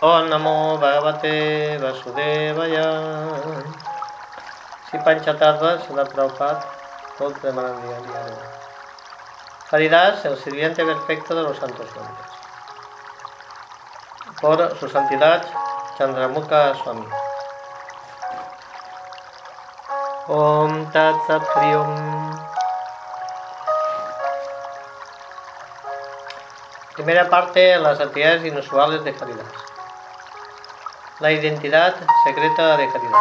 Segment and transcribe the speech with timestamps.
[0.00, 2.86] Om Namo Bhagavate Vasudevaya.
[4.90, 6.64] Si Panchatattva, Srila Prabhupada,
[7.18, 8.36] Diario.
[9.70, 12.26] Haridas, el sirviente perfecto de los santos nombres.
[14.40, 15.44] Por su santidad
[15.96, 17.06] Chandramukha Swami.
[20.26, 21.42] Om Tat Sat.
[26.94, 29.73] Primera parte, las actividades inusuales de Haridas.
[31.20, 31.94] La identidad
[32.24, 33.20] secreta de Haridas.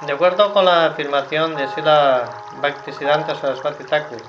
[0.00, 2.24] De acuerdo con la afirmación de Sila
[2.60, 4.20] Bhaktisiddhanta Saraswati Thakur,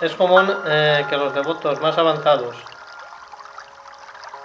[0.00, 2.56] es común eh, que los devotos más avanzados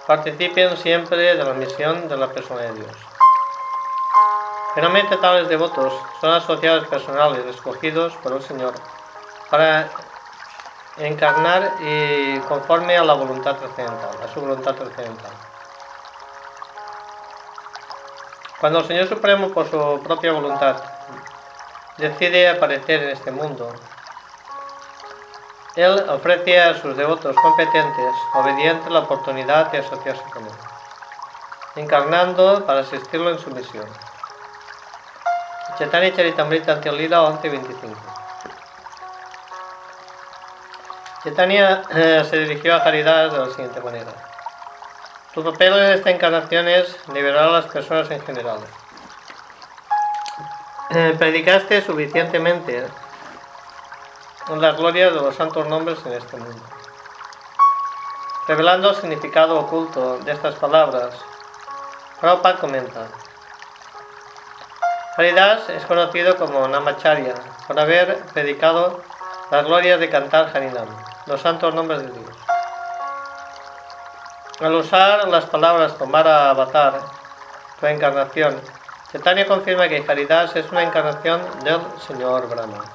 [0.06, 2.96] participen siempre de la misión de la persona de Dios.
[4.74, 8.74] Generalmente tales devotos son asociados personales escogidos por el Señor
[9.50, 9.88] para
[10.98, 15.55] encarnar y conforme a la voluntad trascendental, a su voluntad trascendental.
[18.66, 20.78] Cuando el Señor Supremo, por su propia voluntad,
[22.00, 23.72] decide aparecer en este mundo,
[25.76, 30.52] Él ofrece a sus devotos competentes, obedientes, la oportunidad de asociarse con Él,
[31.76, 33.86] encarnando para asistirlo en su misión.
[35.78, 37.96] Chaitanya Charitamrita Antiolida 11.25
[41.24, 44.25] Chaitanya eh, se dirigió a Caridad de la siguiente manera.
[45.36, 48.60] Tu papel en esta encarnación es liberar a las personas en general.
[50.92, 52.88] Eh, predicaste suficientemente
[54.56, 56.64] las glorias de los santos nombres en este mundo.
[58.48, 61.14] Revelando el significado oculto de estas palabras,
[62.22, 63.08] Prabhupada comenta.
[65.18, 67.34] Haridas es conocido como Namacharya
[67.68, 69.02] por haber predicado
[69.52, 70.88] las glorias de cantar Harinam
[71.26, 72.45] los santos nombres de Dios.
[74.62, 77.02] Al usar las palabras Tomara Avatar,
[77.78, 78.62] tu encarnación,
[79.12, 82.86] Chaitanya confirma que Haridas es una encarnación del Señor Brahma.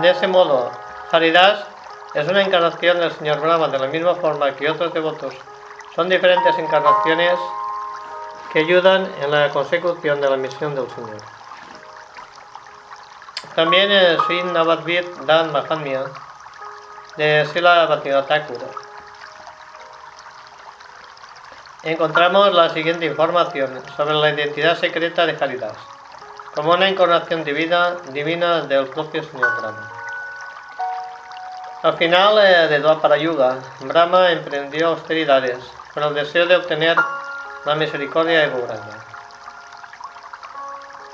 [0.00, 0.70] De ese modo,
[1.12, 1.66] Haridas
[2.14, 5.34] es una encarnación del Señor Brahma de la misma forma que otros devotos
[5.94, 7.38] son diferentes encarnaciones
[8.50, 11.43] que ayudan en la consecución de la misión del Señor.
[13.54, 16.02] También el Sri Navadvir Dan Mahatmya
[17.16, 18.42] de Sila Bhaktivinoda
[21.84, 25.76] Encontramos la siguiente información sobre la identidad secreta de Haridas,
[26.54, 29.92] como una encarnación divina, divina del propio Señor Brahma.
[31.82, 35.58] Al final eh, de Dwapara Yuga, Brahma emprendió austeridades
[35.92, 36.96] con el deseo de obtener
[37.66, 39.03] la misericordia de Gauranga.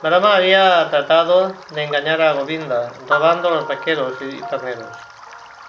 [0.02, 4.96] Brahma había tratado de engañar a Govinda, robando los vaqueros y terneros.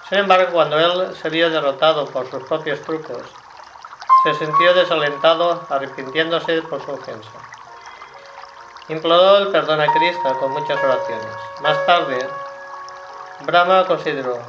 [0.07, 3.17] Sin embargo, cuando él se vio derrotado por sus propios trucos,
[4.23, 7.29] se sintió desalentado, arrepintiéndose por su ofensa.
[8.87, 11.35] Imploró el perdón a Krishna con muchas oraciones.
[11.61, 12.25] Más tarde,
[13.41, 14.39] Brahma consideró,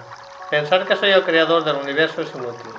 [0.49, 2.72] pensar que soy el creador del universo es inútil.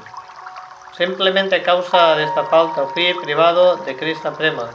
[0.96, 4.70] Simplemente a causa de esta falta fui privado de Krishna Prema,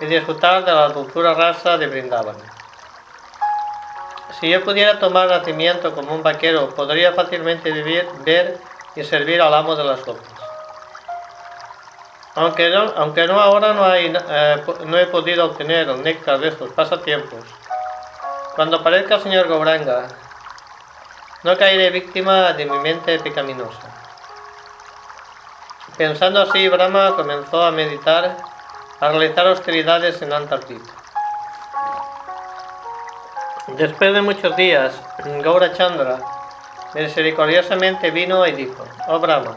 [0.00, 2.36] y disfrutar de la dulzura raza de Brindavan.
[4.40, 8.58] Si yo pudiera tomar nacimiento como un vaquero, podría fácilmente vivir, ver
[8.96, 10.26] y servir al amo de las copas.
[12.34, 16.48] Aunque no, aunque no ahora no, hay, eh, no he podido obtener el néctar de
[16.48, 17.44] estos pasatiempos,
[18.56, 20.08] cuando aparezca el señor Gobranga,
[21.44, 23.88] no caeré víctima de mi mente pecaminosa.
[25.96, 28.36] Pensando así, Brahma comenzó a meditar
[29.04, 30.90] a realizar austeridades en Antarctica.
[33.76, 34.98] Después de muchos días,
[35.42, 36.20] Gaura Chandra
[36.94, 39.56] misericordiosamente vino y dijo, oh Brahma,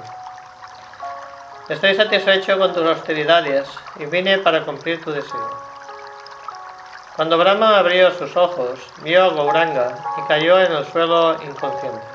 [1.70, 5.50] estoy satisfecho con tus austeridades y vine para cumplir tu deseo.
[7.16, 12.06] Cuando Brahma abrió sus ojos, vio a Gauranga y cayó en el suelo inconsciente.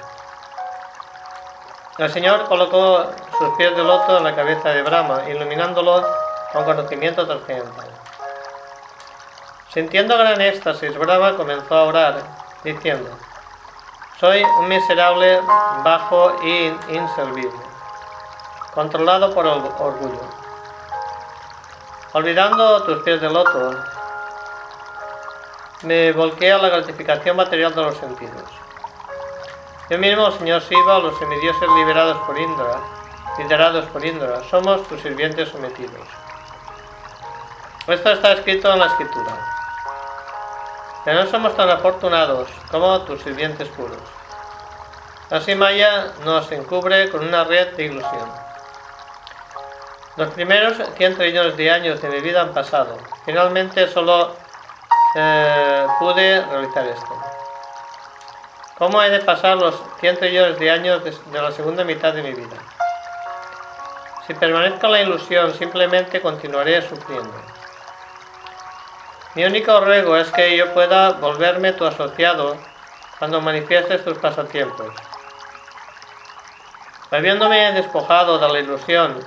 [1.96, 3.06] El Señor colocó
[3.38, 6.04] sus pies de loto en la cabeza de Brahma, iluminándolo
[6.52, 7.88] con conocimiento trascendental.
[9.72, 12.22] Sintiendo gran éxtasis, Brahma comenzó a orar,
[12.62, 13.08] diciendo,
[14.20, 15.40] soy un miserable,
[15.82, 17.64] bajo e inservible,
[18.74, 20.20] controlado por el orgullo.
[22.12, 23.74] Olvidando tus pies de loto,
[25.82, 28.44] me volqué a la gratificación material de los sentidos.
[29.88, 32.78] Yo mismo, Señor Shiva, los semidioses liberados por Indra,
[33.38, 36.06] liderados por Indra, somos tus sirvientes sometidos.
[37.86, 39.36] Esto está escrito en la escritura.
[41.04, 43.98] Que no somos tan afortunados como tus sirvientes puros.
[45.30, 48.30] Así Maya nos encubre con una red de ilusión.
[50.16, 52.98] Los primeros 100 trillones de años de mi vida han pasado.
[53.24, 54.36] Finalmente solo
[55.16, 57.22] eh, pude realizar esto.
[58.78, 62.32] ¿Cómo he de pasar los 100 trillones de años de la segunda mitad de mi
[62.32, 62.56] vida?
[64.26, 67.51] Si permanezco en la ilusión, simplemente continuaré sufriendo.
[69.34, 72.58] Mi único ruego es que yo pueda volverme tu asociado
[73.18, 74.92] cuando manifiestes tus pasatiempos.
[77.10, 79.18] Habiéndome despojado de la ilusión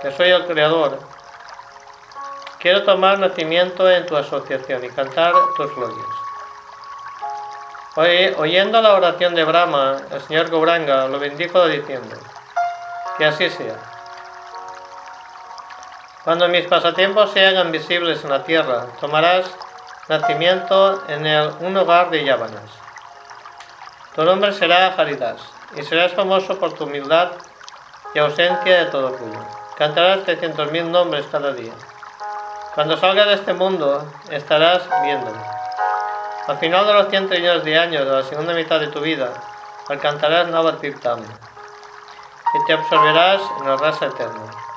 [0.00, 0.98] que soy el creador,
[2.60, 6.06] quiero tomar nacimiento en tu asociación y cantar tus glorias.
[8.38, 12.16] oyendo la oración de Brahma, el señor Gauranga lo bendijo diciendo,
[13.18, 13.91] que así sea.
[16.24, 19.50] Cuando mis pasatiempos se hagan visibles en la tierra, tomarás
[20.08, 21.26] nacimiento en
[21.66, 22.70] un hogar de Yávanas.
[24.14, 25.40] Tu nombre será Haridas,
[25.74, 27.32] y serás famoso por tu humildad
[28.14, 29.40] y ausencia de todo orgullo.
[29.76, 31.72] Cantarás 300.000 nombres cada día.
[32.74, 35.42] Cuando salgas de este mundo, estarás viéndome.
[36.46, 39.32] Al final de los 100 trillones de años de la segunda mitad de tu vida,
[39.88, 44.71] alcanzarás Navatirtam y te absorberás en la raza eterna.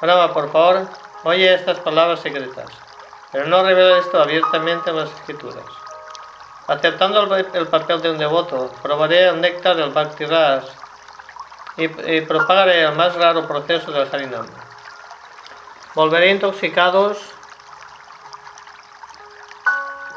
[0.00, 0.86] Brahma, por favor,
[1.24, 2.66] oye estas palabras secretas,
[3.32, 5.64] pero no revela esto abiertamente en las escrituras.
[6.66, 10.64] Aceptando el, papel de un devoto, probaré el néctar del Bhakti Ras
[11.76, 11.88] y,
[12.22, 14.46] propagaré el más raro proceso del Harinam.
[15.94, 17.18] Volveré intoxicados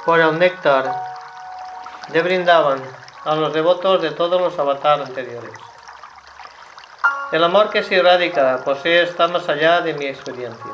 [0.06, 0.92] por el néctar
[2.10, 2.82] de Brindavan
[3.24, 5.69] a los devotos de todos los avatares anteriores.
[7.32, 10.72] El amor que se irradica posee está más allá de mi experiencia.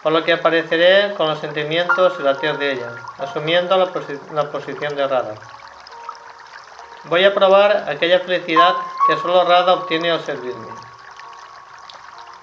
[0.00, 4.94] Por lo que apareceré con los sentimientos y la tierra de ella, asumiendo la, posición
[4.94, 5.34] de Radha.
[7.04, 8.74] Voy a probar aquella felicidad
[9.08, 10.68] que solo Radha obtiene al servirme.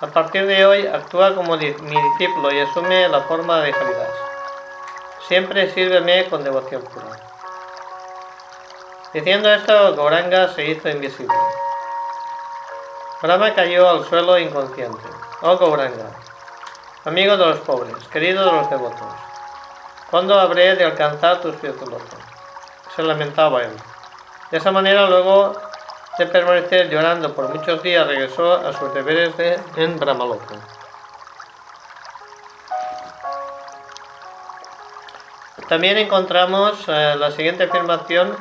[0.02, 4.10] A partir de hoy actúa como mi discípulo y asume la forma de Haridas.
[5.30, 7.18] Siempre sírveme con devoción pura.
[9.14, 11.34] Diciendo esto, Gauranga se hizo invisible.
[13.24, 15.02] Brahma cayó al suelo inconsciente.
[15.44, 16.08] Oh Gauranga,
[17.06, 19.14] amigo de los pobres, querido de los devotos,
[20.12, 21.74] ¿cuándo habré de alcanzar tus pies
[22.94, 23.72] Se lamentaba él.
[24.52, 25.56] De esa manera, luego
[26.18, 30.56] de permanecer llorando por muchos días, regresó a sus deberes de, en Brahmaloka.
[35.70, 38.36] También encontramos eh, la siguiente afirmación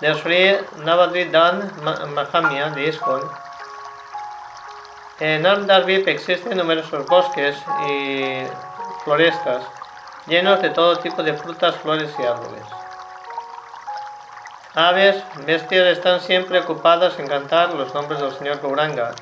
[0.00, 1.70] de Sri Navadvidan
[2.14, 3.20] Mahamya de ISKCON,
[5.20, 7.56] en Amdarbip existen numerosos bosques
[7.88, 8.42] y
[9.04, 9.62] florestas
[10.26, 12.64] llenos de todo tipo de frutas, flores y árboles.
[14.74, 15.16] Aves,
[15.46, 19.12] bestias están siempre ocupadas en cantar los nombres del Señor Gauranga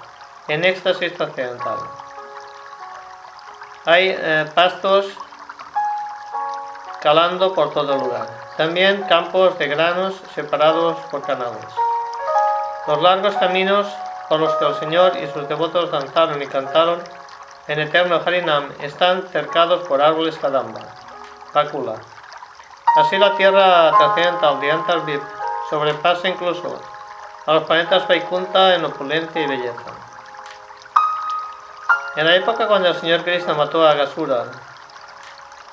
[0.48, 1.78] en éxtasis trascendental.
[3.84, 5.06] Hay eh, pastos
[7.00, 8.26] calando por todo lugar.
[8.56, 11.66] También campos de granos separados por canales.
[12.86, 13.86] Los largos caminos
[14.34, 17.00] por los que el Señor y sus devotos danzaron y cantaron
[17.68, 20.80] en eterno Harinam están cercados por árboles Kadamba,
[21.52, 21.94] Pakula.
[22.96, 25.22] Así la tierra trascendental de Antarvip
[25.70, 26.80] sobrepasa incluso
[27.46, 29.92] a los planetas Vaikunta en opulencia y belleza.
[32.16, 34.46] En la época cuando el Señor Krishna mató a Gasura,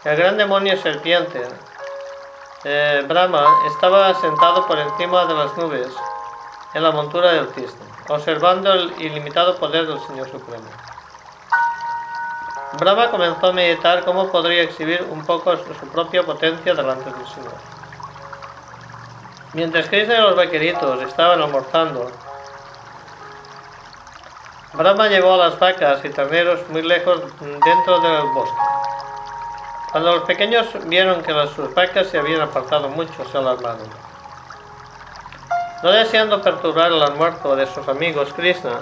[0.03, 1.41] el gran demonio serpiente,
[2.65, 5.87] eh, Brahma, estaba sentado por encima de las nubes
[6.75, 10.65] en la montura del cisne observando el ilimitado poder del Señor Supremo.
[12.79, 17.53] Brahma comenzó a meditar cómo podría exhibir un poco su propia potencia delante del Señor.
[19.53, 22.09] Mientras Krishna y los vaqueritos estaban almorzando,
[24.73, 28.55] Brahma llevó a las vacas y terneros muy lejos dentro del bosque.
[29.91, 34.10] Cuando los pequeños vieron que las sus vacas se habían apartado mucho, se alarmaron.
[35.83, 38.81] No deseando perturbar el almuerzo de sus amigos, Krishna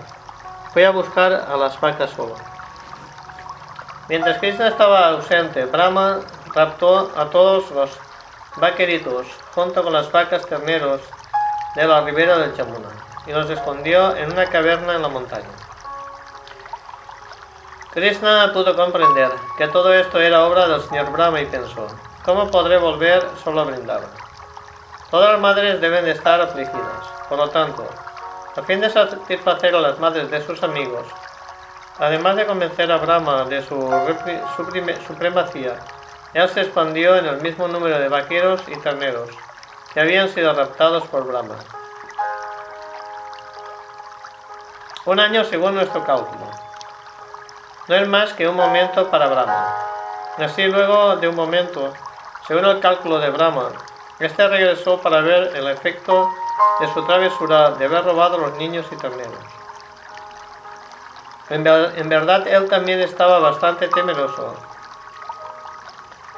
[0.73, 2.35] fue a buscar a las vacas solo.
[4.09, 6.19] Mientras Krishna estaba ausente, Brahma
[6.53, 7.89] raptó a todos los
[8.57, 10.99] vaqueritos junto con las vacas terneros
[11.75, 12.89] de la ribera del Chamuna
[13.25, 15.47] y los escondió en una caverna en la montaña.
[17.91, 21.87] Krishna pudo comprender que todo esto era obra del señor Brahma y pensó,
[22.25, 24.28] ¿cómo podré volver solo a brindar?
[25.11, 27.07] Todas las madres deben de estar afligidas.
[27.27, 27.87] Por lo tanto,
[28.55, 31.07] a fin de satisfacer a las madres de sus amigos,
[31.97, 33.77] además de convencer a Brahma de su
[35.07, 35.79] supremacía,
[36.33, 39.29] él se expandió en el mismo número de vaqueros y terneros
[39.93, 41.55] que habían sido raptados por Brahma.
[45.05, 46.51] Un año según nuestro cálculo.
[47.87, 49.75] No es más que un momento para Brahma.
[50.37, 51.91] Así luego de un momento,
[52.47, 53.69] según el cálculo de Brahma,
[54.19, 56.29] este regresó para ver el efecto
[56.79, 59.39] de su travesura de haber robado los niños y terneros.
[61.49, 64.55] En, verdad él también estaba bastante temeroso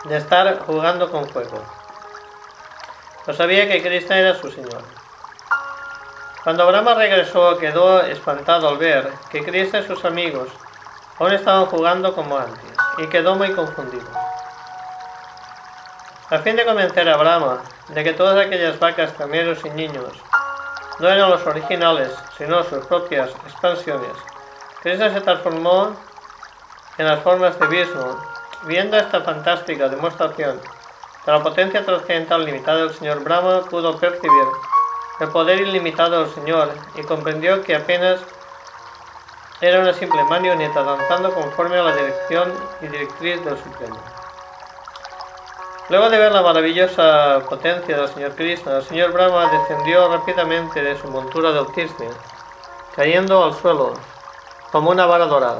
[0.05, 1.61] de estar jugando con fuego.
[3.27, 4.83] No sabía que Krishna era su señor.
[6.43, 10.47] Cuando Brahma regresó quedó espantado al ver que Krishna y sus amigos
[11.19, 12.63] aún estaban jugando como antes
[12.99, 14.07] y quedó muy confundido.
[16.31, 20.13] A fin de convencer a Brahma de que todas aquellas vacas, cameros y niños
[20.99, 24.13] no eran los originales, sino sus propias expansiones,
[24.81, 25.93] Krishna se transformó
[26.97, 28.17] en las formas de Vishnu.
[28.63, 30.61] Viendo esta fantástica demostración
[31.25, 34.47] de la potencia trascendental limitada del señor Brahma, pudo percibir
[35.19, 38.21] el poder ilimitado del Señor y comprendió que apenas
[39.59, 44.20] era una simple marioneta danzando conforme a la dirección y directriz del Supremo.
[45.91, 50.97] Luego de ver la maravillosa potencia del señor Krishna, el señor Brahma descendió rápidamente de
[50.97, 52.07] su montura de cisne,
[52.95, 53.95] cayendo al suelo
[54.71, 55.59] como una vara dorada.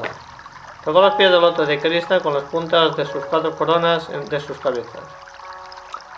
[0.86, 4.40] Tocó los pies del loto de Krishna con las puntas de sus cuatro coronas de
[4.40, 5.02] sus cabezas.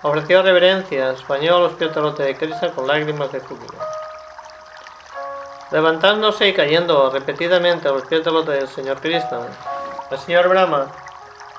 [0.02, 3.80] Ofreció reverencias, bañó los pies del loto de Krishna con lágrimas de júbilo.
[5.72, 9.40] Levantándose y cayendo repetidamente a los pies del loto del señor Krishna,
[10.08, 10.86] el señor Brahma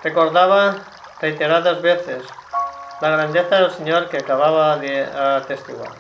[0.02, 0.76] recordaba
[1.20, 2.24] reiteradas veces
[3.02, 5.92] la grandeza del Señor que acababa de atestiguar.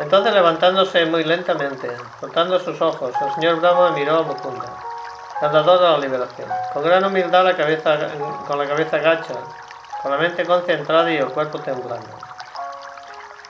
[0.00, 1.90] Entonces levantándose muy lentamente,
[2.20, 4.66] cortando sus ojos, el señor Brahma miró a Mukunda,
[5.42, 6.48] dador de la liberación.
[6.72, 7.98] Con gran humildad la cabeza,
[8.46, 9.34] con la cabeza gacha,
[10.02, 12.08] con la mente concentrada y el cuerpo temblando.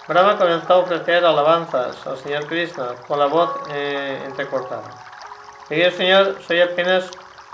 [0.09, 4.91] Brahma comenzó a ofrecer alabanzas al señor Krishna con la voz eh, entrecortada.
[5.69, 7.09] Querido señor, soy apenas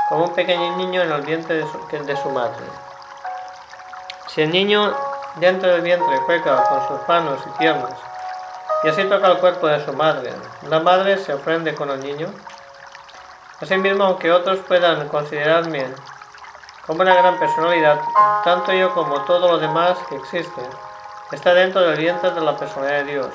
[0.08, 2.64] como un pequeño niño en el vientre de su, de su madre.
[4.37, 4.95] Si el niño
[5.37, 7.95] dentro del vientre juega con sus manos y piernas,
[8.85, 10.31] y así toca el cuerpo de su madre.
[10.69, 12.28] La madre se ofrende con el niño.
[13.62, 15.87] Asimismo, aunque otros puedan considerarme
[16.87, 17.99] como una gran personalidad,
[18.45, 20.61] tanto yo como todo lo demás que existe
[21.33, 23.35] está dentro del vientre de la personalidad de Dios.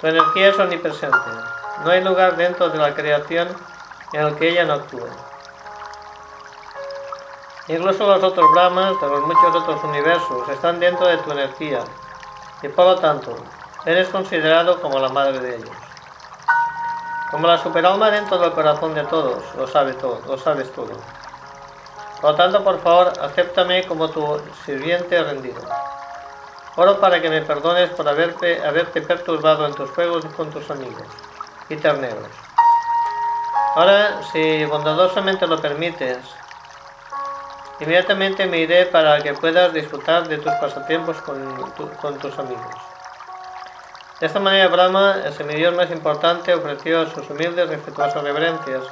[0.00, 1.18] Tu energía es omnipresente.
[1.84, 3.48] No hay lugar dentro de la creación
[4.14, 5.25] en el que ella no actúe.
[7.68, 11.80] Incluso los otros Brahmas de los muchos otros universos están dentro de tu energía
[12.62, 13.36] y por lo tanto
[13.86, 15.76] Eres considerado como la madre de ellos.
[17.30, 20.90] Como la superalma dentro del corazón de todos, lo, sabe todo, lo sabes todo.
[22.20, 25.62] Por lo tanto, por favor, acéptame como tu sirviente rendido.
[26.74, 31.06] Oro para que me perdones por haberte, haberte perturbado en tus juegos con tus amigos
[31.68, 32.26] y terneros.
[33.76, 36.18] Ahora, si bondadosamente lo permites,
[37.80, 42.74] inmediatamente me iré para que puedas disfrutar de tus pasatiempos con tus amigos.
[44.18, 48.82] De esta manera Brahma, el semidios más importante, ofreció sus humildes y respetuosas reverencias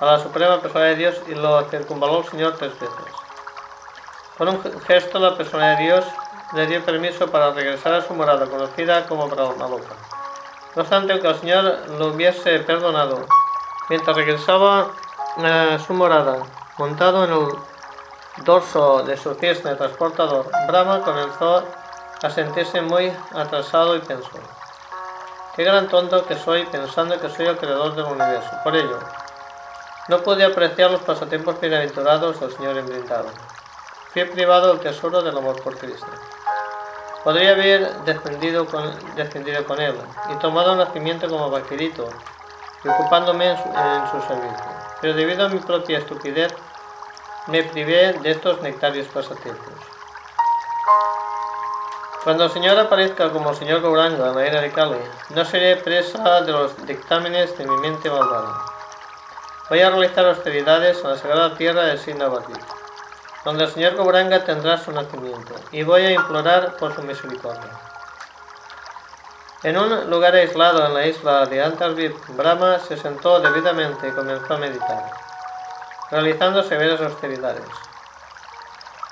[0.00, 3.14] a la suprema persona de Dios y lo circunvaló el Señor tres veces.
[4.36, 6.04] Con un gesto la persona de Dios
[6.54, 9.94] le dio permiso para regresar a su morada conocida como Brahma Loka.
[10.74, 13.24] No obstante, aunque el Señor lo hubiese perdonado,
[13.88, 14.88] mientras regresaba
[15.38, 16.38] a su morada,
[16.76, 17.48] montado en el
[18.44, 21.64] dorso de su cisne transportador, Brahma comenzó
[22.22, 24.30] a sentirse muy atrasado y pensó,
[25.54, 28.50] qué gran tonto que soy pensando que soy el creador del universo.
[28.62, 28.98] Por ello,
[30.08, 33.28] no pude apreciar los pasatiempos bienaventurados del Señor embrindado.
[34.12, 36.06] Fui privado del tesoro del amor por Cristo.
[37.24, 38.92] Podría haber descendido con,
[39.66, 39.94] con él
[40.30, 42.08] y tomado nacimiento como vaquerito
[42.84, 44.64] y ocupándome en su, en su servicio.
[45.00, 46.54] Pero debido a mi propia estupidez,
[47.48, 49.74] me privé de estos nectarios pasatiempos.
[52.24, 54.98] Cuando el Señor aparezca como Señor Gauranga en la era de Kali,
[55.30, 58.64] no seré presa de los dictámenes de mi mente malvada.
[59.68, 62.52] Voy a realizar austeridades en la sagrada tierra de Sinavati,
[63.44, 67.70] donde el Señor Gauranga tendrá su nacimiento, y voy a implorar por su misericordia.
[69.62, 74.54] En un lugar aislado en la isla de Antarvit, Brahma se sentó debidamente y comenzó
[74.54, 75.25] a meditar,
[76.10, 77.66] realizando severas austeridades.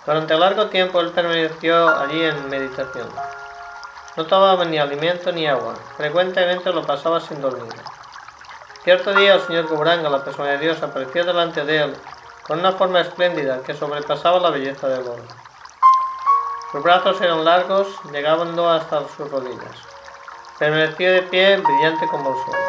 [0.06, 3.08] Durante largo tiempo él permaneció allí en meditación.
[4.16, 7.74] No tomaba ni alimento ni agua, frecuentemente lo pasaba sin dormir.
[8.84, 11.96] Cierto día el señor Kubranga, la persona de Dios, apareció delante de él
[12.46, 15.24] con una forma espléndida que sobrepasaba la belleza del oro.
[16.70, 19.76] Sus brazos eran largos, llegando hasta sus rodillas.
[20.58, 22.60] Permaneció de pie, brillante como el sol.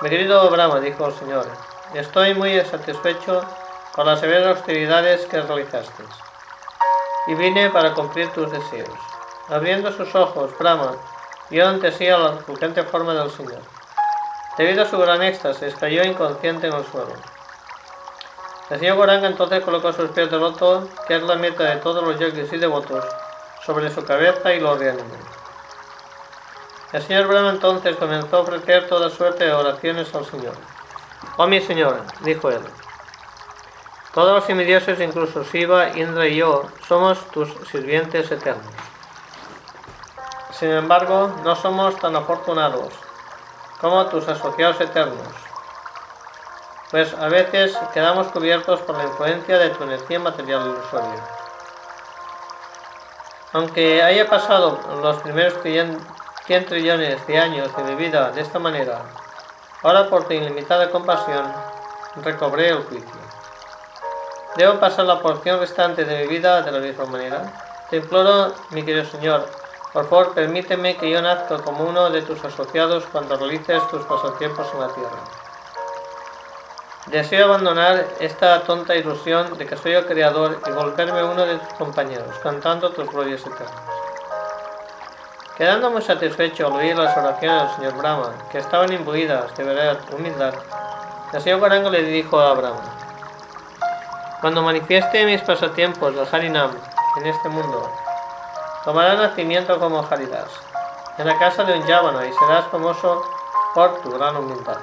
[0.00, 1.46] Mi querido Brahma, dijo el Señor,
[1.96, 3.42] estoy muy satisfecho
[3.92, 6.02] con las severas austeridades que realizaste,
[7.28, 8.98] y vine para cumplir tus deseos.
[9.48, 10.96] Abriendo sus ojos, Brahma
[11.50, 13.62] vio ante sí a la refulgente forma del Señor.
[14.58, 17.14] Debido a su gran éxtasis, cayó inconsciente en el suelo.
[18.68, 22.02] El señor Goranga entonces colocó sus pies de loto, que es la meta de todos
[22.02, 23.04] los yogis y devotos,
[23.64, 25.14] sobre su cabeza y lo reanimó.
[26.92, 30.54] El señor Brahma entonces comenzó a ofrecer toda suerte de oraciones al Señor.
[31.36, 32.62] Oh mi Señor, dijo él,
[34.14, 38.64] todos los semidioses, incluso Shiva, Indra y yo, somos tus sirvientes eternos.
[40.52, 42.94] Sin embargo, no somos tan afortunados
[43.78, 45.28] como tus asociados eternos,
[46.90, 51.22] pues a veces quedamos cubiertos por la influencia de tu energía material ilusoria.
[53.52, 59.02] Aunque haya pasado los primeros 100 trillones de años de mi vida de esta manera,
[59.82, 61.44] ahora por tu ilimitada compasión
[62.22, 63.20] recobré el juicio.
[64.56, 67.86] ¿Debo pasar la porción restante de mi vida de la misma manera?
[67.90, 69.46] Te imploro, mi querido Señor,
[69.92, 74.66] por favor permíteme que yo nazca como uno de tus asociados cuando realices tus pasatiempos
[74.74, 75.18] en la tierra.
[77.06, 81.68] Deseo abandonar esta tonta ilusión de que soy el creador y volverme uno de tus
[81.78, 84.05] compañeros, cantando tus glorias eternas.
[85.56, 89.98] Quedando muy satisfecho al oír las oraciones del señor Brahma, que estaban imbuidas de verdad
[90.12, 90.52] humildad,
[91.32, 92.82] el señor Guarango le dijo a Brahma,
[94.42, 96.72] Cuando manifieste mis pasatiempos de Harinam
[97.16, 97.90] en este mundo,
[98.84, 100.50] tomarás nacimiento como Haridas,
[101.16, 103.22] en la casa de un Yavana y serás famoso
[103.74, 104.76] por tu gran humildad.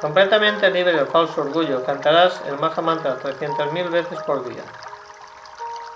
[0.00, 4.64] Completamente libre del falso orgullo, cantarás el Mahamantra 300.000 veces por día.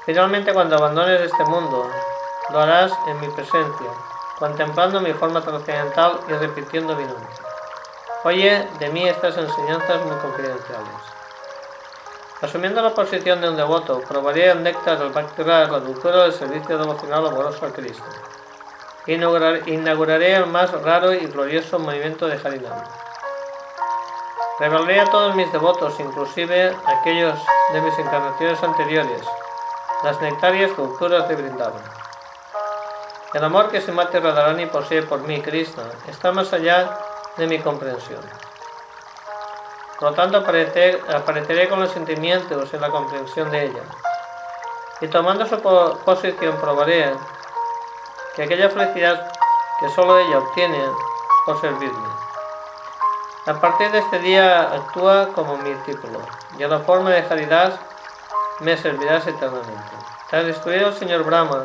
[0.06, 1.90] Finalmente, cuando abandones este mundo,
[2.50, 3.90] lo harás en mi presencia,
[4.38, 7.28] contemplando mi forma trascendental y repitiendo mi nombre.
[8.24, 11.18] Oye de mí estas enseñanzas muy confidenciales.
[12.40, 17.26] Asumiendo la posición de un devoto, probaré el néctar Bhakti-Rasa, la dulzura del servicio devocional
[17.26, 18.04] amoroso a Cristo.
[19.06, 22.84] Inauguraré el más raro y glorioso movimiento de Harinam.
[24.60, 27.38] Revelaré a todos mis devotos, inclusive aquellos
[27.72, 29.22] de mis encarnaciones anteriores,
[30.04, 32.07] las nectarias dulzuras de Vrindavan.
[33.34, 36.98] El amor que Simati Radharani posee por mí, Krishna, está más allá
[37.36, 38.22] de mi comprensión.
[39.98, 43.82] Por lo tanto, apareceré con los sentimientos en la comprensión de ella.
[45.02, 45.60] Y tomando su
[46.04, 47.14] posición, probaré
[48.34, 49.30] que aquella felicidad
[49.80, 50.82] que solo ella obtiene
[51.44, 52.08] por servirme.
[53.46, 56.20] A partir de este día actúa como mi discípulo,
[56.58, 57.74] y a la forma de Haridás
[58.60, 59.96] me servirás eternamente.
[60.30, 61.64] Tras destruir al señor Brahma,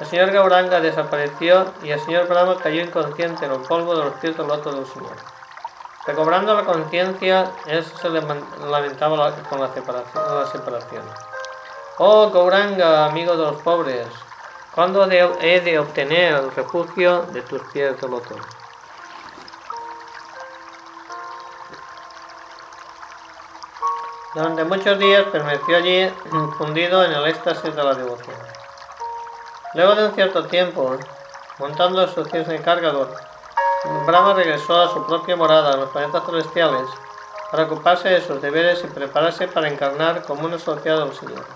[0.00, 4.14] el señor Gauranga desapareció y el señor Brahma cayó inconsciente en el polvo de los
[4.14, 5.16] pies del loto del señor.
[6.06, 9.70] Recobrando la conciencia, él se lamentaba con la
[10.46, 11.04] separación.
[11.98, 14.06] Oh Gauranga, amigo de los pobres,
[14.74, 18.36] ¿cuándo he de obtener el refugio de tus pies de loto?
[24.34, 26.10] Durante muchos días permaneció allí
[26.56, 28.49] fundido en el éxtasis de la devoción.
[29.74, 30.96] Luego de un cierto tiempo,
[31.58, 33.14] montando su cisne cargador,
[34.04, 36.88] Brahma regresó a su propia morada en los planetas celestiales
[37.52, 41.46] para ocuparse de sus deberes y prepararse para encarnar como un asociado del Señor.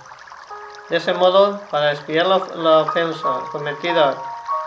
[0.88, 4.14] De ese modo, para espiar la, ofensa cometida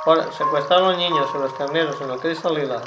[0.03, 2.81] por secuestrar a los niños y los terneros en el Cristo Lila,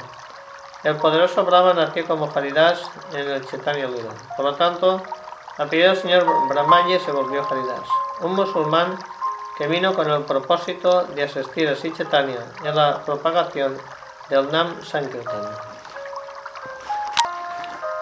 [0.83, 2.81] el poderoso Brahma nació como Haridas
[3.13, 4.11] en el Chaitanya Lila.
[4.35, 5.01] Por lo tanto,
[5.57, 7.87] a pedido del señor Brahmaji se volvió Haridas,
[8.21, 8.97] un musulmán
[9.61, 13.77] que vino con el propósito de asistir a Chaitanya en la propagación
[14.27, 15.55] del Nam Sankirtan.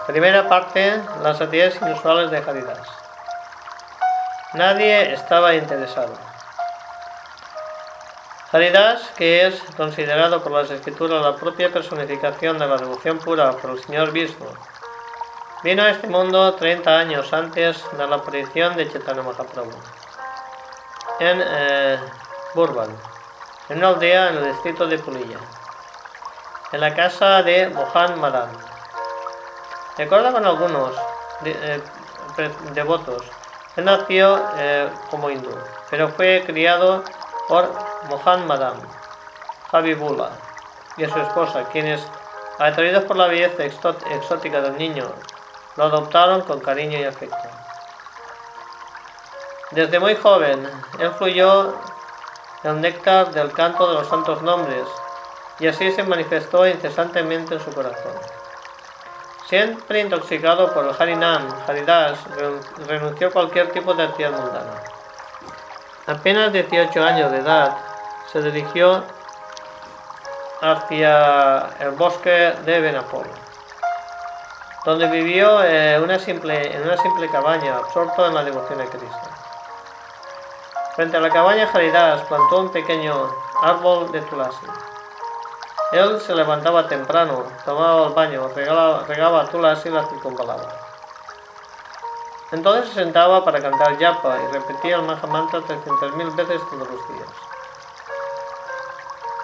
[0.06, 2.88] Primera parte, las actividades inusuales de Haridas.
[4.54, 6.14] Nadie estaba interesado.
[8.52, 13.72] Haridas, que es considerado por las escrituras la propia personificación de la devoción pura por
[13.72, 14.48] el Señor Vishnu,
[15.62, 19.99] vino a este mundo 30 años antes de la aparición de Chaitanya Mahaprabhu
[21.20, 21.98] en eh,
[22.54, 22.88] Burban,
[23.68, 25.38] en una aldea en el distrito de Pulilla,
[26.72, 28.50] en la casa de Mohan Madan.
[29.98, 30.96] De acuerdo con algunos
[31.44, 31.82] eh,
[32.72, 33.22] devotos,
[33.76, 35.54] él nació eh, como hindú,
[35.90, 37.04] pero fue criado
[37.48, 37.70] por
[38.08, 38.76] Mohan Madam,
[39.70, 40.30] Habibullah
[40.96, 42.06] y su esposa, quienes,
[42.58, 45.06] atraídos por la belleza exótica del niño,
[45.76, 47.59] lo adoptaron con cariño y afecto.
[49.70, 51.74] Desde muy joven, él fluyó
[52.64, 54.84] el néctar del canto de los santos nombres
[55.60, 58.12] y así se manifestó incesantemente en su corazón.
[59.46, 62.18] Siempre intoxicado por el Harinam, Haridas,
[62.86, 64.82] renunció a cualquier tipo de actividad mundana.
[66.06, 67.76] Apenas 18 años de edad,
[68.32, 69.04] se dirigió
[70.60, 73.26] hacia el bosque de Benapol,
[74.84, 79.29] donde vivió eh, una simple, en una simple cabaña, absorto en la devoción a Cristo.
[81.00, 84.66] Frente a la cabaña Haridas plantó un pequeño árbol de tulasi.
[85.92, 90.68] Él se levantaba temprano, tomaba el baño, regaba, regaba tulasi y la circunvalaba.
[92.52, 97.28] Entonces se sentaba para cantar yapa y repetía el Mahamantra 300.000 veces todos los días,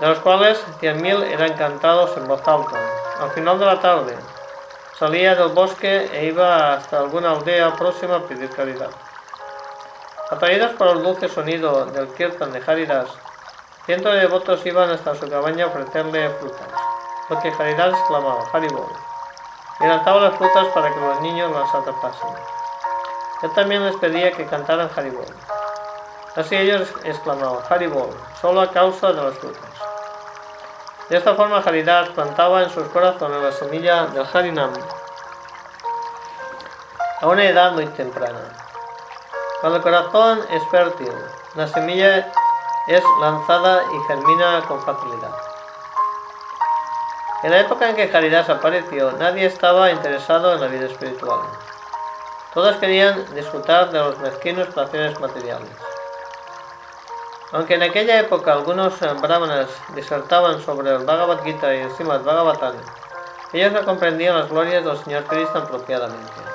[0.01, 2.79] de los cuales 100.000 eran cantados en voz alta.
[3.19, 4.14] Al final de la tarde,
[4.99, 8.90] salía del bosque e iba hasta alguna aldea próxima a pedir caridad.
[10.29, 13.09] Atraídos por el dulce sonido del kirtan de Haridas,
[13.85, 16.69] cientos de devotos iban hasta su cabaña a ofrecerle frutas,
[17.31, 18.89] lo que Haridas exclamaba, Haribol,
[19.79, 22.29] y lanzaba las frutas para que los niños las atrapasen.
[23.43, 25.27] Él también les pedía que cantaran Haribol.
[26.35, 28.11] Así ellos exclamaban, Haribol,
[28.41, 29.71] solo a causa de las frutas.
[31.09, 34.73] De esta forma Haridas plantaba en sus corazones la semilla del Harinam
[37.21, 38.65] a una edad muy temprana.
[39.61, 41.12] Cuando el corazón es fértil,
[41.55, 42.31] la semilla
[42.88, 45.35] es lanzada y germina con facilidad.
[47.42, 51.40] En la época en que Haridas apareció, nadie estaba interesado en la vida espiritual.
[52.53, 55.71] Todos querían disfrutar de los mezquinos placeres materiales.
[57.53, 62.75] Aunque en aquella época algunos brahmanas disertaban sobre el Bhagavad Gita y encima el Bhagavatam,
[63.53, 66.45] ellos no comprendían las glorias del Señor Cristo apropiadamente.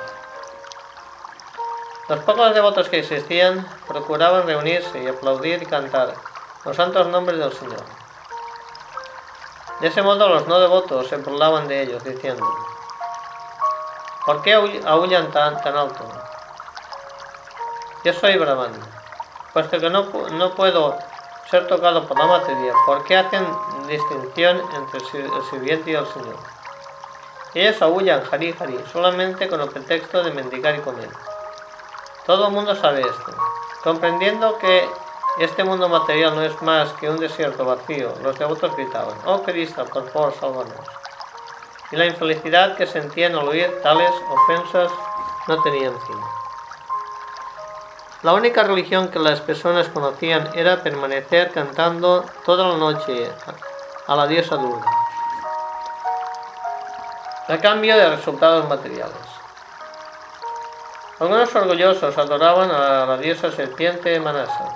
[2.12, 6.12] Los pocos devotos que existían procuraban reunirse y aplaudir y cantar
[6.62, 7.82] los santos nombres del Señor.
[9.80, 12.46] De ese modo los no devotos se burlaban de ellos, diciendo,
[14.26, 16.04] ¿Por qué aullan tan, alto?
[18.04, 18.74] Yo soy Brahman,
[19.54, 20.98] puesto que no, no puedo
[21.50, 23.46] ser tocado por la materia, ¿por qué hacen
[23.88, 26.36] distinción entre el sirviente y el Señor?
[27.54, 31.08] Ellos aullan Hari Hari solamente con el pretexto de mendigar y comer.
[32.26, 33.32] Todo el mundo sabe esto.
[33.82, 34.88] Comprendiendo que
[35.38, 39.84] este mundo material no es más que un desierto vacío, los devotos gritaban, oh Cristo,
[39.86, 41.02] por favor, sálvanos
[41.92, 44.90] y la infelicidad que sentían al oír tales ofensas
[45.46, 46.20] no tenían fin.
[48.22, 53.30] La única religión que las personas conocían era permanecer cantando toda la noche
[54.06, 54.90] a la diosa Durga,
[57.48, 59.31] a cambio de resultados materiales.
[61.22, 64.74] Algunos orgullosos adoraban a la diosa serpiente Manasa.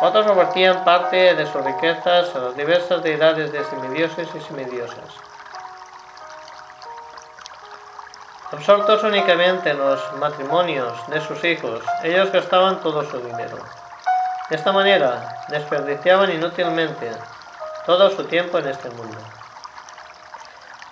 [0.00, 5.12] Otros ofrecían parte de sus riquezas a las diversas deidades de semidioses y semidiosas.
[8.52, 13.58] Absortos únicamente en los matrimonios de sus hijos, ellos gastaban todo su dinero.
[14.48, 17.12] De esta manera, desperdiciaban inútilmente
[17.84, 19.18] todo su tiempo en este mundo.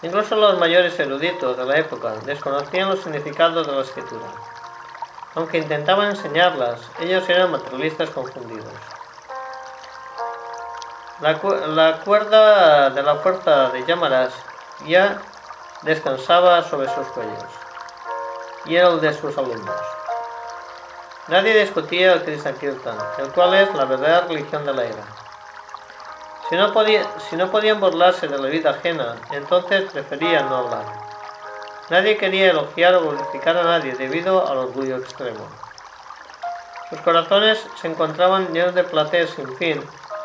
[0.03, 4.27] Incluso los mayores eruditos de la época desconocían los significados de la escritura.
[5.35, 8.73] Aunque intentaban enseñarlas, ellos eran materialistas confundidos.
[11.21, 11.39] La,
[12.03, 14.33] cuerda de la fuerza de Yamaras
[14.87, 15.21] ya
[15.83, 17.45] descansaba sobre sus cuellos,
[18.65, 19.81] y era el de sus alumnos.
[21.29, 25.20] Nadie discutía el Krishna Kirtan, el cual es la verdadera religión de la era.
[26.51, 30.85] Si no, podían burlarse de la vida ajena, entonces preferían no hablar.
[31.91, 35.49] Nadie quería elogiar o glorificar a nadie debido al orgullo extremo.
[36.89, 39.81] Sus corazones se encontraban llenos de placer sin fin,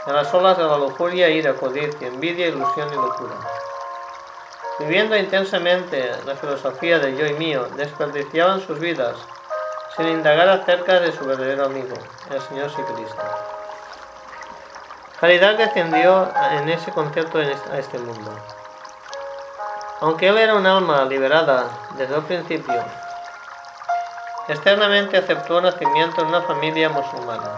[0.07, 3.35] en las olas de la lujuria, ira, codicia, envidia, ilusión y locura.
[4.79, 9.15] Viviendo intensamente la filosofía del yo y mío, desperdiciaban sus vidas
[9.95, 11.95] sin indagar acerca de su verdadero amigo,
[12.31, 13.54] el Señor Jesucristo.
[15.25, 18.31] Caridad descendió en ese concepto a este mundo.
[20.01, 21.65] Aunque él era un alma liberada
[21.97, 22.75] desde el principio,
[24.47, 27.57] externamente aceptó nacimiento en una familia musulmana.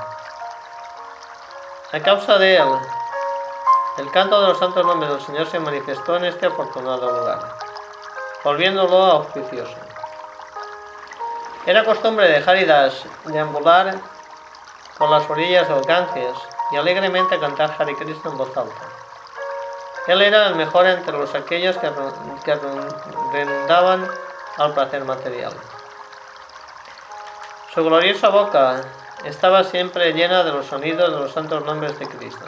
[1.91, 2.69] A causa de él,
[3.97, 7.53] el canto de los santos nombres del Señor se manifestó en este afortunado lugar,
[8.45, 9.75] volviéndolo auspicioso.
[11.65, 13.93] Era costumbre de Haridas deambular
[14.97, 16.37] por las orillas del Ganges
[16.71, 18.85] y alegremente cantar Hare Krishna en voz alta.
[20.07, 21.91] Él era el mejor entre los aquellos que,
[22.45, 22.51] que
[24.57, 25.53] al placer material.
[27.73, 28.81] Su gloriosa boca
[29.23, 32.45] estaba siempre llena de los sonidos de los santos nombres de Cristo.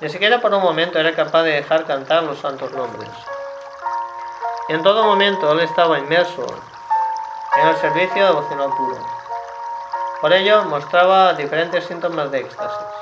[0.00, 3.10] Ni siquiera por un momento era capaz de dejar cantar los santos nombres.
[4.68, 6.46] En todo momento él estaba inmerso
[7.56, 8.98] en el servicio devocional puro.
[10.20, 12.93] Por ello mostraba diferentes síntomas de éxtasis.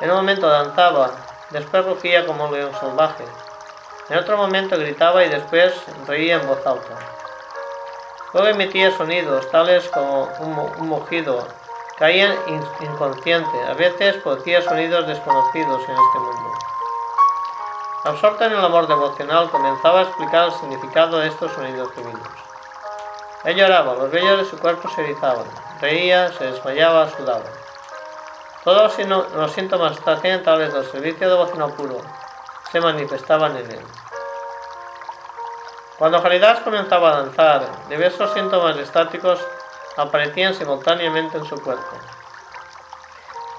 [0.00, 1.10] En un momento danzaba,
[1.50, 3.24] después rugía como un león salvaje.
[4.08, 5.74] En otro momento gritaba y después
[6.06, 6.96] reía en voz alta.
[8.32, 11.48] Luego emitía sonidos tales como un, mugido.
[11.98, 12.36] Caía
[12.80, 13.62] inconsciente.
[13.68, 16.52] A veces producía sonidos desconocidos en este mundo.
[18.04, 22.28] Absorta en el amor devocional, comenzaba a explicar el significado de estos sonidos divinos.
[23.44, 25.46] Él lloraba, los vellos de su cuerpo se erizaban,
[25.80, 27.44] reía, se desmayaba, sudaba.
[28.68, 28.98] Todos
[29.34, 32.02] los síntomas trascendentales del servicio devocional puro
[32.70, 33.86] se manifestaban en él.
[35.96, 39.40] Cuando Haridas comenzaba a danzar, diversos síntomas estáticos
[39.96, 41.96] aparecían simultáneamente en su cuerpo.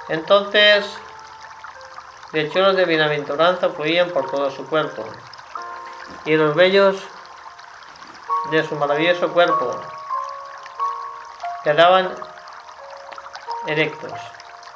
[0.09, 0.85] Entonces,
[2.31, 5.07] lechones de bienaventuranza fluían por todo su cuerpo,
[6.25, 6.97] y los vellos
[8.51, 9.75] de su maravilloso cuerpo
[11.63, 12.13] quedaban
[13.65, 14.13] erectos.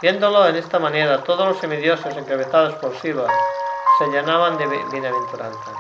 [0.04, 3.26] Viéndolo en esta manera, todos los semidioses encabezados por Shiva
[3.98, 5.72] se llenaban de bienaventuranza.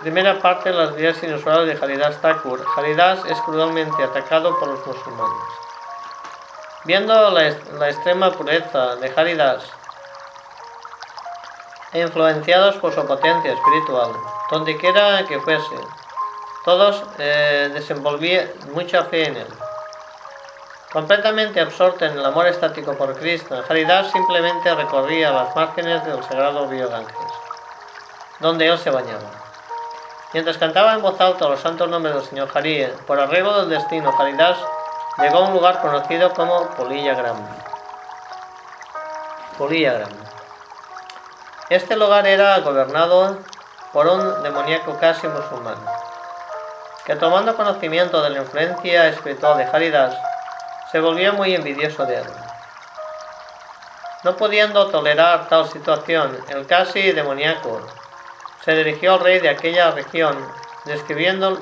[0.00, 2.66] Primera parte de las vidas inusuales de Haridas Thakur.
[2.76, 5.48] Haridas es cruelmente atacado por los musulmanes.
[6.82, 9.62] Viendo la, la extrema pureza de Haridas
[11.92, 14.10] e influenciados por su potencia espiritual,
[14.50, 15.76] donde quiera que fuese,
[16.68, 19.46] todos eh, desenvolvían mucha fe en él.
[20.92, 26.68] Completamente absorto en el amor estático por Cristo, Haridas simplemente recorría las márgenes del sagrado
[26.68, 27.32] río Ganges,
[28.40, 29.30] donde él se bañaba.
[30.34, 34.14] Mientras cantaba en voz alta los santos nombres del Señor Hari, por arreglo del destino,
[34.18, 34.58] Haridas
[35.22, 37.48] llegó a un lugar conocido como Polillagram.
[39.56, 40.10] Polillagram.
[41.70, 43.38] Este lugar era gobernado
[43.94, 45.78] por un demoníaco casi musulmán,
[47.08, 50.14] que tomando conocimiento de la influencia espiritual de Haridas,
[50.92, 52.24] se volvió muy envidioso de él.
[54.24, 57.80] No pudiendo tolerar tal situación, el casi demoníaco
[58.62, 60.36] se dirigió al rey de aquella región,
[60.84, 61.56] describiendo,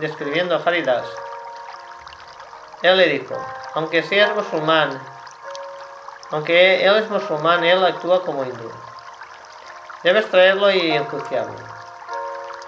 [0.00, 1.06] describiendo a Haridas.
[2.82, 3.36] Él le dijo,
[3.74, 5.00] aunque seas musulmán,
[6.32, 8.68] aunque él es musulmán, él actúa como hindú.
[10.02, 11.71] Debes traerlo y enjuiciarlo.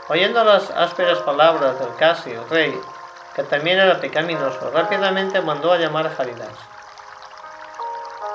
[0.08, 2.78] Oyendo las ásperas palabras del casi, el rey,
[3.34, 6.52] que también era pecaminoso, rápidamente mandó a llamar a Haridas.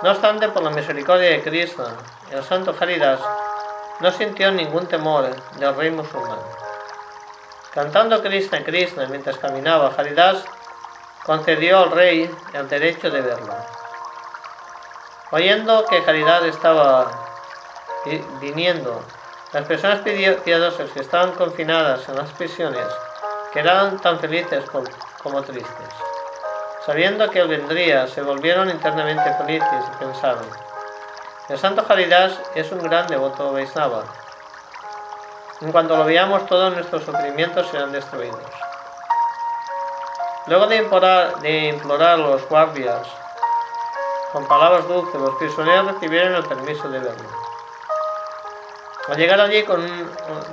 [0.01, 1.87] No obstante, por la misericordia de Cristo,
[2.31, 3.19] el santo Haridas
[3.99, 6.39] no sintió ningún temor del rey musulmán.
[7.71, 10.43] Cantando Krishna Krishna mientras caminaba, Haridas
[11.23, 13.53] concedió al rey el derecho de verlo.
[15.31, 17.11] Oyendo que Haridas estaba
[18.41, 19.03] viniendo.
[19.51, 22.85] Las personas piadosas que estaban confinadas en las prisiones
[23.51, 24.63] quedaron tan felices
[25.23, 25.89] como tristes.
[26.85, 30.45] Sabiendo que él vendría, se volvieron internamente felices y pensaron,
[31.49, 34.03] el santo Haridas es un gran devoto Vaisnava.
[35.61, 38.51] En cuanto lo veamos, todos nuestros sufrimientos serán destruidos.
[40.45, 43.07] Luego de implorar, de implorar a los guardias
[44.31, 47.38] con palabras dulces, los prisioneros recibieron el permiso de verlo.
[49.09, 49.65] Al llegar allí,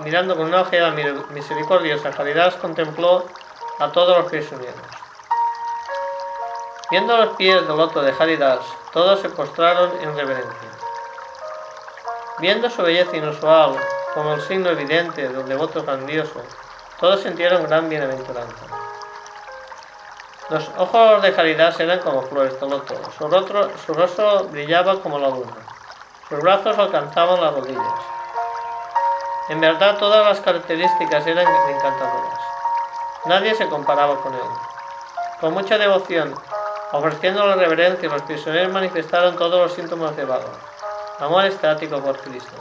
[0.03, 0.91] mirando con una ojera
[1.31, 3.29] misericordiosa, Haridas contempló
[3.79, 4.81] a todos los prisioneros.
[6.91, 8.61] Viendo los pies del loto de Haridas,
[8.93, 10.71] todos se postraron en reverencia.
[12.39, 13.77] Viendo su belleza inusual,
[14.15, 16.43] como el signo evidente de un devoto grandioso,
[16.99, 18.67] todos sintieron gran bienaventuranza.
[20.49, 22.95] Los ojos de Haridas eran como flores de loto,
[23.85, 25.57] su rostro brillaba como la luna,
[26.29, 28.16] sus brazos alcanzaban las rodillas.
[29.49, 32.41] En verdad todas las características eran encantadoras.
[33.27, 34.41] Nadie se comparaba con él.
[35.41, 36.35] Con mucha devoción,
[36.93, 40.59] ofreciendo la reverencia, los prisioneros manifestaron todos los síntomas de valor,
[41.21, 42.57] amor estático por Cristo.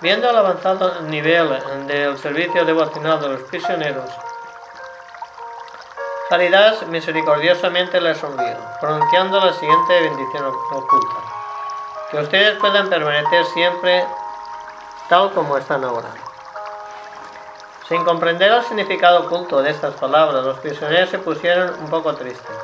[0.00, 4.10] Viendo el avanzado nivel del servicio devocional de los prisioneros,
[6.28, 11.16] Caridad misericordiosamente les sonrió, pronunciando la siguiente bendición oculta.
[12.10, 14.04] Que ustedes puedan permanecer siempre
[15.08, 16.08] tal como están ahora.
[17.88, 22.56] Sin comprender el significado oculto de estas palabras, los prisioneros se pusieron un poco tristes.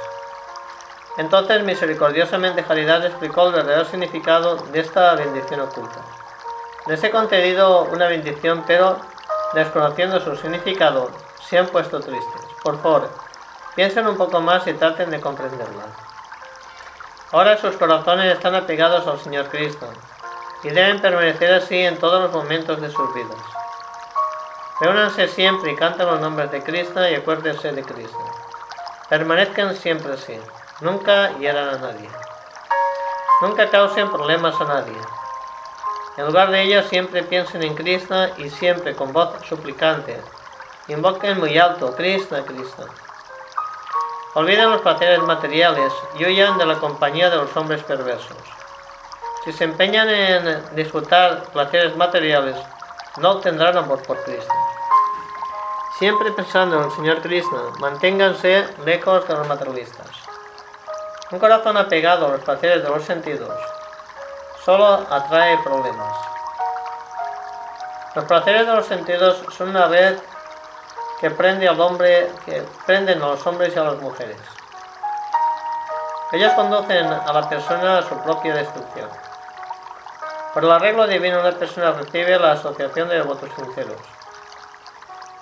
[1.16, 6.00] Entonces misericordiosamente Caridad explicó el verdadero significado de esta bendición oculta.
[6.87, 8.98] Les he concedido una bendición, pero
[9.54, 12.42] desconociendo su significado, se han puesto tristes.
[12.62, 13.09] Por favor,
[13.74, 15.85] piensen un poco más y traten de comprenderla.
[17.33, 19.88] Ahora sus corazones están apegados al Señor Cristo
[20.64, 23.37] y deben permanecer así en todos los momentos de sus vidas.
[24.81, 28.18] Reúnanse siempre y canten los nombres de Cristo y acuérdense de Cristo.
[29.09, 30.40] Permanezcan siempre así.
[30.81, 32.09] Nunca hieran a nadie.
[33.42, 34.96] Nunca causen problemas a nadie.
[36.16, 40.20] En lugar de ello, siempre piensen en Cristo y siempre con voz suplicante.
[40.88, 42.88] Invoquen muy alto, Cristo, Cristo.
[44.35, 48.54] Olviden los placeres materiales y huyan de la compañía de los hombres perversos.
[49.44, 52.57] Si se empeñan en disfrutar placeres materiales,
[53.18, 54.54] no obtendrán amor por Cristo.
[55.98, 60.07] Siempre pensando en el Señor Cristo, manténganse lejos de los materialistas.
[61.30, 63.54] Un corazón apegado a los placeres de los sentidos
[64.64, 66.16] solo atrae problemas.
[68.14, 70.16] Los placeres de los sentidos son una red
[71.20, 74.38] que prende al hombre, que prenden a los hombres y a las mujeres.
[76.33, 79.23] Ellos conducen a la persona a su propia destrucción.
[80.55, 84.01] Por el arreglo divino una persona recibe la asociación de votos sinceros.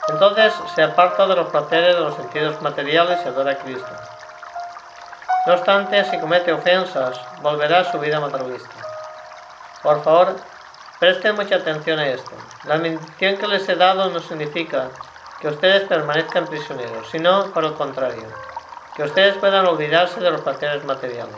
[0.09, 3.91] Entonces se aparta de los placeres de los sentidos materiales y adora a Cristo.
[5.47, 8.75] No obstante, si comete ofensas, volverá a su vida materialista.
[9.83, 10.37] Por favor,
[10.99, 12.31] presten mucha atención a esto.
[12.65, 14.89] La bendición que les he dado no significa
[15.41, 18.29] que ustedes permanezcan prisioneros, sino por el contrario,
[18.97, 21.35] que ustedes puedan olvidarse de los placeres materiales.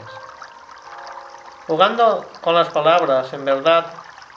[1.66, 3.86] Jugando con las palabras, en verdad,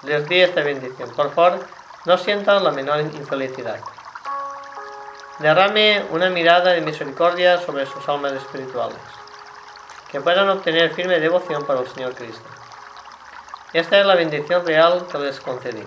[0.03, 1.09] les di esta bendición.
[1.11, 1.59] Por favor,
[2.05, 3.81] no sientan la menor infelicidad.
[5.39, 8.97] Derrame una mirada de misericordia sobre sus almas espirituales,
[10.09, 12.47] que puedan obtener firme devoción para el Señor Cristo.
[13.73, 15.83] Esta es la bendición real que les concedí,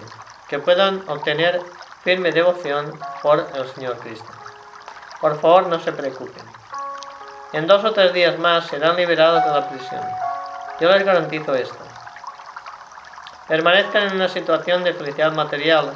[0.47, 1.63] que puedan obtener
[2.03, 4.29] firme devoción por el Señor Cristo.
[5.23, 6.45] Por favor, no se preocupen.
[7.55, 10.30] En dos o tres días más serán liberados de la prisión.
[10.81, 11.85] Yo les garantizo esto.
[13.47, 15.93] Permanezcan en una situación de felicidad material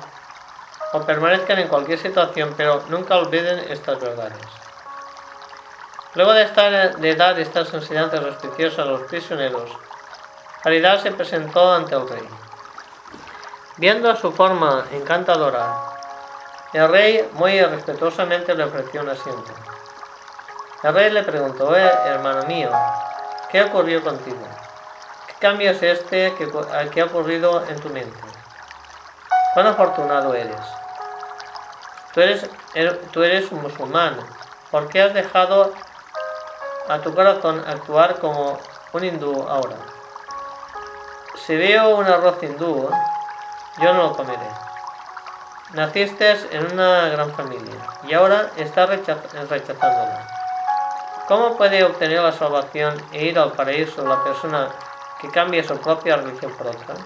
[0.93, 4.39] o permanezcan en cualquier situación, pero nunca olviden estas verdades.
[6.15, 9.71] Luego de, dar estas enseñanzas auspiciosas a los prisioneros,
[10.63, 12.29] Caridad se presentó ante el rey.
[13.77, 15.75] Viendo su forma encantadora,
[16.73, 19.55] el rey muy respetuosamente le ofreció un asiento.
[20.83, 22.71] El rey le preguntó, eh, hermano mío,
[23.51, 24.64] ¿qué ocurrió contigo?
[25.45, 26.51] ¿Qué cambio es este que,
[26.91, 28.19] que ha ocurrido en tu mente?
[29.53, 30.57] ¿Cuán afortunado eres?
[32.15, 34.17] Tú eres, er, tú eres un musulmán.
[34.71, 35.75] ¿Por qué has dejado
[36.89, 38.59] a tu corazón actuar como
[38.95, 39.77] un hindú ahora?
[41.45, 42.89] Si veo un arroz hindú,
[43.83, 44.49] yo no lo comeré.
[45.75, 50.27] Naciste en una gran familia y ahora estás rechazándola.
[51.29, 54.71] ¿Cómo puede obtener la salvación e ir al paraíso la persona
[55.25, 56.97] que cambia su propia religión por?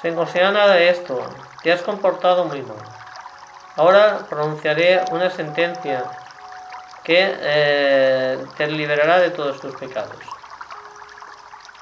[0.00, 1.22] Sin considerar nada de esto,
[1.62, 2.78] te has comportado muy mal.
[3.76, 6.04] Ahora pronunciaré una sentencia
[7.04, 10.16] que eh, te liberará de todos tus pecados.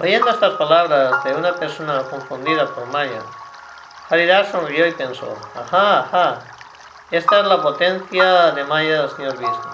[0.00, 3.22] Oyendo estas palabras de una persona confundida por Maya,
[4.10, 6.38] Haridar sonrió y pensó, ajá, ajá,
[7.10, 9.70] esta es la potencia de Maya del Señor Vishnu.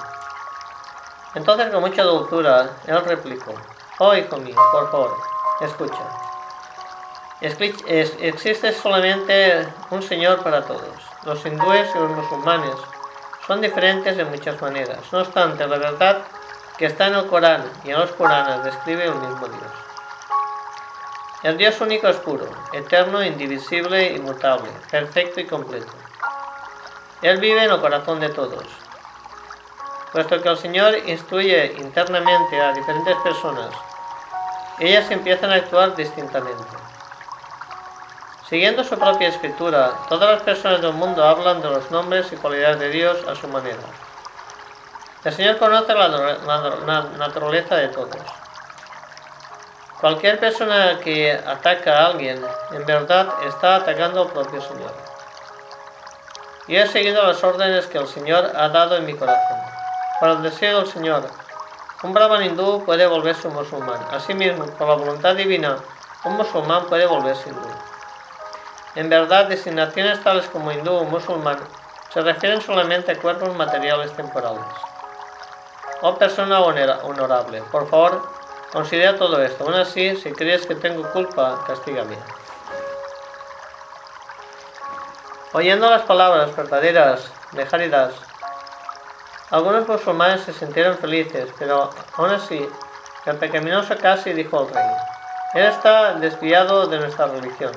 [1.35, 3.55] Entonces con mucha dulzura, él replicó,
[3.99, 5.17] oh hijo mío, por favor,
[5.61, 6.25] escucha.
[7.41, 10.97] Existe solamente un Señor para todos.
[11.25, 12.75] Los hindúes y los musulmanes
[13.47, 15.01] son diferentes de muchas maneras.
[15.13, 16.23] No obstante, la verdad
[16.79, 19.73] que está en el Corán y en los Coranes describe el mismo Dios.
[21.43, 25.93] El Dios único es puro, eterno, indivisible, inmutable, perfecto y completo.
[27.21, 28.65] Él vive en el corazón de todos.
[30.15, 33.75] Puesto que el Señor instruye internamente a diferentes personas,
[34.79, 36.63] ellas empiezan a actuar distintamente.
[38.49, 42.79] Siguiendo su propia escritura, todas las personas del mundo hablan de los nombres y cualidades
[42.79, 43.83] de Dios a su manera.
[45.25, 48.23] El Señor conoce la, naturaleza de todos.
[50.01, 52.41] Cualquier persona que ataca a alguien,
[52.71, 54.95] en verdad está atacando al propio Señor.
[56.69, 59.64] Yo he seguido las órdenes que el Señor ha dado en mi corazón.
[60.21, 61.29] Por el deseo del Señor,
[62.03, 64.01] un brahman hindú puede volverse un musulmán.
[64.13, 65.77] Asimismo, por la voluntad divina,
[66.25, 67.69] un musulmán puede volverse hindú.
[68.95, 71.59] En verdad, designaciones tales como hindú o musulmán
[72.13, 74.65] se refieren solamente a cuerpos materiales temporales.
[76.03, 78.23] Oh persona honorable, por favor,
[78.75, 79.63] Considera todo esto.
[79.63, 82.17] Aún así, si crees que tengo culpa, castígame.
[85.53, 88.15] Oyendo las palabras verdaderas de Haridás,
[89.51, 92.69] algunos musulmanes se sintieron felices, pero aún así,
[93.27, 94.91] el pecaminoso casi dijo al rey,
[95.55, 97.73] Él está desviado de nuestra religión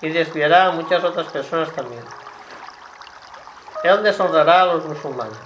[0.00, 2.04] y desviará a muchas otras personas también.
[3.82, 5.38] Él deshonrará a los musulmanes.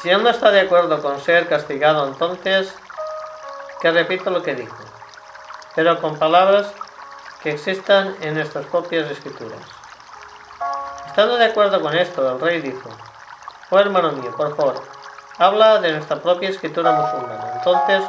[0.00, 2.72] Si él no está de acuerdo con ser castigado, entonces
[3.80, 4.76] que repito lo que dijo,
[5.74, 6.72] pero con palabras
[7.42, 9.77] que existan en nuestras propias escrituras.
[11.08, 12.90] Estando de acuerdo con esto, el rey dijo,
[13.70, 14.82] Oh hermano mío, por favor,
[15.38, 17.52] habla de nuestra propia escritura musulmana.
[17.56, 18.04] Entonces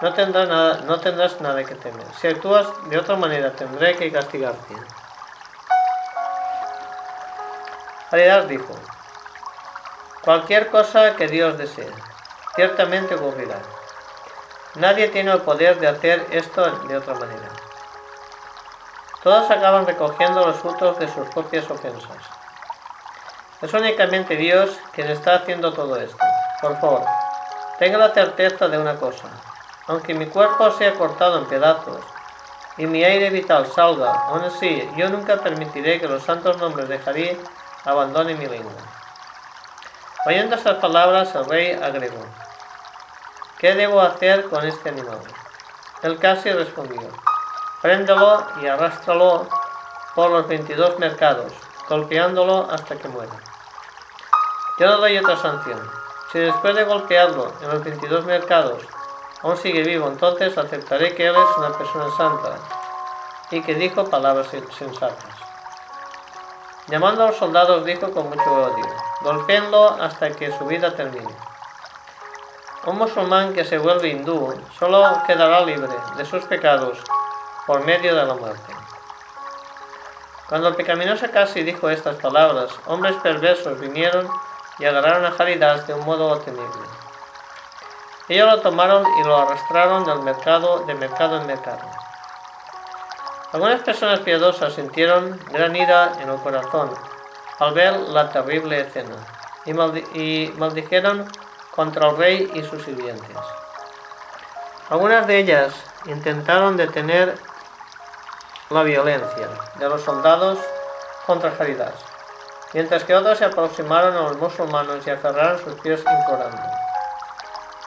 [0.00, 2.06] no tendrás nada, no tendrás nada que temer.
[2.14, 4.74] Si actúas de otra manera, tendré que castigarte.
[8.12, 8.74] Haridas dijo,
[10.24, 11.92] cualquier cosa que Dios desee,
[12.54, 13.58] ciertamente ocurrirá.
[14.76, 17.48] Nadie tiene el poder de hacer esto de otra manera.
[19.22, 22.35] Todos acaban recogiendo los frutos de sus propias ofensas.
[23.62, 26.18] Es únicamente Dios quien está haciendo todo esto.
[26.60, 27.02] Por favor,
[27.78, 29.28] tenga la certeza de una cosa.
[29.86, 32.04] Aunque mi cuerpo sea cortado en pedazos
[32.76, 36.98] y mi aire vital salga, aún así yo nunca permitiré que los santos nombres de
[36.98, 37.38] Jarí
[37.86, 38.72] abandonen mi lengua.
[40.26, 42.26] Oyendo estas palabras, el rey agregó,
[43.58, 45.20] ¿qué debo hacer con este animal?
[46.02, 47.08] El casi respondió,
[47.80, 49.48] préndelo y arrástralo
[50.14, 51.52] por los 22 mercados,
[51.88, 53.32] golpeándolo hasta que muera.
[54.78, 55.80] Yo no doy otra sanción.
[56.32, 58.82] Si después de golpearlo en los 22 mercados
[59.42, 62.58] aún sigue vivo, entonces aceptaré que él es una persona santa
[63.50, 65.34] y que dijo palabras sensatas.
[66.88, 68.86] Llamando a los soldados dijo con mucho odio,
[69.22, 71.34] golpeenlo hasta que su vida termine.
[72.86, 76.98] Un musulmán que se vuelve hindú solo quedará libre de sus pecados
[77.66, 78.75] por medio de la muerte.
[80.48, 84.28] Cuando el pecaminoso casi dijo estas palabras, hombres perversos vinieron
[84.78, 86.86] y agarraron a Jaridas de un modo temible.
[88.28, 91.82] Ellos lo tomaron y lo arrastraron del mercado, de mercado en mercado.
[93.52, 96.90] Algunas personas piadosas sintieron gran ira en el corazón
[97.58, 99.16] al ver la terrible escena
[99.64, 99.70] y,
[100.20, 101.26] y maldijeron
[101.70, 103.36] contra el rey y sus sirvientes.
[104.90, 105.72] Algunas de ellas
[106.06, 107.38] intentaron detener
[108.70, 109.48] la violencia
[109.78, 110.58] de los soldados
[111.24, 111.94] contra Jaridas,
[112.72, 116.62] mientras que otros se aproximaron a los musulmanes y aferraron sus pies implorando.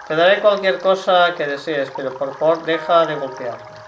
[0.07, 3.79] Te daré cualquier cosa que desees, pero por favor deja de golpearme.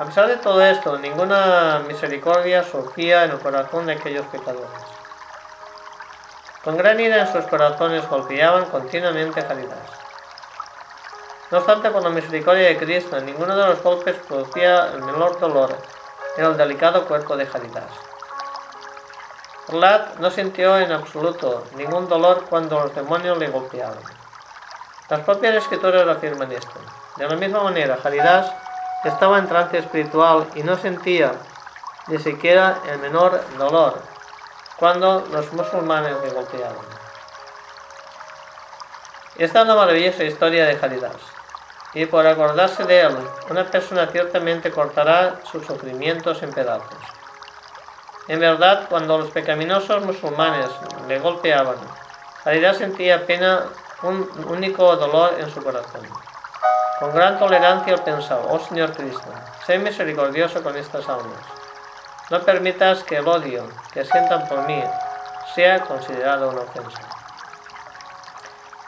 [0.00, 4.68] A pesar de todo esto, ninguna misericordia surgía en el corazón de aquellos pecadores.
[6.64, 9.97] Con gran ira en sus corazones golpeaban continuamente a Jaridas.
[11.50, 15.74] No obstante, por la misericordia de Cristo, ninguno de los golpes producía el menor dolor
[16.36, 17.90] en el delicado cuerpo de Jaridas.
[19.66, 23.96] Prahlad no sintió en absoluto ningún dolor cuando los demonios le golpeaban.
[25.08, 26.80] Las propias escrituras afirman esto.
[27.16, 28.52] De la misma manera, Haridas
[29.04, 31.32] estaba en trance espiritual y no sentía
[32.08, 34.02] ni siquiera el menor dolor
[34.76, 36.98] cuando los musulmanes le golpeaban.
[39.36, 41.37] Esta es una maravillosa historia de Haridas
[41.94, 43.16] y por acordarse de él,
[43.50, 46.98] una persona ciertamente cortará sus sufrimientos en pedazos.
[48.28, 50.68] En verdad, cuando los pecaminosos musulmanes
[51.06, 51.76] le golpeaban,
[52.44, 53.62] Haridá sentía apenas
[54.02, 56.02] un único dolor en su corazón.
[56.98, 59.32] Con gran tolerancia pensaba, oh Señor Cristo,
[59.66, 61.40] sé misericordioso con estas almas.
[62.30, 64.82] No permitas que el odio que sientan por mí
[65.54, 67.00] sea considerado una ofensa.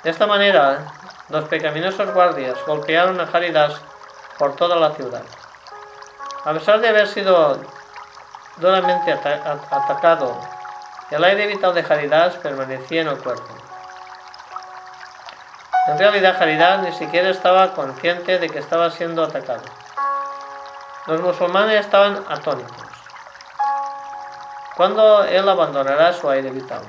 [0.02, 0.86] De esta manera,
[1.30, 3.80] los pecaminosos guardias golpearon a Haridas
[4.38, 5.22] por toda la ciudad.
[6.44, 7.60] A pesar de haber sido
[8.56, 10.40] duramente atacado,
[11.10, 13.48] el aire vital de Haridas permanecía en el cuerpo.
[15.86, 19.62] En realidad, Haridas ni siquiera estaba consciente de que estaba siendo atacado.
[21.06, 22.76] Los musulmanes estaban atónitos.
[24.76, 26.82] ¿Cuándo él abandonará su aire vital?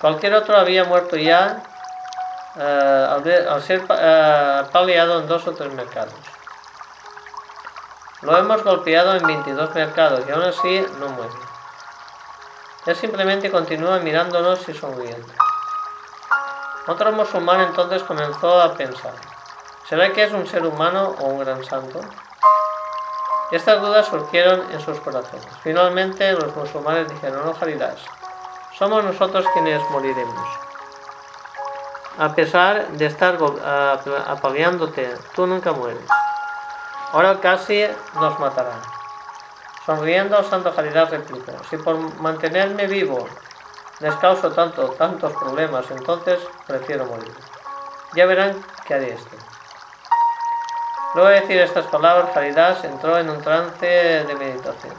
[0.00, 1.62] Cualquier otro había muerto ya
[2.56, 6.14] eh, al, ser uh, paliado en dos o tres mercados.
[8.22, 11.34] Lo hemos golpeado en 22 mercados y aún así no muere.
[12.86, 15.26] Él simplemente continúa mirándonos y sonriendo.
[16.86, 19.14] Otro musulmán entonces comenzó a pensar,
[19.88, 22.00] ¿será que es un ser humano o un gran santo?
[23.50, 25.46] Estas dudas surgieron en sus corazones.
[25.62, 28.00] Finalmente los musulmanes dijeron, no, Haridas,
[28.78, 30.73] somos nosotros quienes moriremos.
[32.16, 33.36] A pesar de estar
[34.26, 36.06] apaleándote, tú nunca mueres.
[37.12, 37.84] Ahora casi
[38.14, 38.76] nos matará.
[39.84, 43.28] Sonriendo, Santo Caridad replicó, si por mantenerme vivo
[43.98, 47.34] les causo tanto, tantos problemas, entonces prefiero morir.
[48.14, 49.36] Ya verán que haré esto.
[51.14, 54.94] Luego de decir estas palabras, Caridad entró en un trance de meditación.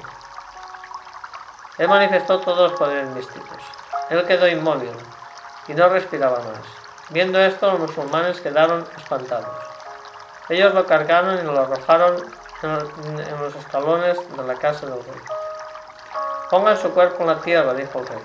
[1.78, 3.64] Él manifestó todos los poderes místicos.
[4.10, 4.96] Él quedó inmóvil
[5.68, 6.85] y no respiraba más.
[7.10, 9.56] Viendo esto, los musulmanes quedaron espantados.
[10.50, 12.24] Ellos lo cargaron y lo arrojaron
[12.64, 15.22] en los escalones de la casa del rey.
[16.50, 18.22] Pongan su cuerpo en la tierra, dijo el rey.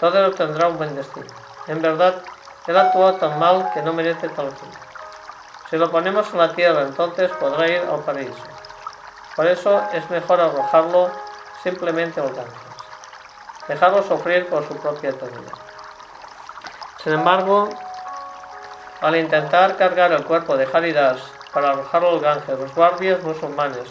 [0.00, 1.26] Todo obtendrá un buen destino.
[1.66, 2.22] En verdad,
[2.66, 4.70] él actuó tan mal que no merece tal fin.
[5.68, 8.46] Si lo ponemos en la tierra, entonces podrá ir al paraíso.
[9.36, 11.10] Por eso es mejor arrojarlo
[11.62, 12.52] simplemente al ganges.
[13.68, 15.67] Dejarlo sufrir por su propia eternidad.
[17.02, 17.68] Sin embargo,
[19.00, 21.20] al intentar cargar el cuerpo de Haridas
[21.52, 23.88] para arrojarlo al Ganges, los guardias musulmanes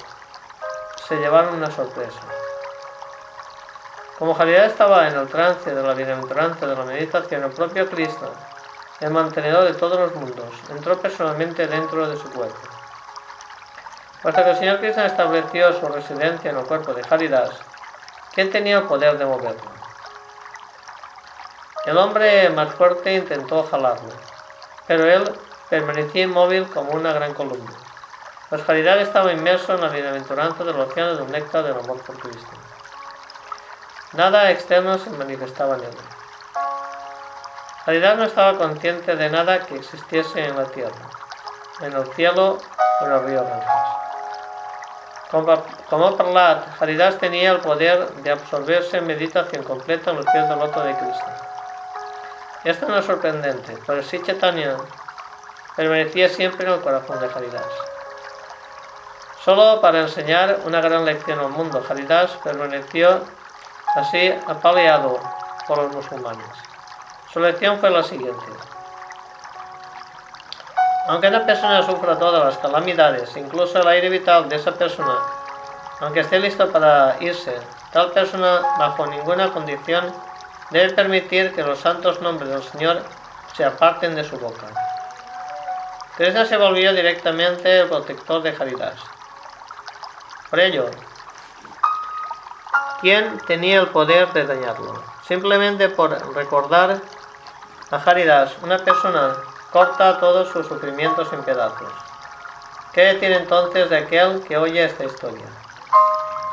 [1.07, 2.19] se llevaron una sorpresa.
[4.19, 8.29] Como Haridas estaba en el trance de la bienaventuranza de la meditación, el propio Cristo,
[8.99, 12.67] el mantenedor de todos los mundos, entró personalmente dentro de su cuerpo.
[14.21, 17.63] Puesto que el Señor Cristo estableció su residencia en el cuerpo de Haridas,
[18.33, 19.76] ¿quién tenía el poder de moverlo?
[21.87, 24.11] El hombre más fuerte intentó jalarlo,
[24.89, 25.23] pero él
[25.69, 27.75] permanecía inmóvil como una gran columna.
[28.49, 32.51] Pues Caridad estaba inmerso en la bienaventuranza del océano del néctar del amor por Cristo.
[34.11, 35.97] Nada externo se manifestaba en él.
[37.85, 40.91] Caridad no estaba consciente de nada que existiese en la tierra,
[41.79, 42.59] en el cielo
[42.99, 43.67] o en el río Ganges.
[45.31, 50.49] Como, como Parlat, Caridad tenía el poder de absorberse en meditación completa en los pies
[50.49, 51.46] del loto de Cristo.
[52.67, 54.75] Esto no es sorprendente, pero si Chaitanya
[55.77, 57.63] permanecía siempre en el corazón de Haridas.
[59.41, 63.21] Solo para enseñar una gran lección al mundo, Haridas permaneció
[63.95, 65.17] así apaleado
[65.65, 66.45] por los musulmanes.
[67.31, 68.45] Su lección fue la siguiente.
[71.07, 75.15] Aunque una persona sufra todas las calamidades, incluso el aire vital de esa persona,
[76.01, 77.57] aunque esté listo para irse,
[77.93, 80.26] tal persona bajo ninguna condición
[80.71, 83.03] debe permitir que los santos nombres del Señor
[83.55, 84.67] se aparten de su boca.
[86.17, 88.99] Krishna se volvió directamente el protector de Haridas.
[90.49, 90.89] Por ello,
[93.01, 95.03] ¿quién tenía el poder de dañarlo?
[95.27, 97.01] Simplemente por recordar
[97.91, 99.35] a Haridas, una persona
[99.71, 101.91] corta todos sus sufrimientos en pedazos.
[102.93, 105.45] ¿Qué tiene entonces de aquel que oye esta historia?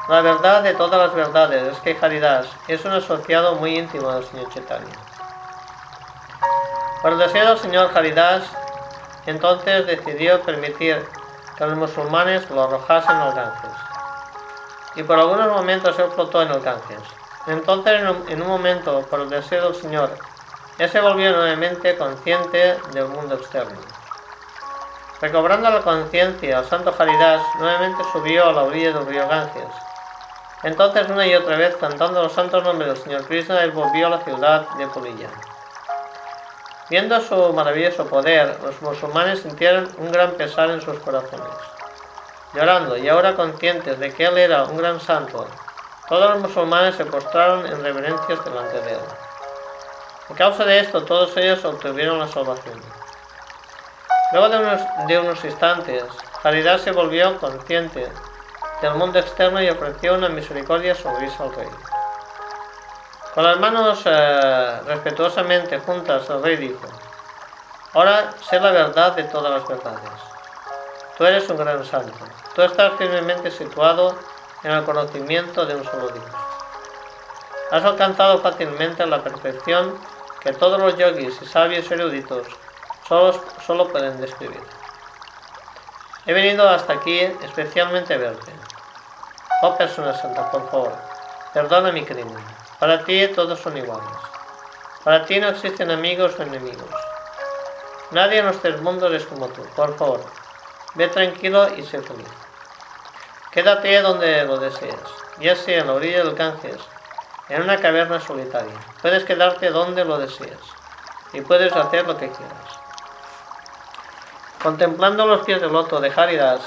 [0.07, 4.22] La verdad de todas las verdades es que Haridas es un asociado muy íntimo del
[4.24, 4.94] Señor Chaitanya.
[7.00, 8.44] Por deseo del Señor Haridas,
[9.24, 11.09] entonces decidió permitir
[11.57, 13.78] que los musulmanes lo arrojasen al Ganges.
[14.96, 17.09] Y por algunos momentos él flotó en el Ganges.
[17.46, 20.18] Entonces, en un momento, por el deseo del Señor,
[20.76, 23.80] él se volvió nuevamente consciente del mundo externo.
[25.22, 29.84] Recobrando la conciencia, el santo Haridas nuevamente subió a la orilla del río Ganges.
[30.65, 34.11] Entonces, una y otra vez, cantando los santos nombres del Señor Krishna, él volvió a
[34.11, 35.29] la ciudad de Pulilla.
[36.89, 41.55] Viendo su maravilloso poder, los musulmanes sintieron un gran pesar en sus corazones.
[42.55, 45.47] Llorando y ahora conscientes de que él era un gran santo,
[46.09, 49.01] todos los musulmanes se postraron en reverencias delante de él.
[50.31, 52.81] A causa de esto, todos ellos obtuvieron la salvación.
[54.33, 56.05] Luego de unos, de unos instantes,
[56.43, 58.11] Caridad se volvió consciente
[58.85, 61.68] del mundo externo y ofreció una misericordia sonrisa al rey.
[63.35, 66.87] Con las manos eh, respetuosamente juntas, el rey dijo,
[67.95, 70.20] Ahora sé la verdad de todas las verdades.
[71.16, 72.12] Tú eres un gran santo.
[72.55, 74.18] Tú estás firmemente situado
[74.62, 76.24] en el conocimiento de un solo Dios.
[77.70, 79.99] Has alcanzado fácilmente la perfección
[80.41, 82.47] que todos los yogis y sabios eruditos
[83.09, 84.62] solo, solo pueden describir.
[86.26, 88.64] He venido hasta aquí especialmente a verte.
[89.62, 90.92] Oh persona santa, por favor,
[91.52, 92.44] perdona mi crimen.
[92.78, 94.05] Para ti todos son iguales.
[95.05, 96.90] Para ti no existen amigos o enemigos.
[98.11, 99.62] Nadie en los tres mundos es como tú.
[99.76, 100.24] Por favor,
[100.94, 102.28] ve tranquilo y sé feliz.
[103.50, 104.96] Quédate donde lo desees,
[105.38, 106.80] ya sea en la orilla del Ganges,
[107.48, 108.74] en una caverna solitaria.
[109.00, 110.59] Puedes quedarte donde lo desees
[111.32, 112.80] y puedes hacer lo que quieras.
[114.62, 116.62] Contemplando los pies del loto de Haridas,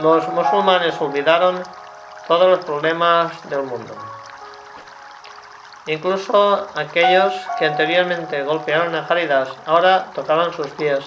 [0.00, 1.62] los musulmanes olvidaron
[2.26, 3.94] todos los problemas del mundo.
[5.86, 11.04] Incluso aquellos que anteriormente golpearon a Haridas ahora tocaban sus pies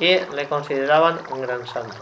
[0.00, 1.96] y le consideraban un gran santo.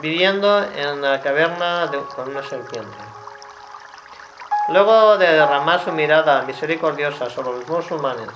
[0.00, 2.96] viviendo en la caverna con una serpiente.
[4.68, 8.30] Luego de derramar su mirada misericordiosa sobre los musulmanes,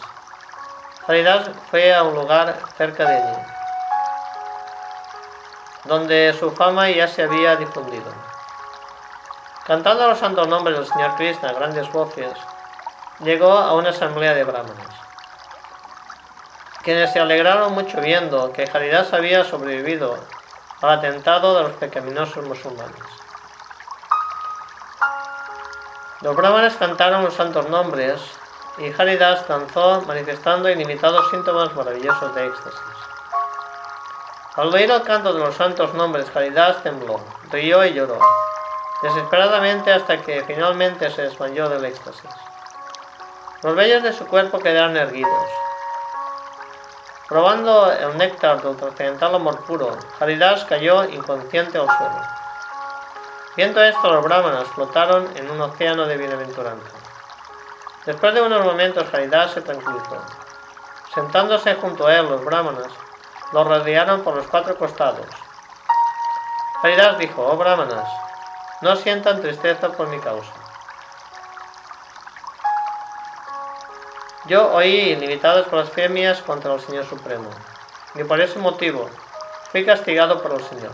[1.07, 3.42] Haridas fue a un lugar cerca de allí,
[5.87, 8.12] donde su fama ya se había difundido.
[9.66, 12.32] Cantando los santos nombres del Señor Krishna a grandes voces,
[13.20, 14.87] llegó a una asamblea de brahmanes,
[16.82, 20.18] quienes se alegraron mucho viendo que Haridas había sobrevivido
[20.82, 23.03] al atentado de los pecaminosos musulmanes.
[26.20, 28.20] Los brahmanes cantaron los santos nombres
[28.78, 33.05] y Haridas danzó manifestando ilimitados síntomas maravillosos de éxtasis.
[34.57, 38.18] Al oír el canto de los santos nombres, Haridas tembló, rió y lloró
[39.02, 42.30] desesperadamente hasta que finalmente se desmayó del éxtasis.
[43.62, 45.50] Los vellos de su cuerpo quedaron erguidos.
[47.28, 52.20] Probando el néctar del trascendental amor puro, Haridas cayó inconsciente al suelo.
[53.57, 56.90] Viendo esto, los brahmanas flotaron en un océano de bienaventuranza.
[58.04, 60.22] Después de unos momentos, Haridas se tranquilizó.
[61.14, 62.92] Sentándose junto a él, los brahmanas
[63.53, 65.26] lo rodearon por los cuatro costados.
[66.82, 68.09] Haridas dijo, oh brahmanas,
[68.80, 70.53] no sientan tristeza por mi causa.
[74.47, 77.51] Yo oí ilimitadas blasfemias contra el Señor Supremo,
[78.14, 79.11] y por ese motivo
[79.72, 80.92] fui castigado por el Señor.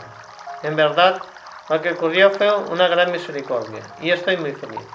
[0.63, 1.21] En verdad,
[1.69, 4.87] lo que ocurrió fue una gran misericordia, y estoy muy feliz.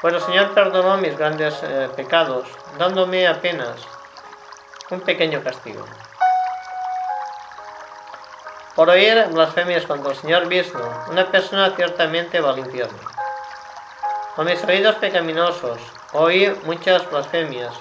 [0.00, 2.46] Pues el Señor perdonó mis grandes eh, pecados,
[2.78, 3.76] dándome apenas
[4.90, 5.84] un pequeño castigo.
[8.76, 12.98] Por oír blasfemias contra el Señor Vishnu, una persona ciertamente va al infierno.
[14.36, 15.78] Con mis oídos pecaminosos
[16.12, 17.72] oí muchas blasfemias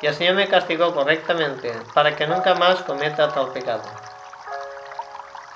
[0.00, 3.82] y el Señor me castigó correctamente para que nunca más cometa tal pecado.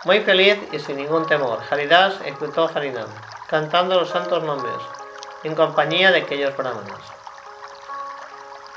[0.02, 3.08] Muy feliz y sin ningún temor, Haridas ejecutó Harinam,
[3.46, 4.74] cantando los santos nombres,
[5.44, 7.00] en compañía de aquellos brahmanas.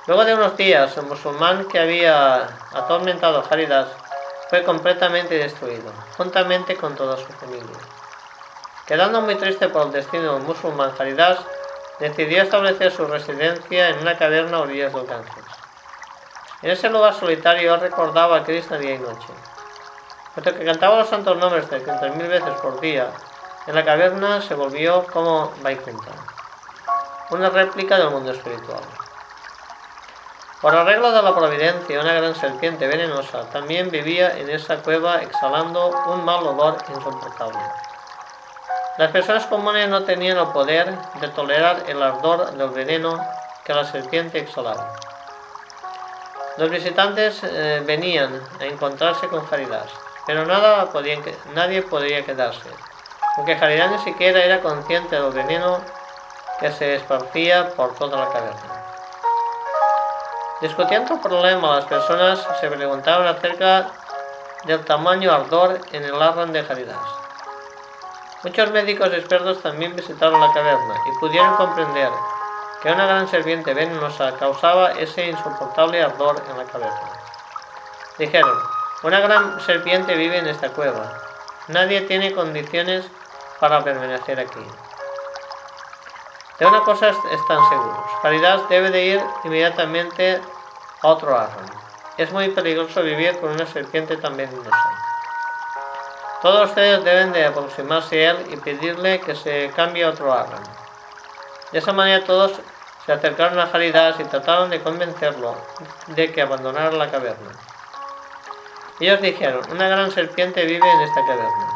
[0.05, 3.87] Luego de unos días, el musulmán que había atormentado a Haridas
[4.53, 7.75] fue completamente destruido, juntamente con toda su familia.
[8.85, 11.39] Quedando muy triste por el destino del musulmán Haridas,
[11.99, 15.45] decidió establecer su residencia en una caverna a orillas del Ganges.
[16.61, 19.33] En ese lugar solitario recordaba a Krishna día y noche.
[20.35, 21.65] Puesto que cantaba los santos nombres
[22.15, 23.07] mil veces por día,
[23.65, 26.11] en la caverna se volvió como Vaikunta,
[27.31, 29.02] una réplica del mundo espiritual.
[30.63, 35.89] Por arreglo de la providencia, una gran serpiente venenosa también vivía en esa cueva exhalando
[36.07, 37.59] un mal olor insoportable.
[38.97, 43.19] Las personas comunes no tenían el poder de tolerar el ardor del veneno
[43.65, 44.93] que la serpiente exhalaba.
[46.55, 49.91] Los visitantes eh, venían a encontrarse con Haridas,
[50.25, 50.87] pero nada
[51.53, 52.69] nadie podía quedarse,
[53.35, 55.81] aunque Haridas ni siquiera era consciente del veneno
[56.61, 58.72] que se esparcía por toda la caverna.
[60.63, 63.91] Discutiendo el problema, las personas se preguntaban acerca
[64.63, 67.05] del tamaño ardor en el arran de Haridas.
[68.45, 72.09] Muchos médicos expertos también visitaron la caverna y pudieron comprender
[72.81, 77.11] que una gran serpiente venenosa causaba ese insoportable ardor en la caverna.
[78.17, 78.57] Dijeron,
[79.03, 81.11] una gran serpiente vive en esta cueva.
[81.67, 83.05] Nadie tiene condiciones
[83.59, 84.65] para permanecer aquí.
[86.57, 88.05] De una cosa están seguros.
[88.23, 90.39] Haridas debe de ir inmediatamente
[91.03, 91.65] otro árbol.
[92.17, 94.71] Es muy peligroso vivir con una serpiente tan venenosa.
[96.41, 100.59] Todos ustedes deben de aproximarse a él y pedirle que se cambie a otro árbol.
[101.71, 102.53] De esa manera todos
[103.05, 105.55] se acercaron a Haridas y trataron de convencerlo
[106.07, 107.51] de que abandonara la caverna.
[108.99, 111.67] Ellos dijeron, una gran serpiente vive en esta caverna.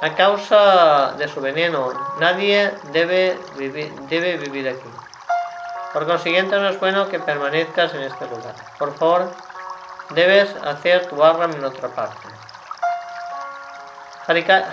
[0.00, 3.38] A causa de su veneno, nadie debe
[4.38, 4.91] vivir aquí.
[5.92, 8.54] Por consiguiente, no es bueno que permanezcas en este lugar.
[8.78, 9.30] Por favor,
[10.10, 12.28] debes hacer tu arram en otra parte.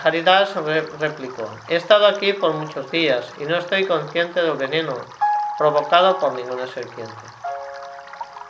[0.03, 0.53] Haridas
[0.99, 4.93] replicó, he estado aquí por muchos días y no estoy consciente del veneno
[5.57, 7.13] provocado por ninguna serpiente.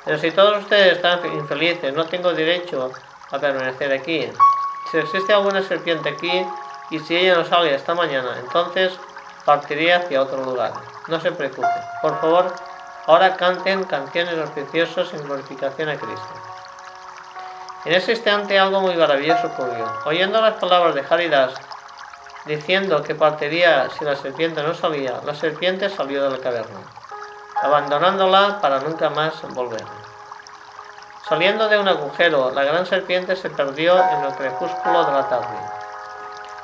[0.05, 2.91] Pero si todos ustedes están infelices, no tengo derecho
[3.31, 4.29] a permanecer aquí.
[4.91, 6.45] Si existe alguna serpiente aquí,
[6.91, 8.99] y si ella no sale esta mañana, entonces
[9.49, 10.73] partiré hacia otro lugar.
[11.07, 11.67] No se preocupe.
[12.03, 12.53] Por favor,
[13.07, 16.33] ahora canten canciones auspiciosas en glorificación a Cristo.
[17.85, 19.91] En ese instante algo muy maravilloso ocurrió.
[20.05, 21.55] Oyendo las palabras de Haridas
[22.45, 26.81] diciendo que partiría si la serpiente no salía, la serpiente salió de la caverna,
[27.63, 29.83] abandonándola para nunca más volver.
[31.27, 35.78] Saliendo de un agujero, la gran serpiente se perdió en el crepúsculo de la tarde,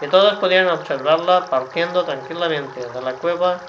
[0.01, 3.59] y todos pudieron observarla partiendo tranquilamente de la cueva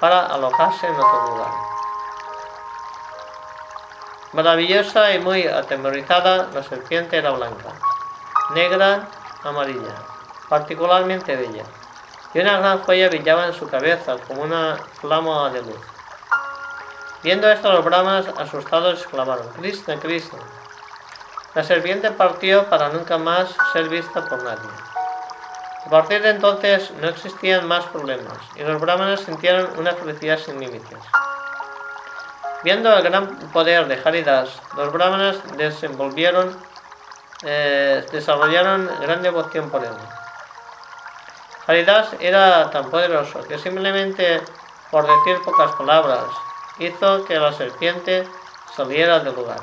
[0.00, 1.50] para alojarse en otro lugar.
[4.32, 7.70] Maravillosa y muy atemorizada, la serpiente era blanca,
[8.50, 9.08] negra,
[9.44, 9.94] amarilla,
[10.48, 11.64] particularmente bella,
[12.34, 15.80] y una gran joya brillaba en su cabeza como una flama de luz.
[17.22, 20.40] Viendo esto, los brahmanas asustados exclamaron: Krishna, Krishna.
[21.54, 24.68] La serpiente partió para nunca más ser vista por nadie.
[25.86, 30.58] A partir de entonces no existían más problemas y los brahmanas sintieron una felicidad sin
[30.58, 30.98] límites.
[32.62, 34.90] Viendo el gran poder de Haridas, los
[35.58, 36.56] desenvolvieron,
[37.42, 39.92] eh, desarrollaron gran devoción por él.
[41.66, 44.40] Haridas era tan poderoso que simplemente
[44.90, 46.24] por decir pocas palabras
[46.78, 48.26] hizo que la serpiente
[48.74, 49.60] saliera del lugar,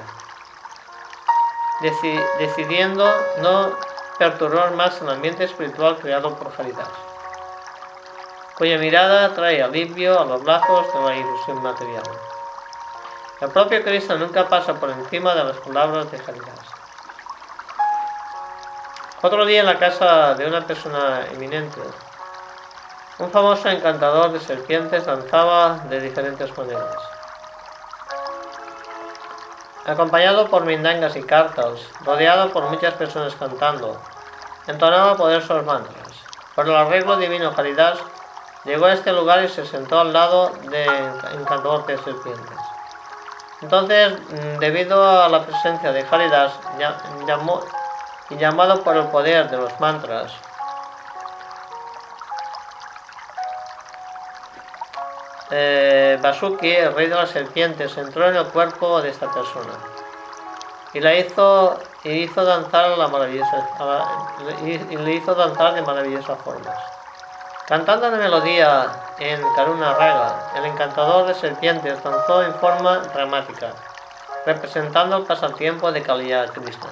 [2.40, 3.12] decidiendo
[3.42, 3.91] no
[4.22, 6.88] perturbar más el ambiente espiritual creado por Haridas,
[8.56, 12.04] cuya mirada trae alivio a los lazos de la ilusión material.
[13.40, 16.60] El propio Cristo nunca pasa por encima de las palabras de Haridas.
[19.24, 21.82] Otro día en la casa de una persona eminente,
[23.18, 27.11] un famoso encantador de serpientes danzaba de diferentes maneras.
[29.86, 34.00] Acompañado por mindangas y cartas, rodeado por muchas personas cantando,
[34.68, 36.06] entonaba poderosos mantras.
[36.56, 37.96] Por el arreglo divino Caridad,
[38.64, 42.60] llegó a este lugar y se sentó al lado del encantador de serpientes.
[43.64, 46.54] Entonces, mm, debido a la presencia de Haridas
[47.28, 47.62] llamó,
[48.30, 50.32] y llamado por el poder de los mantras,
[55.52, 59.74] eh, Basuki, el rey de las serpientes, entró en el cuerpo de esta persona
[60.94, 63.70] y la hizo y hizo danzar la maravillosa
[64.64, 66.76] y, le hizo danzar de maravillosas formas.
[67.68, 73.74] Cantando la melodía en Karuna Raga, el encantador de serpientes danzó en forma dramática,
[74.46, 76.90] representando el pasatiempo de Kaliya Krishna.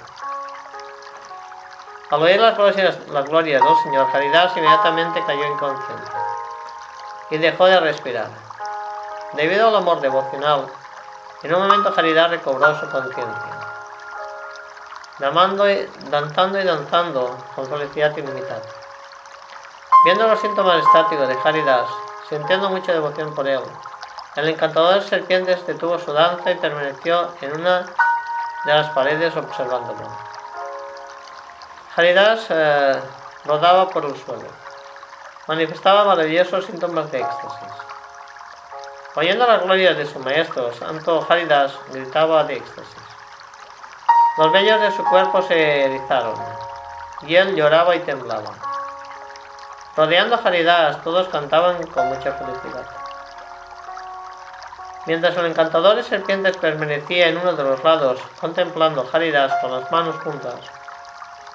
[2.11, 6.11] Al oír las glorias, las glorias del Señor, Haridas inmediatamente cayó inconsciente
[7.31, 8.48] y dejó de respirar.
[9.33, 10.65] Debido al amor devocional,
[11.43, 13.59] en un momento Caridad recobró su conciencia,
[15.19, 18.61] danzando y danzando con felicidad ilimitada.
[20.03, 21.87] Viendo los síntomas estáticos de Haridas,
[22.27, 23.61] sintiendo mucha devoción por él,
[24.35, 27.81] el encantador de serpientes detuvo su danza y permaneció en una
[28.65, 30.09] de las paredes observándolo.
[31.95, 32.99] Haridas eh,
[33.45, 34.47] rodaba por el suelo.
[35.47, 37.88] Manifestaba maravillosos síntomas de éxtasis.
[39.15, 43.03] Oyendo las glorias de su maestro, Santo Haridas gritaba de éxtasis.
[44.37, 46.35] Los vellos de su cuerpo se erizaron,
[47.23, 48.53] y él lloraba y temblaba.
[49.97, 52.85] Rodeando a Haridas, todos cantaban con mucha felicidad.
[55.07, 59.71] Mientras el encantador de serpientes permanecía en uno de los lados, contemplando a Haridas con
[59.71, 60.59] las manos juntas,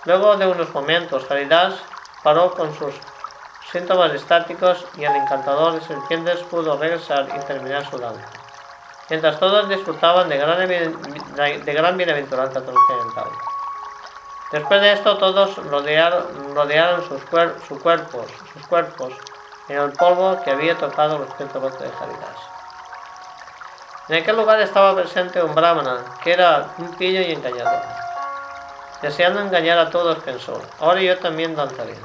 [0.04, 1.74] luego de unos momentos, Haridas
[2.24, 2.94] paró con sus
[3.74, 8.24] síntomas estáticos y el encantador de serpientes pudo regresar y terminar su danza,
[9.10, 13.30] mientras todos disfrutaban de gran, de gran bienaventuranza trascendental.
[14.52, 17.20] Después de esto todos rodearon, rodearon sus,
[17.66, 19.12] sus cuerpos, sus cuerpos
[19.68, 22.36] en el polvo que había tocado los pétalos de Haridas.
[24.06, 27.82] En aquel lugar estaba presente un brahmana, que era un pillo y engañador.
[29.02, 31.96] Deseando engañar a todos, pensó, ahora yo también danzaré.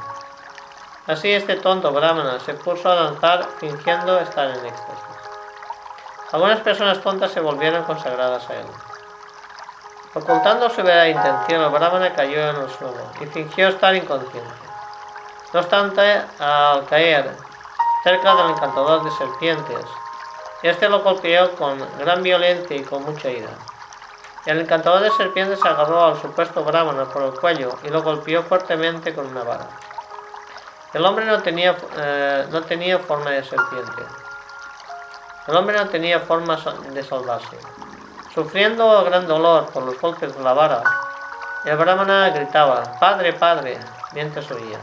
[1.09, 5.03] Así este tonto brahmana se puso a danzar fingiendo estar en éxtasis.
[6.31, 8.67] Algunas personas tontas se volvieron consagradas a él.
[10.13, 14.53] Ocultando su verdadera intención, el brahmana cayó en el suelo y fingió estar inconsciente.
[15.51, 17.35] No obstante, al caer
[18.03, 19.85] cerca del encantador de serpientes,
[20.61, 23.49] este lo golpeó con gran violencia y con mucha ira.
[24.45, 29.15] El encantador de serpientes agarró al supuesto brahmana por el cuello y lo golpeó fuertemente
[29.15, 29.88] con una vara.
[30.93, 34.03] El hombre no tenía, eh, no tenía forma de serpiente.
[35.47, 36.57] El hombre no tenía forma
[36.93, 37.59] de salvarse.
[38.33, 40.83] Sufriendo gran dolor por los golpes de la vara,
[41.65, 43.77] el brahmana gritaba, Padre, Padre,
[44.13, 44.79] mientras oía.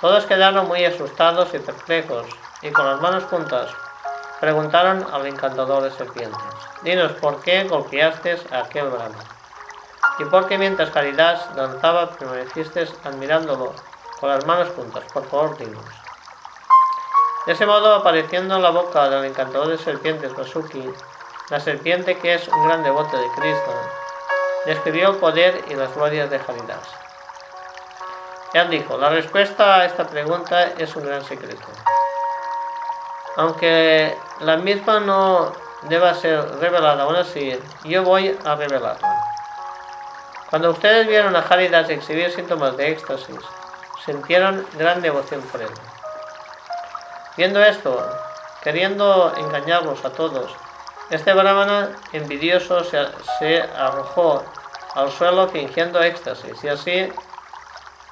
[0.00, 2.26] Todos quedaron muy asustados y perplejos,
[2.60, 3.70] y con las manos juntas
[4.40, 6.38] preguntaron al encantador de serpientes,
[6.82, 9.24] Dinos, ¿por qué golpeaste a aquel brahmana?
[10.18, 13.74] ¿Y por qué mientras Caridad danzaba permaneciste admirándolo
[14.20, 15.84] con las manos juntas, por favor, dinos.
[17.46, 20.90] De ese modo, apareciendo en la boca del encantador de serpientes Basuki,
[21.50, 23.74] la serpiente que es un gran devoto de Krishna,
[24.64, 26.88] describió el poder y las glorias de Haridas.
[28.54, 31.66] Él dijo, la respuesta a esta pregunta es un gran secreto.
[33.36, 35.52] Aunque la misma no
[35.82, 39.12] deba ser revelada aún así, yo voy a revelarla.
[40.48, 43.40] Cuando ustedes vieron a Haridas exhibir síntomas de éxtasis,
[44.04, 45.70] sintieron gran devoción por él.
[47.36, 48.08] Viendo esto,
[48.62, 50.54] queriendo engañarlos a todos,
[51.10, 54.44] este brahmana envidioso se, arrojó
[54.94, 57.12] al suelo fingiendo éxtasis y así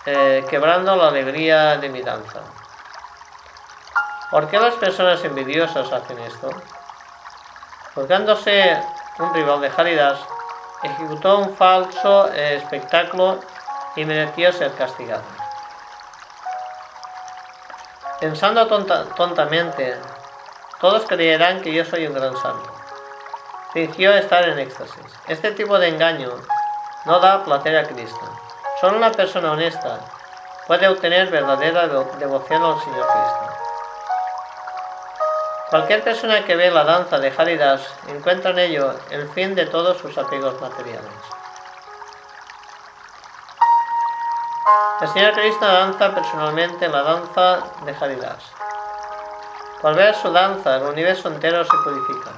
[0.06, 2.40] eh, quebrando la alegría de mi danza.
[4.30, 6.50] ¿Por qué las personas envidiosas hacen esto?
[7.94, 8.82] Juzgándose
[9.18, 10.18] un rival de Haridas,
[10.82, 13.40] ejecutó un falso eh, espectáculo
[13.94, 15.41] y mereció ser castigado.
[18.22, 19.96] Pensando tontamente,
[20.80, 22.72] todos creerán que yo soy un gran santo.
[23.72, 25.04] Fingió estar en éxtasis.
[25.26, 26.30] Este tipo de engaño
[27.04, 28.38] no da placer a Cristo.
[28.80, 29.98] Solo una persona honesta
[30.68, 33.56] puede obtener verdadera devoción al Señor Cristo.
[35.70, 39.98] Cualquier persona que ve la danza de Haridas encuentra en ello el fin de todos
[39.98, 41.41] sus apegos materiales.
[45.02, 48.38] El Señor Cristo danza personalmente la danza de Haridas.
[49.80, 52.30] Por ver su danza, el universo entero se purifica.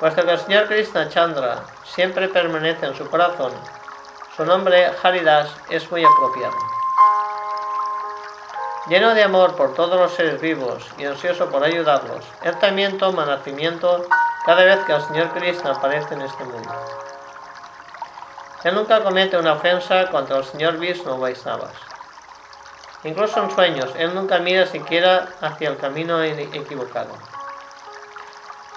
[0.00, 3.52] Puesto que el Señor Krishna Chandra siempre permanece en su corazón,
[4.36, 6.56] su nombre, Haridas, es muy apropiado.
[8.88, 13.24] Lleno de amor por todos los seres vivos y ansioso por ayudarlos, él también toma
[13.24, 14.04] nacimiento
[14.44, 17.03] cada vez que el Señor Krishna aparece en este mundo.
[18.64, 21.76] Él nunca comete una ofensa contra el Señor Vishnu Vaisnavas.
[23.04, 27.14] Incluso en sueños, él nunca mira siquiera hacia el camino equivocado.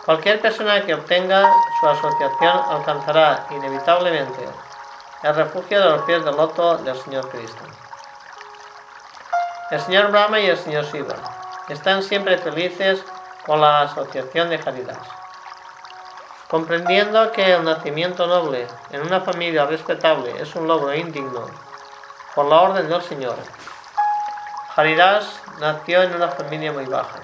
[0.05, 4.47] Cualquier persona que obtenga su asociación alcanzará inevitablemente
[5.23, 7.63] el refugio de los pies del loto del Señor Cristo.
[9.71, 11.15] El Señor Brahma y el Señor Shiva
[11.69, 13.03] están siempre felices
[13.45, 15.16] con la asociación de Haridas.
[16.49, 21.45] Comprendiendo que el nacimiento noble en una familia respetable es un logro indigno
[22.33, 23.35] por la orden del Señor,
[24.75, 27.19] Haridas nació en una familia muy baja.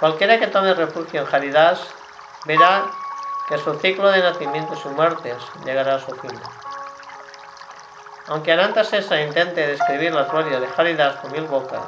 [0.00, 1.80] Cualquiera que tome refugio en Haridas
[2.46, 2.86] verá
[3.48, 6.40] que su ciclo de nacimientos y muertes llegará a su fin.
[8.28, 11.84] Aunque Anantasesa intente describir la gloria de Haridas con mil bocas,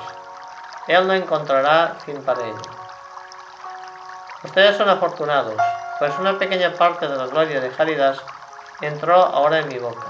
[0.86, 2.79] él no encontrará fin para ello.
[4.42, 5.54] Ustedes son afortunados,
[5.98, 8.18] pues una pequeña parte de la gloria de Haridas
[8.80, 10.06] entró ahora en mi boca.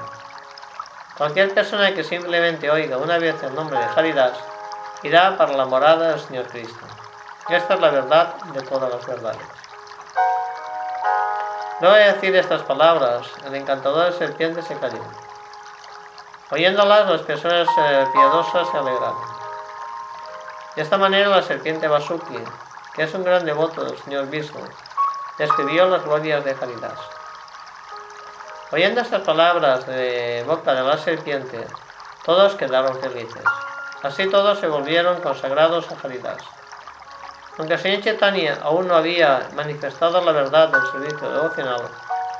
[1.18, 4.32] Cualquier persona que simplemente oiga una vez el nombre de Haridas
[5.02, 6.86] irá para la morada del Señor Cristo.
[7.48, 9.42] Esta es la verdad de todas las verdades.
[11.80, 15.02] No voy a decir estas palabras, el encantador serpiente se cayó.
[16.50, 19.16] Oyéndolas, las personas eh, piadosas se alegraron.
[20.76, 22.44] De esta manera, la serpiente Basuki, que
[23.00, 24.60] es un gran devoto del señor Vishnu,
[25.38, 26.98] describió las glorias de Haridas.
[28.72, 31.66] Oyendo estas palabras de boca de la serpiente,
[32.24, 33.42] todos quedaron felices.
[34.02, 36.42] Así todos se volvieron consagrados a Haridas.
[37.58, 41.82] Aunque señor Chaitanya aún no había manifestado la verdad del servicio devocional,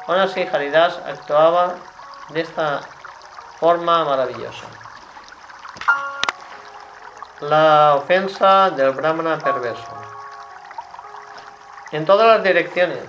[0.07, 1.75] aún así Haridas actuaba
[2.29, 2.81] de esta
[3.59, 4.67] forma maravillosa.
[7.41, 10.20] La ofensa del Brahmana perverso.
[11.93, 13.03] En todas las direcciones,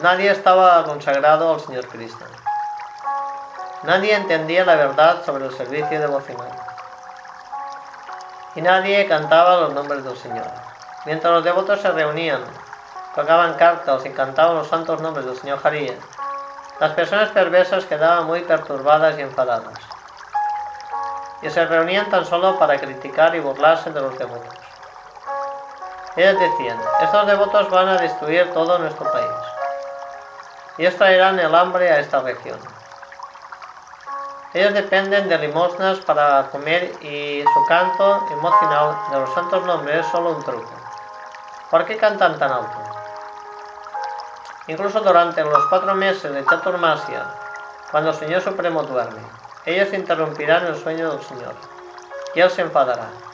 [0.00, 2.24] nadie estaba consagrado al Señor Cristo.
[3.82, 6.52] Nadie entendía la verdad sobre el servicio devocional
[8.54, 10.46] y nadie cantaba los nombres del Señor.
[11.04, 12.44] Mientras los devotos se reunían,
[13.16, 15.94] tocaban cartas y cantaban los santos nombres del Señor Haría,
[16.78, 19.74] las personas perversas quedaban muy perturbadas y enfadadas,
[21.42, 24.65] y se reunían tan solo para criticar y burlarse de los devotos.
[26.16, 29.30] Ellos decían, estos devotos van a destruir todo nuestro país,
[30.78, 32.58] y traerán el hambre a esta región.
[34.54, 40.06] Ellos dependen de limosnas para comer y su canto emocional de los santos nombres es
[40.06, 40.72] solo un truco.
[41.70, 42.78] ¿Por qué cantan tan alto?
[44.68, 47.26] Incluso durante los cuatro meses de Chaturmasya,
[47.90, 49.20] cuando el Señor Supremo duerme,
[49.66, 51.54] ellos interrumpirán el sueño del Señor
[52.34, 53.25] y Él se enfadará.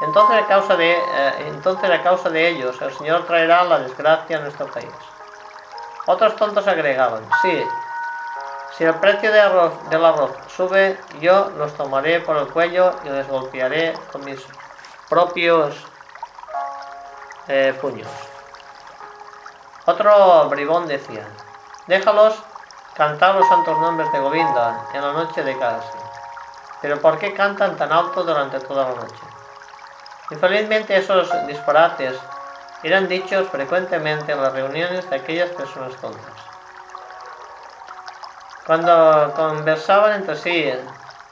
[0.00, 4.40] Entonces a, causa de, eh, entonces causa de ellos, el Señor traerá la desgracia a
[4.40, 4.88] nuestro país.
[6.06, 7.64] Otros tontos agregaban, sí,
[8.76, 13.08] si el precio de arroz, del arroz sube, yo los tomaré por el cuello y
[13.08, 14.44] les golpearé con mis
[15.08, 15.86] propios
[17.46, 18.08] eh, puños.
[19.86, 21.24] Otro bribón decía,
[21.86, 22.42] déjalos
[22.96, 25.98] cantar los santos nombres de Govinda en la noche de Kasi.
[26.82, 29.23] Pero ¿por qué cantan tan alto durante toda la noche?
[30.30, 32.18] Infelizmente esos disparates
[32.82, 36.54] eran dichos frecuentemente en las reuniones de aquellas personas tontas.
[38.66, 40.72] Cuando conversaban entre sí,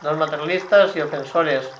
[0.03, 1.71] los materialistas y ofensores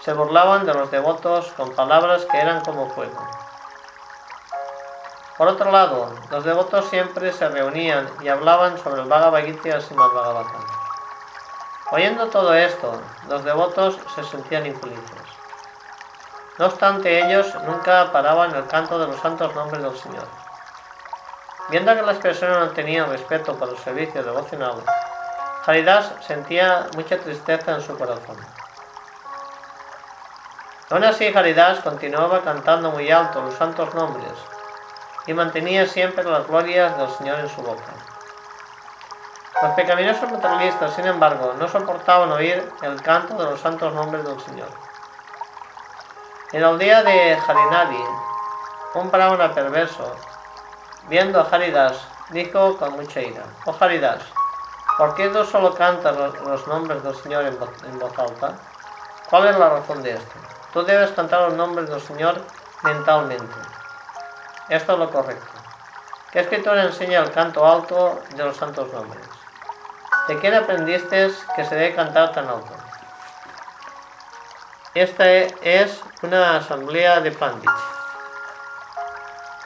[0.00, 3.28] se burlaban de los devotos con palabras que eran como fuego.
[5.36, 9.70] Por otro lado, los devotos siempre se reunían y hablaban sobre el Bhagavad Gita y
[9.70, 10.64] el Bhagavatam.
[11.92, 15.27] Oyendo todo esto, los devotos se sentían infelices.
[16.58, 20.26] No obstante, ellos nunca paraban el canto de los santos nombres del Señor.
[21.70, 24.82] Viendo que las personas no tenían respeto por el servicio devocional,
[25.64, 28.36] Haridas sentía mucha tristeza en su corazón.
[30.90, 34.32] Aún así, Haridas continuaba cantando muy alto los santos nombres
[35.26, 37.92] y mantenía siempre las glorias del Señor en su boca.
[39.62, 44.40] Los pecaminosos materialistas, sin embargo, no soportaban oír el canto de los santos nombres del
[44.40, 44.87] Señor.
[46.50, 48.02] En la aldea de Harinadi,
[48.94, 50.16] un brahmana perverso,
[51.06, 54.22] viendo a Haridas, dijo con mucha ira, Oh Haridas,
[54.96, 58.54] ¿por qué tú solo cantas los nombres del Señor en voz alta?
[59.28, 60.34] ¿Cuál es la razón de esto?
[60.72, 62.40] Tú debes cantar los nombres del Señor
[62.82, 63.54] mentalmente.
[64.70, 65.52] Esto es lo correcto.
[66.32, 69.28] ¿Qué escritura enseña el canto alto de los santos nombres?
[70.28, 72.77] ¿De quién aprendiste que se debe cantar tan alto?
[74.98, 77.70] Esta es una asamblea de pandits.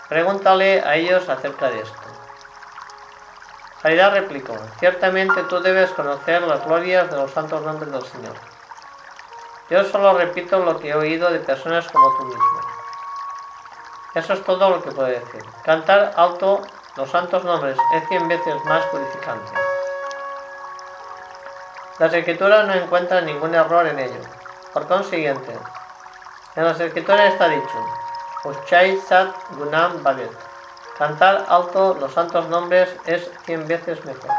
[0.06, 1.98] Pregúntale a ellos acerca de esto.
[3.82, 8.34] Jairá replicó, ciertamente tú debes conocer las glorias de los santos nombres del Señor.
[9.70, 12.60] Yo solo repito lo que he oído de personas como tú mismo.
[14.14, 15.42] Eso es todo lo que puedo decir.
[15.64, 16.60] Cantar alto
[16.96, 19.50] los santos nombres es cien veces más purificante.
[21.98, 24.41] Las escrituras no encuentran ningún error en ello.
[24.72, 25.58] Por consiguiente,
[26.56, 27.86] en las escrituras está dicho,
[28.44, 30.32] Uchai Sat Gunam Bhavet.
[30.96, 34.30] Cantar alto los santos nombres es cien veces mejor.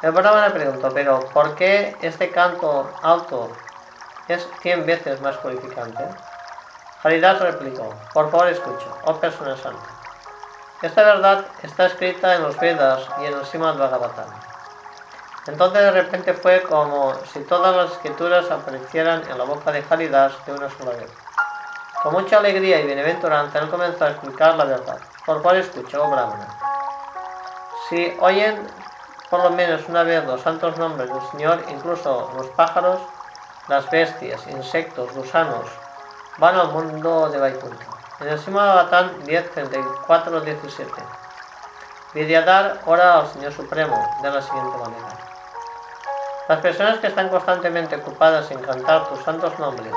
[0.00, 3.54] El Brahmana preguntó, pero ¿por qué este canto alto
[4.28, 6.04] es cien veces más purificante?
[7.02, 9.86] Haridas replicó, por favor escucha, oh persona santa.
[10.80, 14.51] Esta verdad está escrita en los Vedas y en el Srimad Bhagavatam.
[15.46, 20.32] Entonces de repente fue como si todas las escrituras aparecieran en la boca de Haridas
[20.46, 21.10] de una sola vez.
[22.02, 24.98] Con mucha alegría y bienaventuranza él comenzó a explicar la verdad.
[25.26, 26.48] Por cual escuchó, Brahmana.
[27.88, 28.66] Si oyen
[29.30, 33.00] por lo menos una vez los santos nombres del Señor, incluso los pájaros,
[33.68, 35.66] las bestias, insectos, gusanos,
[36.38, 37.86] van al mundo de Vaikuntha.
[38.20, 38.86] En el Simad
[39.24, 40.92] 10, 34, 17.
[42.14, 45.21] Vidyadhar ora al Señor Supremo de la siguiente manera.
[46.52, 49.94] Las personas que están constantemente ocupadas en cantar tus santos nombres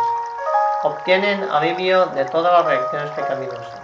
[0.83, 3.81] obtienen alivio de todas las reacciones pecaminosas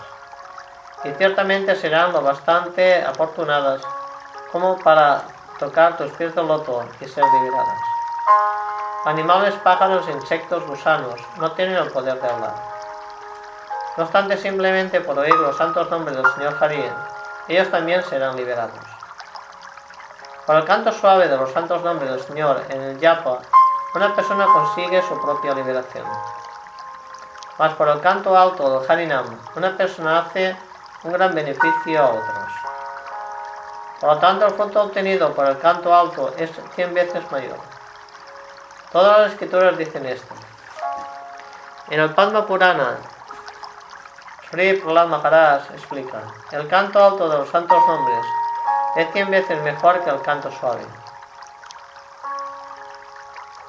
[1.04, 3.82] y ciertamente serán lo bastante afortunadas
[4.54, 5.22] como para
[5.60, 7.82] tocar tus pies de loto y ser liberadas.
[9.04, 12.56] Animales, pájaros, insectos, gusanos no tienen el poder de hablar.
[13.98, 16.94] No obstante, simplemente por oír los santos nombres del Señor Harien,
[17.50, 19.01] ellos también serán liberados.
[20.52, 23.40] Por el canto suave de los santos nombres del Señor en el yapa,
[23.96, 26.06] una persona consigue su propia liberación.
[27.58, 30.54] Mas por el canto alto del Harinam, una persona hace
[31.04, 32.52] un gran beneficio a otros.
[34.02, 37.58] Por lo tanto, el fruto obtenido por el canto alto es cien veces mayor.
[38.92, 40.36] Todas las escrituras dicen esto.
[41.92, 42.98] En el Padma Purana,
[44.50, 48.26] Sri Prahlad Maharaj explica, el canto alto de los santos nombres
[48.96, 50.86] es cien veces mejor que el canto suave.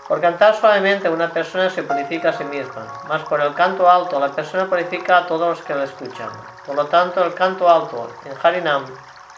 [0.08, 4.18] Por cantar suavemente una persona se purifica a sí misma, mas por el canto alto
[4.18, 6.28] la persona purifica a todos los que la escuchan.
[6.66, 8.84] Por lo tanto, el canto alto en Harinam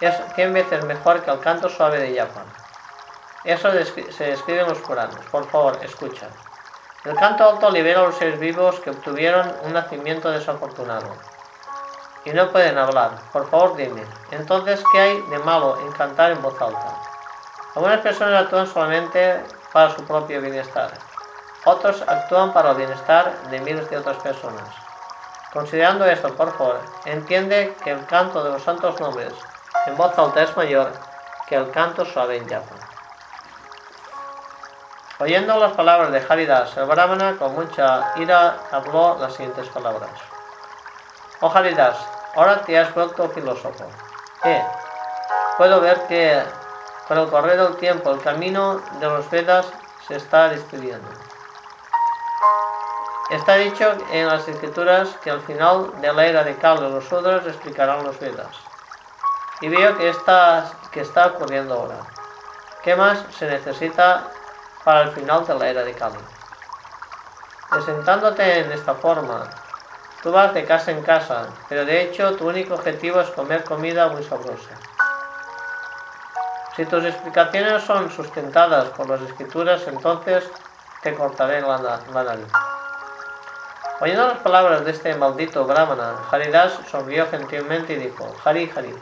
[0.00, 2.46] es cien veces mejor que el canto suave de Yapan.
[3.44, 3.70] Eso
[4.10, 5.24] se describe en los Puranos.
[5.30, 6.28] Por favor, escucha.
[7.04, 11.33] El canto alto libera a los seres vivos que obtuvieron un nacimiento desafortunado
[12.24, 13.10] y no pueden hablar.
[13.32, 14.04] Por favor, dime.
[14.30, 16.96] Entonces, ¿qué hay de malo en cantar en voz alta?
[17.74, 20.90] Algunas personas actúan solamente para su propio bienestar.
[21.64, 24.68] Otros actúan para el bienestar de miles de otras personas.
[25.52, 29.32] Considerando esto, por favor, entiende que el canto de los santos nombres
[29.86, 30.92] en voz alta es mayor
[31.46, 32.74] que el canto suave en yapa.
[35.20, 40.10] Oyendo las palabras de Haridas, el Brahmana con mucha ira habló las siguientes palabras.
[41.40, 41.96] Oh Haridas,
[42.36, 43.84] ahora te has vuelto filósofo.
[44.44, 44.62] Eh,
[45.56, 46.42] puedo ver que
[47.08, 49.66] con el correr del tiempo el camino de los Vedas
[50.06, 51.08] se está destruyendo.
[53.30, 57.46] Está dicho en las escrituras que al final de la era de Kali los Sudras
[57.46, 58.54] explicarán los Vedas.
[59.60, 61.96] Y veo que está, que está ocurriendo ahora.
[62.82, 64.28] ¿Qué más se necesita
[64.84, 66.18] para el final de la era de Kali?
[67.70, 69.48] Presentándote en esta forma,
[70.24, 74.08] tú vas de casa en casa, pero de hecho tu único objetivo es comer comida
[74.08, 74.74] muy sabrosa.
[76.74, 80.50] Si tus explicaciones son sustentadas por las escrituras, entonces
[81.02, 82.48] te cortaré la, la nariz.
[84.00, 88.98] Oyendo las palabras de este maldito brahmana, Haridas sonrió gentilmente y dijo, Hari Hari.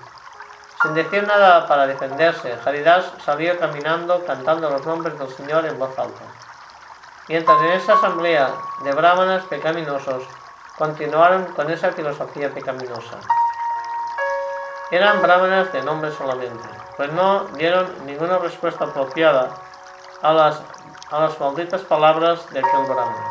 [0.82, 5.96] Sin decir nada para defenderse, Haridas salió caminando cantando los nombres del Señor en voz
[5.96, 6.24] alta.
[7.28, 8.50] Mientras en esa asamblea
[8.82, 10.24] de brahmanas pecaminosos
[10.82, 13.16] continuaron con esa filosofía pecaminosa.
[14.90, 19.50] Eran brahmanas de nombre solamente, pues no dieron ninguna respuesta apropiada
[20.22, 20.60] a las,
[21.12, 23.30] a las malditas palabras de aquel brahmana.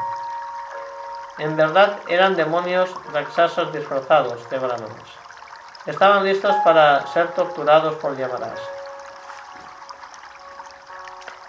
[1.40, 5.10] En verdad eran demonios raksasas disfrazados de brahmanes.
[5.86, 8.62] Estaban listos para ser torturados por llamarás.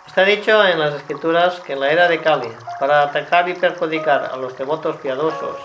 [0.09, 4.30] Está dicho en las escrituras que en la era de Kali, para atacar y perjudicar
[4.32, 5.59] a los devotos piadosos,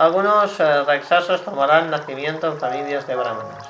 [0.00, 3.66] algunos eh, tomarán nacimiento en familias de brahmanes.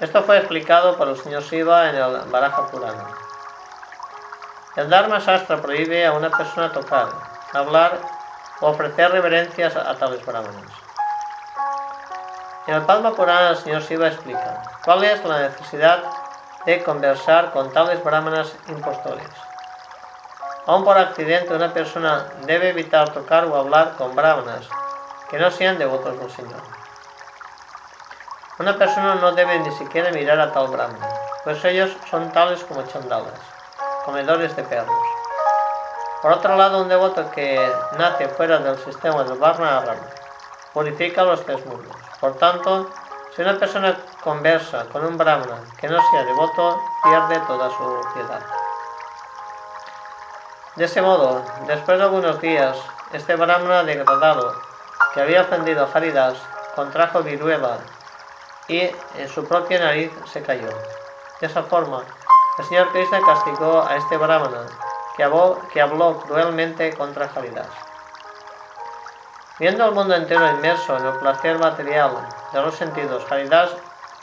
[0.00, 3.06] Esto fue explicado por el señor Shiva en el Baraja Purana.
[4.74, 7.06] El Dharma Shastra prohíbe a una persona tocar,
[7.52, 7.98] hablar
[8.60, 10.72] o ofrecer reverencias a, tales brahmanes.
[12.66, 16.02] En el Padma Purana el señor Shiva explica cuál es la necesidad
[16.66, 19.28] de conversar con tales brahmanas impostores.
[20.66, 24.68] Aún por accidente una persona debe evitar tocar o hablar con brahmanas
[25.30, 26.60] que no sean devotos del Señor.
[28.58, 31.08] Una persona no debe ni siquiera mirar a tal brahmana,
[31.44, 33.40] pues ellos son tales como chandalas,
[34.04, 35.06] comedores de perros.
[36.20, 37.58] Por otro lado, un devoto que
[37.96, 39.96] nace fuera del sistema del Varna Aram
[40.74, 41.96] purifica los tres mundos.
[42.20, 42.90] Por tanto,
[43.34, 48.40] si una persona conversa con un brahmana que no sea devoto, pierde toda su piedad.
[50.76, 52.76] De ese modo, después de algunos días,
[53.12, 54.69] este brahmana degradado,
[55.14, 56.38] que había ofendido a Haridas,
[56.74, 57.78] contrajo viruela
[58.68, 58.80] y
[59.16, 60.68] en su propia nariz se cayó.
[61.40, 62.02] De esa forma,
[62.58, 64.66] el señor Krishna castigó a este brahmana
[65.16, 67.68] que habló, cruelmente contra Haridas.
[69.58, 72.12] Viendo al mundo entero inmerso en el placer material
[72.52, 73.70] de los sentidos, Haridas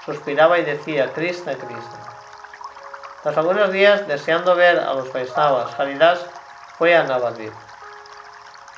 [0.05, 1.99] suspiraba y decía, Krishna, Krishna.
[3.21, 6.25] Tras algunos días, deseando ver a los Vaisnavas, Haridas
[6.77, 7.53] fue a Navadvip.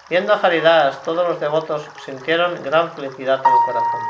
[0.10, 4.02] Viendo a Haridas, todos los devotos sintieron gran felicidad en el corazón.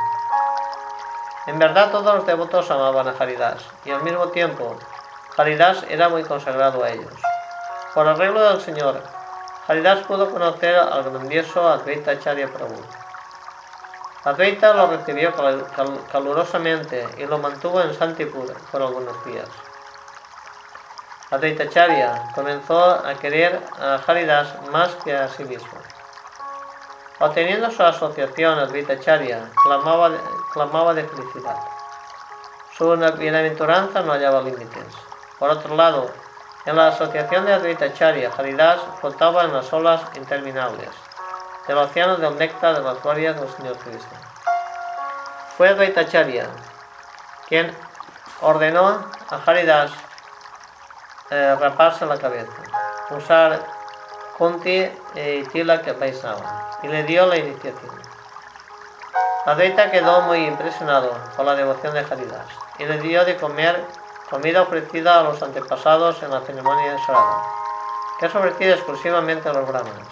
[1.48, 4.78] En verdad, todos los devotos amaban a Haridas, y al mismo tiempo,
[5.36, 7.12] Haridas era muy consagrado a ellos.
[7.94, 9.04] Por arreglo del Señor,
[9.68, 12.82] Haridas pudo conocer al grandioso Advaita Acharya Prabhu.
[14.24, 15.34] Advaita lo recibió
[16.10, 19.50] calurosamente y lo mantuvo en Santipur por algunos días.
[21.32, 25.80] Advaita Acharya comenzó a querer a Haridas más que a sí mismo.
[27.20, 30.12] Obteniendo su asociación, Advaita Acharya clamaba,
[30.54, 31.58] clamaba de felicidad.
[32.76, 34.96] Su bienaventuranza no hallaba límites.
[35.38, 36.10] Por otro lado,
[36.66, 40.90] en la asociación de Advaita Charya, Haridas flotaba en las olas interminables
[41.68, 44.16] del océano del néctar de las glorias del Señor Cristo.
[45.58, 46.48] Fue Advaita Charya
[47.48, 47.76] quien
[48.42, 49.92] ordenó a Haridas
[51.32, 52.52] eh, raparse la cabeza,
[53.12, 53.60] usar
[54.38, 57.92] Kunti y Tilak Vaisnava y le dio la iniciación.
[59.46, 62.48] Advaita quedó muy impresionado por la devoción de Haridas
[62.78, 63.84] y le dio de comer
[64.30, 67.44] comida ofrecida a los antepasados en la ceremonia de Sarada,
[68.20, 70.08] que es ofrecida exclusivamente a los brahmanes.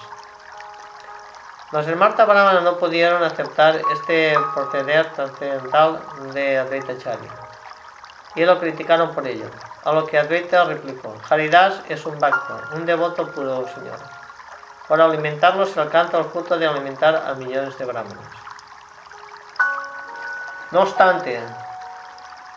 [1.72, 6.02] Los Marta Brahmanas no pudieron aceptar este proceder trascendental
[6.34, 7.47] de Advaita Charya
[8.38, 9.50] y lo criticaron por ello,
[9.84, 13.98] a lo que Advaita replicó, Haridas es un bhakta, un devoto puro Señor.
[14.88, 18.30] Por alimentarlo se alcanza el fruto de alimentar a millones de brahmanes.
[20.70, 21.42] No obstante,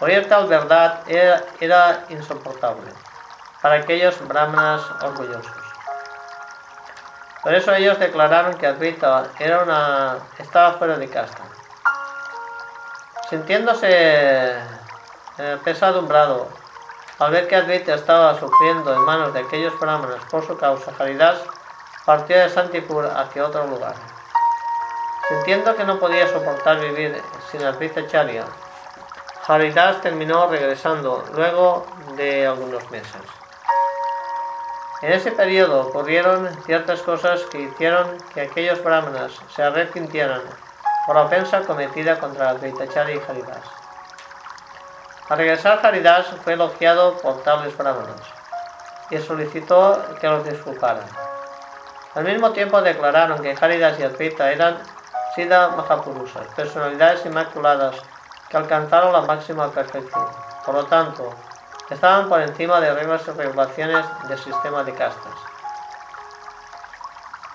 [0.01, 2.93] Oír tal verdad era, insoportable
[3.63, 5.53] para aquellos brahmanas orgullosos.
[7.43, 9.29] Por eso ellos declararon que Advaita
[10.39, 11.43] estaba fuera de casta.
[13.31, 14.80] Sintiéndose
[15.43, 16.49] eh, pesadumbrado
[17.19, 21.41] al ver que Advaita estaba sufriendo en manos de aquellos brahmanas por su causa, Haridas
[22.05, 23.95] partió de Santipur hacia otro lugar.
[25.29, 27.63] Sintiendo que no podía soportar vivir sin
[28.09, 28.45] Charya,
[29.49, 31.87] Haridas terminó regresando luego
[32.17, 33.23] de algunos meses.
[35.01, 40.43] En ese periodo ocurrieron ciertas cosas que hicieron que aquellos brahmanas se arrepintieran
[41.07, 43.80] por la ofensa cometida contra Advaitacharya y Haridas.
[45.31, 48.27] Al regresar Haridas fue elogiado por tales brahmanas
[49.13, 51.09] y solicitó que los disculparan.
[52.17, 54.79] Al mismo tiempo declararon que Haridas y Advaita eran
[55.37, 57.95] Siddha Mahapurusas, personalidades inmaculadas
[58.49, 60.27] que alcanzaron la máxima perfección.
[60.67, 61.33] Por lo tanto,
[61.89, 65.35] estaban por encima de reglas y regulaciones del sistema de castas.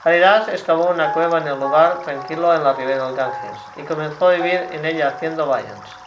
[0.06, 4.30] Haridas excavó una cueva en el lugar tranquilo en la ribera del Ganges y comenzó
[4.30, 6.05] a vivir en ella haciendo vayans.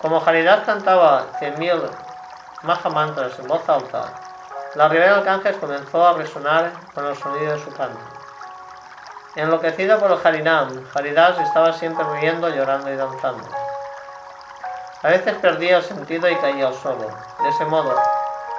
[0.00, 1.90] Como Haridas cantaba 100.000
[2.62, 4.04] Mahamantras en voz alta,
[4.74, 8.00] la ribera del Ganges comenzó a resonar con el sonido de su canto.
[9.34, 13.46] Enloquecido por el Harinam, Haridas estaba siempre riendo, llorando y danzando.
[15.02, 17.10] A veces perdía el sentido y caía al suelo.
[17.42, 17.94] De ese modo,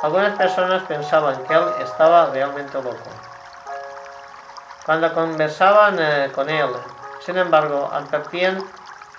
[0.04, 3.10] algunas personas pensaban que él estaba realmente loco.
[4.86, 6.70] Cuando conversaban eh, con él,
[7.20, 8.64] sin embargo, advertían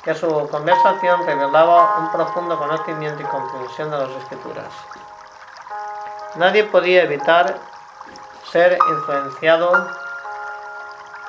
[0.02, 4.72] que su conversación revelaba un profundo conocimiento y comprensión de las escrituras.
[6.34, 7.58] Nadie podía evitar
[8.50, 9.72] ser influenciado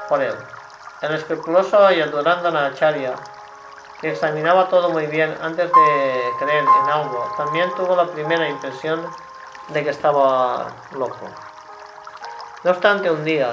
[0.10, 0.36] por él.
[1.02, 3.14] El escrupuloso Yadurandana Acharya
[4.04, 9.02] que examinaba todo muy bien antes de creer en algo, también tuvo la primera impresión
[9.70, 11.30] de que estaba loco.
[12.66, 13.52] No obstante, un día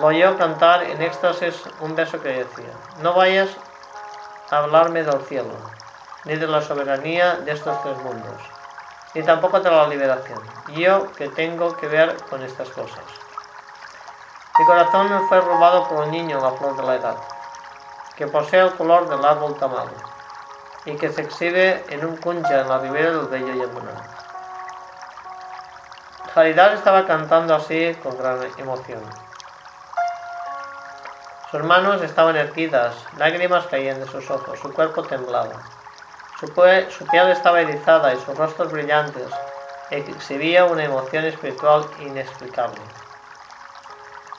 [0.00, 2.72] lo oyó cantar en éxtasis un verso que decía,
[3.02, 3.48] no vayas
[4.50, 5.54] a hablarme del cielo,
[6.24, 8.40] ni de la soberanía de estos tres mundos,
[9.14, 10.40] ni tampoco de la liberación.
[10.68, 13.04] Yo que tengo que ver con estas cosas.
[14.58, 17.16] Mi corazón fue robado por un niño a la flor de la edad
[18.16, 19.92] que posee el color del árbol tamado
[20.84, 23.92] y que se exhibe en un kunja en la ribera del bello Yamuna.
[26.34, 29.27] Haridar estaba cantando así con gran emoción.
[31.50, 35.62] Sus manos estaban erguidas, lágrimas caían de sus ojos, su cuerpo temblaba.
[36.38, 39.32] Su, su piel estaba erizada y sus rostros brillantes
[39.90, 42.80] exhibía una emoción espiritual inexplicable.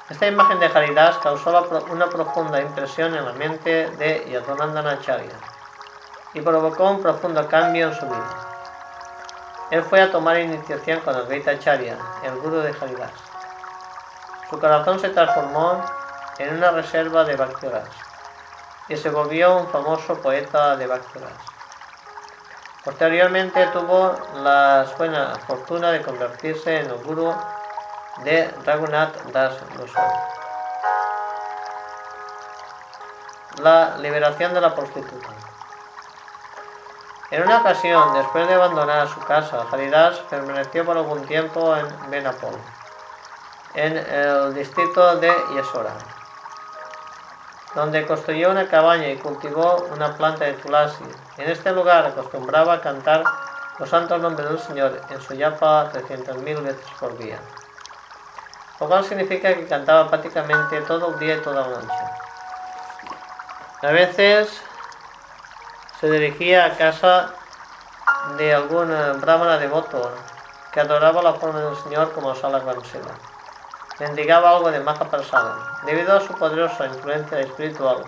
[0.07, 5.35] Esta imagen de Haridas causó una profunda impresión en la mente de Yadunandanacharya
[6.35, 8.49] y provocó un profundo cambio en su vida.
[9.71, 13.11] Él fue a tomar iniciación con Advaita Acharya, el guru de Haridas.
[14.49, 15.83] Su corazón se transformó
[16.39, 17.89] en una reserva de Bhaktiras
[18.87, 21.33] y se volvió un famoso poeta de Bhaktiras.
[22.83, 27.35] Posteriormente tuvo la buena fortuna de convertirse en el guru
[28.23, 30.13] de Raghunath Das Goswami.
[33.61, 35.27] La liberación de la prostituta.
[37.31, 42.57] En una ocasión, después de abandonar su casa, Haridas permaneció por algún tiempo en Benapol,
[43.75, 45.93] en el distrito de Yesora,
[47.75, 51.03] donde construyó una cabaña y cultivó una planta de tulasi.
[51.37, 53.23] En este lugar acostumbraba a cantar
[53.77, 57.39] los santos nombres del Señor en su yapa 300.000 veces por día
[58.79, 62.03] lo cual significa que cantaba prácticamente todo el día y toda la noche.
[63.81, 64.61] A veces
[65.99, 67.31] se dirigía a casa
[68.37, 68.89] de algún
[69.19, 70.11] brahmana devoto
[70.71, 73.15] que adoraba la forma del Señor como Sala Gramsela.
[73.99, 75.81] Mendigaba algo de Maha Prasada.
[75.85, 78.05] Debido a su poderosa influencia espiritual,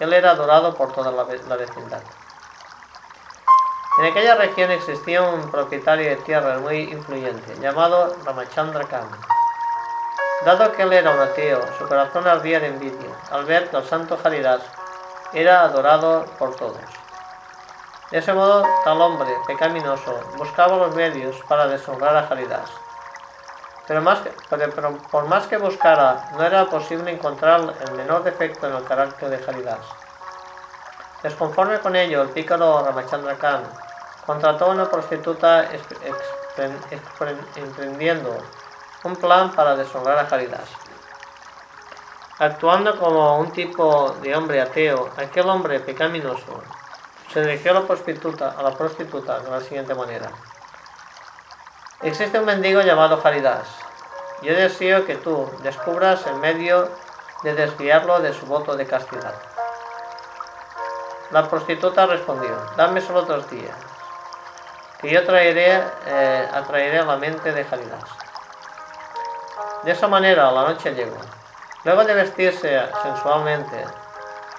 [0.00, 2.00] él era adorado por toda la, vecindad.
[3.98, 9.08] En aquella región existía un propietario de tierra muy influyente, llamado Ramachandra Khan.
[10.46, 13.84] Dado que él era un ateo, su corazón ardía de envidia al ver que el
[13.84, 14.62] santo Haridas
[15.34, 16.80] era adorado por todos.
[18.10, 22.70] De ese modo, tal hombre pecaminoso buscaba los medios para deshonrar a Haridas.
[23.86, 24.20] Pero, más
[25.10, 29.44] por más que buscara, no era posible encontrar el menor defecto en el carácter de
[29.46, 29.86] Haridas.
[31.22, 33.62] Desconforme con ello, el pícaro Ramachandra Khan
[34.26, 35.68] contrató a una prostituta
[37.56, 38.40] emprendiendo
[39.02, 40.68] un plan para deshonrar a Haridas.
[42.38, 46.62] Actuando como un tipo de hombre ateo, aquel hombre pecaminoso
[47.32, 50.30] se dirigió a la prostituta, a la prostituta de la siguiente manera.
[52.04, 53.66] Existe un mendigo llamado Haridas.
[54.42, 56.90] Yo deseo que tú descubras el medio
[57.42, 59.32] de desviarlo de su voto de castidad.
[61.30, 63.74] La prostituta respondió, dame solo dos días,
[65.00, 68.04] que yo traeré, eh, atraeré la mente de Haridas.
[69.84, 71.16] De esa manera la noche llegó.
[71.84, 73.82] Luego de vestirse sensualmente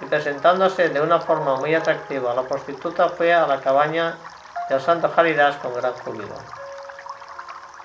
[0.00, 4.16] y presentándose de una forma muy atractiva, la prostituta fue a la cabaña
[4.68, 6.55] del santo Haridas con gran júbilo.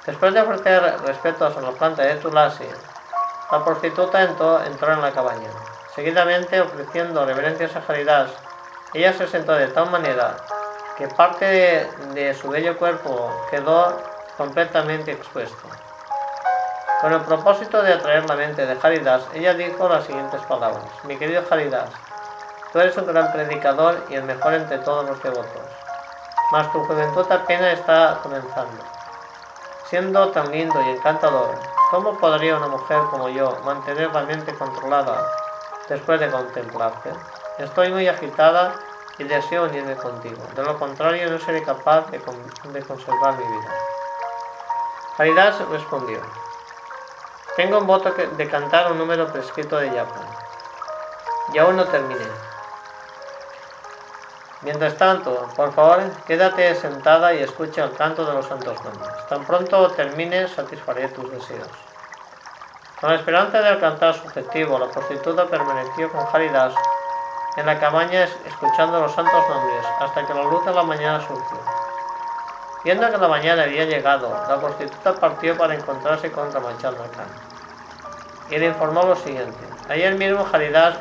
[0.05, 2.67] Después de ofrecer respetos a la planta de Tulasi,
[3.51, 5.49] la prostituta entró, entró en la cabaña.
[5.93, 8.31] Seguidamente, ofreciendo reverencias a Haridas,
[8.93, 10.37] ella se sentó de tal manera
[10.97, 11.45] que parte
[12.15, 14.01] de, su bello cuerpo quedó
[14.37, 15.67] completamente expuesto.
[17.01, 20.85] Con el propósito de atraer la mente de Haridas, ella dijo las siguientes palabras.
[21.03, 21.89] Mi querido Haridas,
[22.73, 25.69] tú eres un gran predicador y el mejor entre todos los devotos.
[26.51, 29.00] Mas tu juventud apenas está comenzando.
[29.91, 31.53] Siendo tan lindo y encantador,
[31.89, 35.21] ¿cómo podría una mujer como yo mantener la mente controlada
[35.89, 37.11] después de contemplarte?
[37.57, 38.73] Estoy muy agitada
[39.17, 40.41] y deseo unirme contigo.
[40.55, 43.69] De lo contrario, no seré capaz de, conservar mi vida.
[45.17, 46.21] Haridas respondió.
[47.57, 50.25] Tengo un voto de cantar un número prescrito de Japón.
[51.53, 52.50] Y aún no terminé.
[54.63, 59.27] Mientras tanto, por favor, quédate sentada y escucha el canto de los santos nombres.
[59.27, 61.67] Tan pronto termine, satisfaré tus deseos.
[62.99, 66.75] Con la esperanza de alcanzar su objetivo, la prostituta permaneció con Haridas
[67.57, 71.57] en la cabaña escuchando los santos nombres hasta que la luz de la mañana surgió.
[72.83, 77.27] Viendo que la mañana había llegado, la prostituta partió para encontrarse con Ramachandra Khan.
[78.51, 79.59] Y le informó lo siguiente.
[79.89, 80.99] Ayer mismo Haridas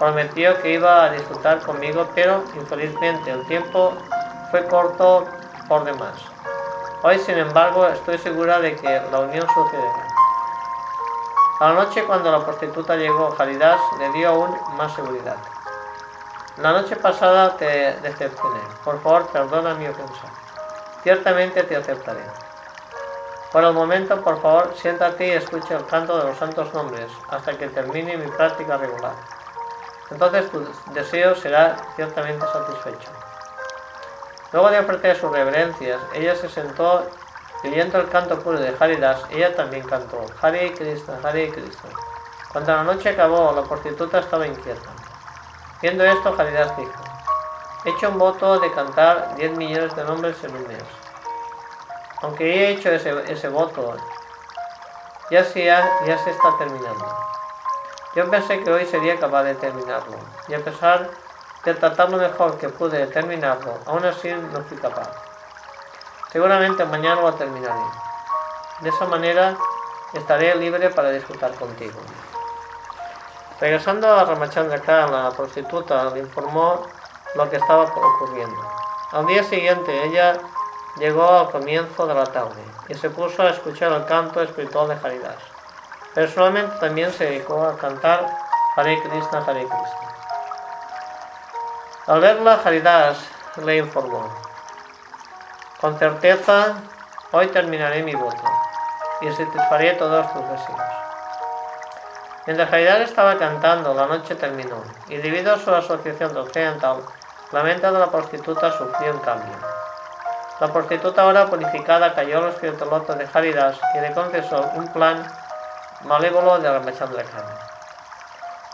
[0.00, 3.92] prometió que iba a disfrutar conmigo, pero infelizmente el tiempo
[4.50, 5.28] fue corto
[5.68, 6.14] por demás.
[7.02, 10.08] Hoy, sin embargo, estoy segura de que la unión sucederá.
[11.60, 15.36] A la noche, cuando la prostituta llegó, Haridas le dio aún más seguridad.
[16.56, 18.60] La noche pasada te decepcioné.
[18.82, 20.40] Por favor, perdona mi ofensa
[21.02, 22.24] ciertamente te aceptaré.
[23.52, 27.56] Por el momento, por favor, siéntate y escucha el canto de los santos nombres hasta
[27.56, 29.14] que termine mi práctica regular.
[30.10, 33.10] Entonces tu deseo será ciertamente satisfecho.
[34.52, 37.08] Luego de ofrecer sus reverencias, ella se sentó
[37.62, 41.90] y oyendo el canto puro de Haridas, ella también cantó Hare Krishna, Hare Krishna.
[42.52, 44.90] Cuando la noche acabó, la prostituta estaba inquieta.
[45.82, 46.92] Viendo esto, Haridas dijo,
[47.84, 50.82] He hecho un voto de cantar 10 millones de nombres en un mes.
[52.22, 53.96] Aunque he hecho ese, voto,
[55.30, 57.06] ya se, ya se está terminando.
[58.14, 60.16] Yo pensé que hoy sería capaz de terminarlo,
[60.48, 61.10] y a pesar
[61.64, 65.10] de tratar lo mejor que pude terminarlo, aún así no fui capaz.
[66.32, 67.84] Seguramente mañana lo terminaré.
[68.80, 69.56] De esa manera
[70.12, 72.00] estaré libre para disfrutar contigo.
[73.60, 76.86] Regresando a Ramachandra la prostituta le informó
[77.34, 78.60] lo que estaba ocurriendo.
[79.12, 80.38] Al día siguiente ella
[80.98, 84.94] llegó al comienzo de la tarde y se puso a escuchar el canto espiritual de
[84.94, 85.49] Haridas.
[86.14, 88.26] Personalmente también se dedicó a cantar
[88.76, 90.10] Hare Krishna, Hare Krishna.
[92.08, 93.18] Al verla, Haridas
[93.64, 94.28] le informó,
[95.80, 96.74] con certeza
[97.30, 98.42] hoy terminaré mi voto
[99.20, 100.80] y satisfaré todos tus deseos.
[102.46, 107.04] Mientras Haridas estaba cantando, la noche terminó y debido a su asociación occidental,
[107.52, 109.54] la mente de la prostituta sufrió un cambio.
[110.58, 115.24] La prostituta ahora purificada cayó a los pies de Haridas y le confesó un plan
[116.04, 117.44] malévolo de la Ramachandra Khan.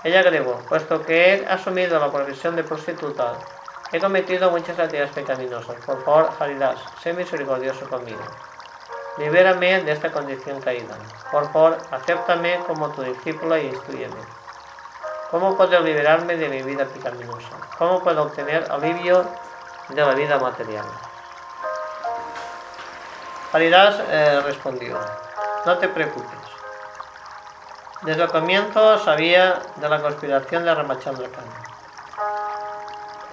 [0.05, 3.35] Ella agregó, puesto que he asumido la profesión de prostituta,
[3.93, 5.77] he cometido muchas actividades pecaminosas.
[5.85, 8.23] Por favor, Haridas, sé misericordioso conmigo.
[9.19, 10.95] Libérame de esta condición caída.
[11.33, 14.21] Por favor, acéptame como tu discípula y instruyeme.
[15.31, 17.57] ¿Cómo puedo liberarme de mi vida pecaminosa?
[17.79, 19.25] ¿Cómo puedo obtener alivio
[19.89, 20.85] de la vida material?
[23.53, 24.99] Haridas eh, respondió,
[25.65, 26.46] no te preocupes.
[28.03, 31.29] Desde el comienzo sabía de la conspiración de Ramachandra.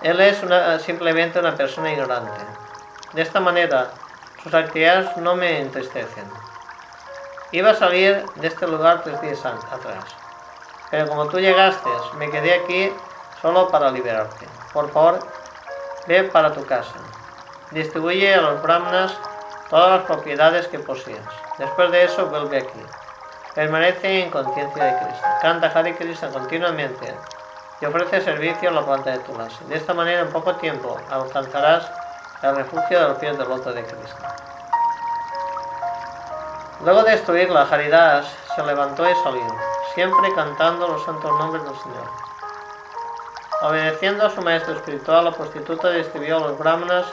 [0.01, 0.41] Él es
[0.83, 2.41] simplemente una persona ignorante.
[3.13, 3.91] De esta manera,
[4.41, 6.29] sus actividades no me entristecen.
[7.51, 10.05] Iba a salir de este lugar tres días atrás.
[10.89, 12.91] Pero como tú llegaste, me quedé aquí
[13.41, 14.47] solo para liberarte.
[14.71, 15.19] Por favor,
[16.07, 16.95] ve para tu casa.
[17.71, 19.13] Distribuye a los brahmanas
[19.69, 21.25] todas las propiedades que poseas.
[21.57, 22.81] Después de eso, vuelve aquí.
[23.55, 25.27] Permanece en conciencia de Cristo.
[25.41, 27.15] Canta Hare Krishna continuamente
[27.81, 29.33] y ofrece servicio a la planta de tu.
[29.67, 31.91] De esta manera, en poco tiempo, alcanzarás
[32.41, 34.23] el refugio de los pies del loto de Cristo.
[36.83, 38.25] Luego de destruirla, Haridas
[38.55, 42.09] se levantó y salió siempre cantando los santos nombres del Señor.
[43.61, 47.05] Obedeciendo a su maestro espiritual, la prostituta distribuyó a los brahmanas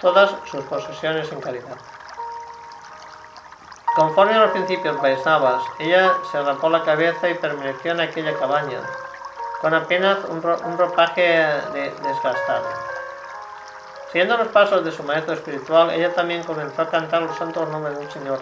[0.00, 1.76] todas sus posesiones en caridad.
[3.94, 8.80] Conforme a los principios Vaisnavas, ella se rapó la cabeza y permaneció en aquella cabaña,
[9.60, 11.46] con apenas un, ropaje
[12.02, 12.66] desgastado.
[14.10, 17.96] Siguiendo los pasos de su maestro espiritual, ella también comenzó a cantar los santos nombres
[17.96, 18.40] del Señor,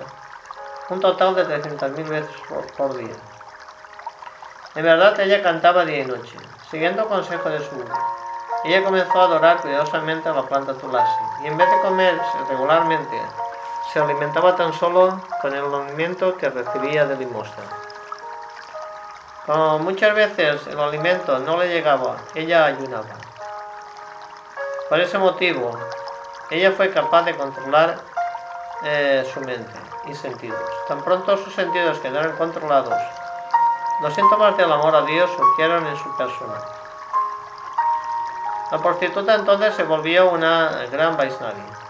[0.89, 2.37] un total de 300.000 veces
[2.79, 3.15] por, día.
[4.75, 6.35] En verdad, ella cantaba día y noche,
[6.71, 7.93] siguiendo consejo de su guru.
[8.65, 12.19] Ella comenzó a adorar cuidadosamente a la planta tulasi, y en vez de comer
[12.49, 13.21] regularmente,
[13.93, 17.65] se alimentaba tan solo con el alimento que recibía de limosna.
[19.45, 23.17] Como muchas veces el alimento no le llegaba, ella ayunaba.
[24.89, 25.79] Por ese motivo,
[26.51, 27.99] ella fue capaz de controlar
[28.85, 30.59] eh, su mente y sentidos.
[30.89, 32.99] Tan pronto sus sentidos quedaron controlados,
[34.01, 36.55] los síntomas del amor a Dios surgieron en su persona.
[38.71, 41.82] La prostituta entonces se volvió una gran Vaisnavi.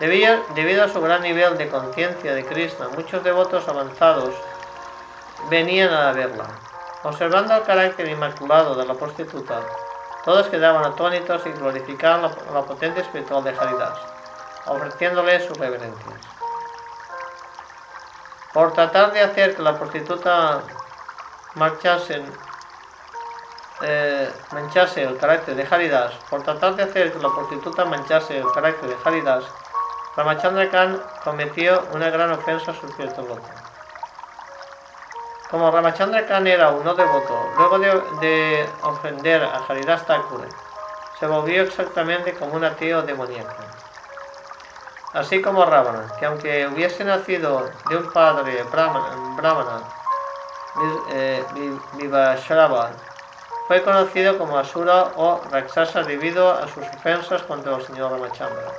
[0.00, 4.34] Debido, a su gran nivel de conciencia de Krishna, muchos devotos avanzados
[5.48, 6.46] venían a verla.
[7.04, 9.60] Observando el carácter inmaculado de la prostituta,
[10.24, 13.98] todos quedaban atónitos y glorificaban la, potencia espiritual de Haridas,
[14.66, 16.20] ofreciéndole sus reverencias.
[18.52, 20.62] Por tratar de hacer que la prostituta
[21.54, 22.24] marchase,
[23.82, 28.50] eh, manchase el carácter de Haridas, por tratar de hacer que la prostituta manchase el
[28.52, 29.44] carácter de Haridas,
[30.16, 33.48] Ramachandra Khan cometió una gran ofensa a su cierto voto.
[35.50, 40.46] Como Ramachandra Khan era un no devoto, luego de, ofender a Haridas Thakur,
[41.18, 43.54] se volvió exactamente como un ateo demoníaco.
[45.14, 49.80] Así como Ravana, que aunque hubiese nacido de un padre brahmana, brahmana
[51.12, 51.44] eh,
[53.66, 58.74] fue conocido como Asura o Rakshasa debido a sus ofensas contra el señor Ramachandra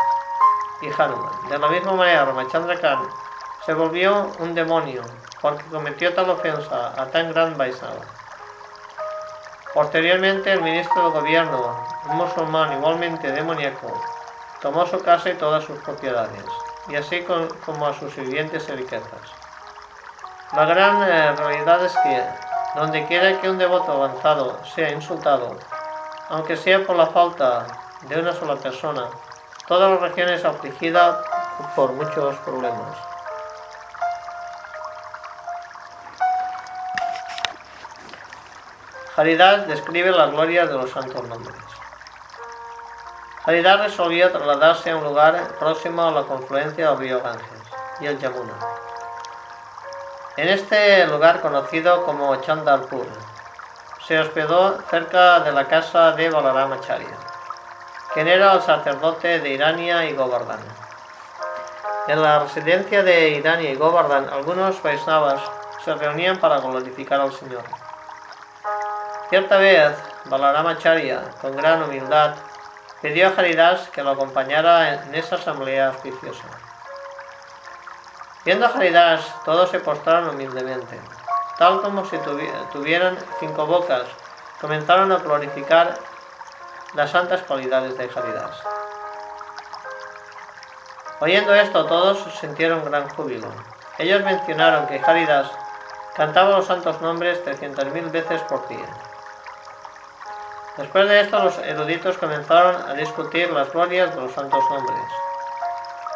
[0.82, 1.50] y Hanuman.
[1.50, 3.08] De la misma manera, Ramachandra Khan
[3.66, 5.04] se volvió un demonio
[5.42, 8.02] porque cometió tal ofensa a tan gran Vaisnava.
[9.74, 11.78] Posteriormente, el ministro del gobierno,
[12.10, 13.94] un musulmán igualmente demoníaco,
[14.62, 16.46] tomó su casa y todas sus propiedades,
[16.88, 17.24] y así
[17.66, 19.36] como a sus sirvientes y riquezas.
[20.54, 22.24] La gran eh, realidad es que,
[22.76, 25.58] donde quiera que un devoto avanzado sea insultado,
[26.30, 27.68] aunque sea por la falta
[28.02, 29.10] de una sola persona,
[29.68, 31.24] Toda la región es afligida
[31.76, 32.96] por muchos problemas.
[39.18, 41.56] Haridas describe las glorias de los santos nombres.
[43.46, 47.64] Haridas resolvió trasladarse a un lugar próximo a la confluencia del río Ganges
[48.02, 48.54] y el Yamuna.
[50.38, 53.08] En este lugar conocido como Chandalpur,
[54.06, 57.25] se hospedó cerca de la casa de Balaramacharya quien
[58.22, 60.60] era el sacerdote de Irania y Govardhan.
[62.08, 65.42] En la residencia de Irania y Govardhan, algunos Vaisnavas
[65.84, 67.64] se reunían para glorificar al Señor.
[69.30, 72.36] Cierta vez, Balaramacharya, con gran humildad,
[73.02, 76.46] pidió a Haridas que lo acompañara en esa asamblea auspiciosa.
[78.46, 81.02] Viendo a Haridas, todos se postraron humildemente,
[81.58, 82.18] tal como si
[82.72, 84.06] tuvieran cinco bocas,
[84.62, 86.00] comenzaron a glorificar
[86.94, 88.62] las santas cualidades de Haridas.
[91.20, 93.48] Oyendo esto, todos sintieron gran júbilo.
[93.98, 95.50] Ellos mencionaron que Haridas
[96.16, 98.88] cantaba los santos nombres 300.000 veces por día.
[100.78, 105.06] Después de esto, los eruditos comenzaron a discutir las glorias de los santos nombres.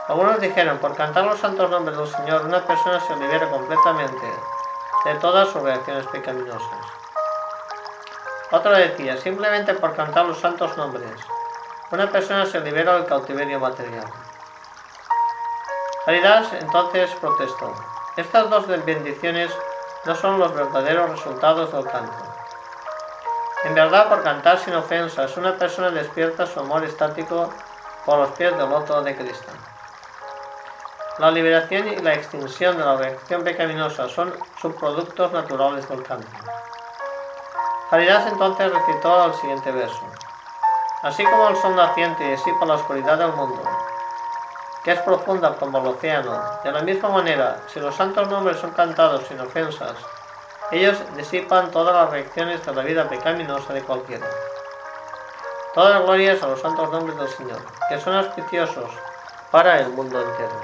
[0.09, 4.27] Algunos dijeron, por cantar los santos nombres del Señor, una persona se libera completamente
[5.05, 6.98] de todas sus reacciones pecaminosas.
[8.51, 11.11] Otro decía, simplemente por cantar los santos nombres,
[11.91, 14.05] una persona se libera del cautiverio material.
[16.07, 17.75] Haridas entonces protestó.
[18.17, 19.51] Estas dos bendiciones
[20.05, 22.23] no son los verdaderos resultados del canto.
[23.65, 27.53] En verdad, por cantar sin ofensas, una persona despierta su amor estático
[28.05, 29.51] por los pies del loto de Cristo.
[31.19, 36.27] La liberación y la extinción de la reacción pecaminosa son subproductos naturales del canto.
[37.91, 40.05] Haridas entonces recitó el siguiente verso.
[41.01, 43.63] Así como el sol naciente disipa la oscuridad del mundo,
[44.83, 48.71] que es profunda como el océano, de la misma manera, si los santos nombres son
[48.71, 49.95] cantados sin ofensas,
[50.71, 54.27] ellos disipan todas las reacciones de la vida pecaminosa de cualquiera.
[55.73, 58.91] Todas las glorias a los santos nombres del Señor, que son auspiciosos
[59.49, 60.61] para el mundo entero.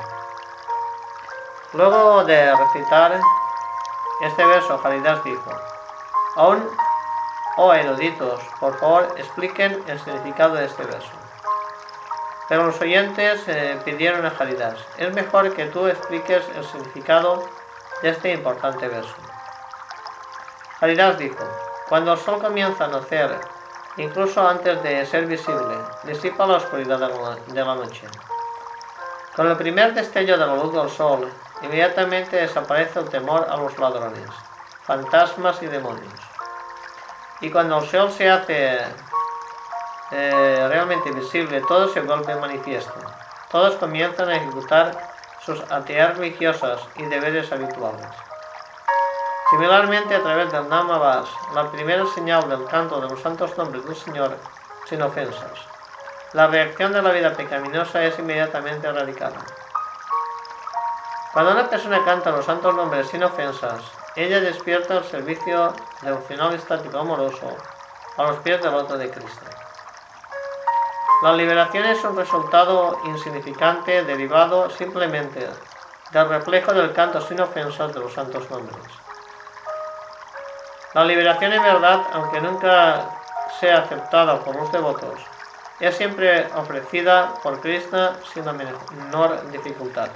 [1.74, 3.20] Luego de recitar
[4.22, 5.50] este verso, Haridas dijo,
[6.36, 6.70] aún
[7.58, 11.12] Oh eruditos, por favor expliquen el significado de este verso.
[12.50, 17.48] Pero los oyentes eh, pidieron a Haridas, es mejor que tú expliques el significado
[18.02, 19.16] de este importante verso.
[20.82, 21.46] Haridas dijo,
[21.88, 23.40] cuando el sol comienza a nacer,
[23.96, 28.06] incluso antes de ser visible, disipa la oscuridad de la noche.
[29.34, 33.78] Con el primer destello de la luz del sol, inmediatamente desaparece el temor a los
[33.78, 34.30] ladrones,
[34.84, 36.25] fantasmas y demonios.
[37.42, 38.80] Y cuando el sol se hace
[40.12, 42.94] eh, realmente visible, todo se vuelve manifiesto.
[43.52, 48.08] Todos comienzan a ejecutar sus actividades religiosas y deberes habituales.
[49.50, 53.96] Similarmente, a través del Namavas, la primera señal del canto de los santos nombres del
[53.96, 54.38] Señor
[54.86, 55.60] sin ofensas,
[56.34, 59.46] la reacción de la vida pecaminosa es inmediatamente erradicada.
[61.32, 63.84] Cuando una persona canta los santos nombres sin ofensas,
[64.16, 67.58] ella despierta el servicio devocional estático amoroso
[68.18, 69.46] a los pies del otro de Cristo.
[71.22, 75.50] La liberación es un resultado insignificante derivado simplemente
[76.12, 78.78] del reflejo del canto sin ofensas de los santos nombres.
[80.94, 83.10] La liberación en verdad, aunque nunca
[83.60, 85.20] sea aceptada por los devotos,
[85.80, 90.10] es siempre ofrecida por Krishna sin la menor dificultad.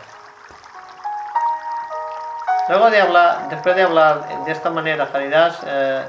[2.70, 6.08] Luego de hablar, después de hablar de esta manera, Haridas eh,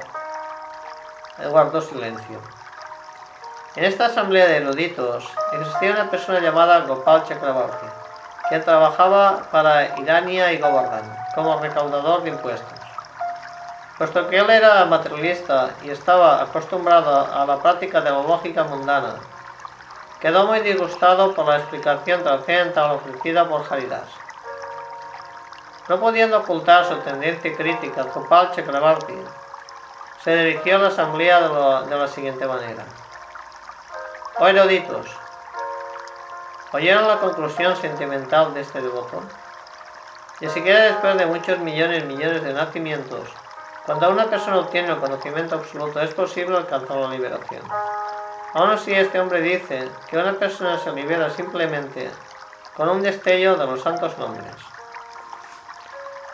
[1.49, 2.39] guardó silencio.
[3.77, 7.87] En esta asamblea de eruditos existía una persona llamada Gopal Chakrabarti,
[8.51, 12.79] que trabajaba para Irania y Govardhan como recaudador de impuestos.
[13.97, 19.15] Puesto que él era materialista y estaba acostumbrado a la práctica de la lógica mundana,
[20.21, 24.20] quedó muy disgustado por la explicación trascendental ofrecida por Haridas.
[25.91, 29.19] No pudiendo ocultar su tendencia crítica, Gopal Chakrabarti
[30.23, 32.85] se dirigió a la asamblea de, la siguiente manera.
[34.39, 35.09] Oh eruditos,
[36.71, 39.21] ¿oyeron la conclusión sentimental de este devoto?
[40.39, 43.29] Ni siquiera después de muchos millones y millones de nacimientos,
[43.85, 47.65] cuando una persona obtiene el conocimiento absoluto, es posible alcanzar la liberación.
[48.55, 52.13] Aún así, este hombre dice que una persona se libera simplemente
[52.77, 54.70] con un destello de los santos nombres.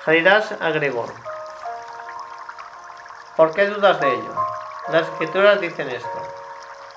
[0.07, 1.05] Haridas agregó,
[3.35, 4.35] ¿por qué dudas de ello?
[4.87, 6.23] Las escrituras dicen esto.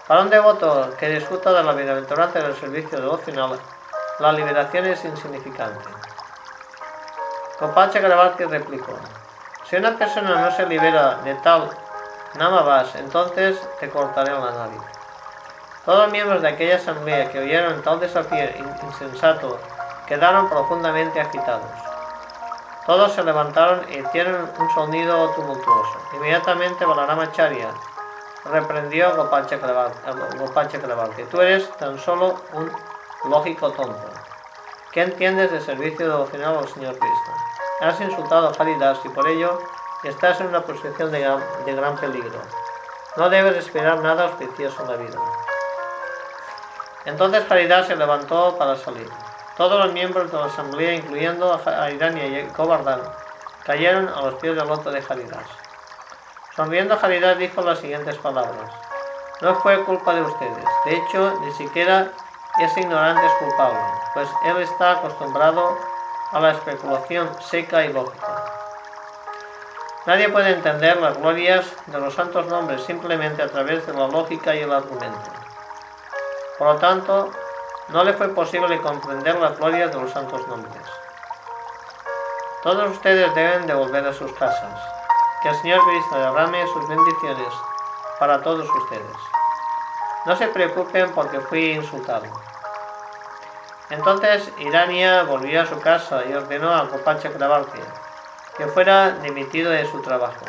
[0.07, 3.59] Para un devoto que disfruta de la bienaventuranza del servicio devocional,
[4.19, 5.89] la liberación es insignificante.
[7.57, 8.99] Kopacha Gravati replicó,
[9.67, 11.67] si una persona no se libera de tal
[12.35, 14.83] namavas, entonces te cortaré la nariz.
[15.83, 18.45] Todos los miembros de aquella asamblea que oyeron tal desafío
[18.83, 19.59] insensato
[20.05, 21.88] quedaron profundamente agitados.
[22.89, 25.93] Todos se levantaron y hicieron un sonido tumultuoso.
[26.15, 27.69] Inmediatamente Balaramacharya
[28.45, 31.23] reprendió a Gopal Chakravarti.
[31.25, 32.71] Tú eres tan solo un
[33.29, 34.09] lógico tonto.
[34.91, 37.31] ¿Qué entiendes de servicio devocional al Señor Cristo?
[37.81, 39.61] Has insultado a Haridas y por ello
[40.03, 42.41] estás en una posición de gran, de gran peligro.
[43.17, 45.19] No debes esperar nada auspicioso en la vida.
[47.05, 49.07] Entonces Haridas se levantó para salir.
[49.59, 53.01] Todos los miembros de la asamblea, incluyendo a Irania y Govardhan,
[53.65, 55.43] cayeron a los pies del loto de Haridas.
[56.55, 58.71] Sonriendo Haridas dijo las siguientes palabras.
[59.41, 60.63] No fue culpa de ustedes.
[60.85, 62.09] De hecho, ni siquiera
[62.61, 63.81] ese ignorante es culpable,
[64.13, 65.77] pues él está acostumbrado
[66.31, 68.45] a la especulación seca y lógica.
[70.05, 74.55] Nadie puede entender las glorias de los santos nombres simplemente a través de la lógica
[74.55, 75.31] y el argumento.
[76.57, 77.33] Por lo tanto,
[77.91, 80.83] no le fue posible comprender las glorias de los santos nombres.
[82.61, 84.79] Todos ustedes deben de volver a sus casas.
[85.41, 87.53] Que el Señor Cristo derrame sus bendiciones
[88.19, 89.17] para todos ustedes.
[90.25, 92.25] No se preocupen porque fui insultado.
[93.89, 97.79] Entonces Irania volvió a su casa y ordenó a Gopacha Chakrabarti
[98.57, 100.45] que fuera dimitido de su trabajo.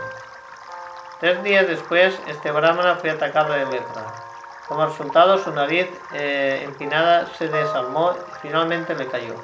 [1.21, 4.30] Tres días después, este brahmana fue atacado de lepra.
[4.71, 9.35] Como resultado, su nariz eh, empinada se desarmó y finalmente le cayó.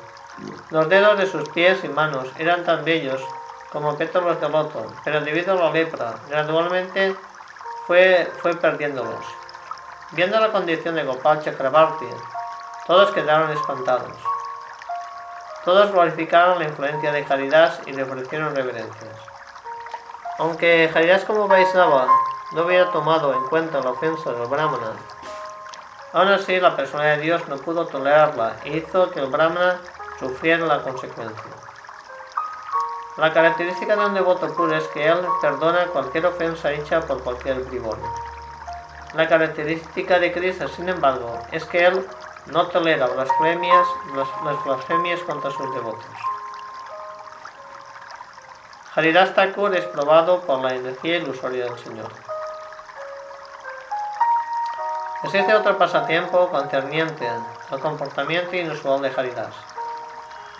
[0.70, 3.20] Los dedos de sus pies y manos eran tan bellos
[3.72, 7.16] como pétalos de loto, pero debido a la lepra, gradualmente
[7.88, 9.26] fue, fue perdiéndolos.
[10.12, 12.06] Viendo la condición de Gopal Chakrabarti,
[12.86, 14.16] todos quedaron espantados.
[15.64, 19.18] Todos glorificaron la influencia de Haridas y le ofrecieron reverencias.
[20.38, 22.06] Aunque Haridas como Vaisnava
[22.52, 25.15] no hubiera tomado en cuenta la ofensa de los brahmanas,
[26.16, 29.78] Aún así, la persona de Dios no pudo tolerarla e hizo que el Brahmana
[30.18, 31.44] sufriera la consecuencia.
[33.18, 37.60] La característica de un devoto puro es que él perdona cualquier ofensa hecha por cualquier
[37.64, 37.98] bribón.
[39.12, 42.06] La característica de Krishna, sin embargo, es que él
[42.46, 46.06] no tolera blasfemias, las blasfemias contra sus devotos.
[48.94, 52.10] Haridas Thakur es probado por la energía ilusoria del Señor.
[55.26, 57.28] Existe otro pasatiempo concerniente
[57.72, 59.52] al comportamiento inusual de Haridas,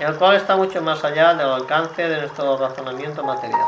[0.01, 3.64] el cual está mucho más allá del alcance de nuestro razonamiento material.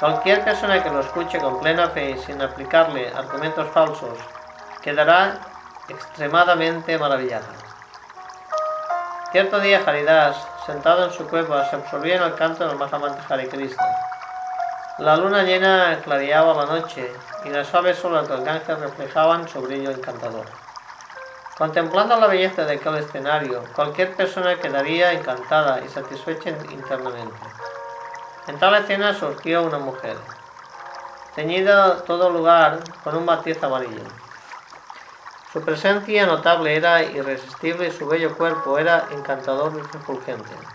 [0.00, 4.18] Cualquier persona que lo escuche con plena fe y sin aplicarle argumentos falsos
[4.82, 5.38] quedará
[5.88, 7.46] extremadamente maravillada.
[9.30, 10.36] Cierto día Haridas,
[10.66, 13.93] sentado en su cueva, se absorbía en el canto del Mahamanta Hare Krishna.
[14.96, 19.90] La luna llena clareaba la noche y las suaves olas del Ganges reflejaban su brillo
[19.90, 20.46] encantador.
[21.58, 27.42] Contemplando la belleza de aquel escenario, cualquier persona quedaría encantada y satisfecha internamente.
[28.46, 30.16] En tal escena surgió una mujer,
[31.34, 34.04] teñida todo lugar con un matiz amarillo.
[35.52, 40.73] Su presencia notable era irresistible y su bello cuerpo era encantador y refulgente.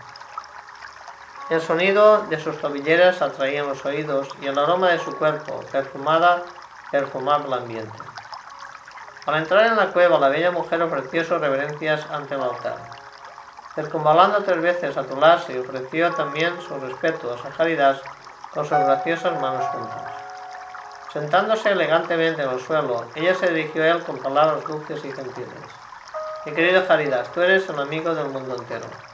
[1.50, 6.44] El sonido de sus tobilleras atraía los oídos y el aroma de su cuerpo, perfumada,
[6.92, 7.98] perfumaba el ambiente.
[9.26, 12.78] Al entrar en la cueva, la bella mujer ofreció sus reverencias ante el altar.
[13.74, 18.00] Circunvalando tres veces a Tulasi, ofreció también sus respetos a Haridas
[18.54, 20.14] con sus graciosas manos juntas.
[21.12, 25.72] Sentándose elegantemente en el suelo, ella se dirigió a él con palabras dulces y gentiles.
[26.46, 29.09] Mi querido Haridas, tú eres un amigo del mundo entero.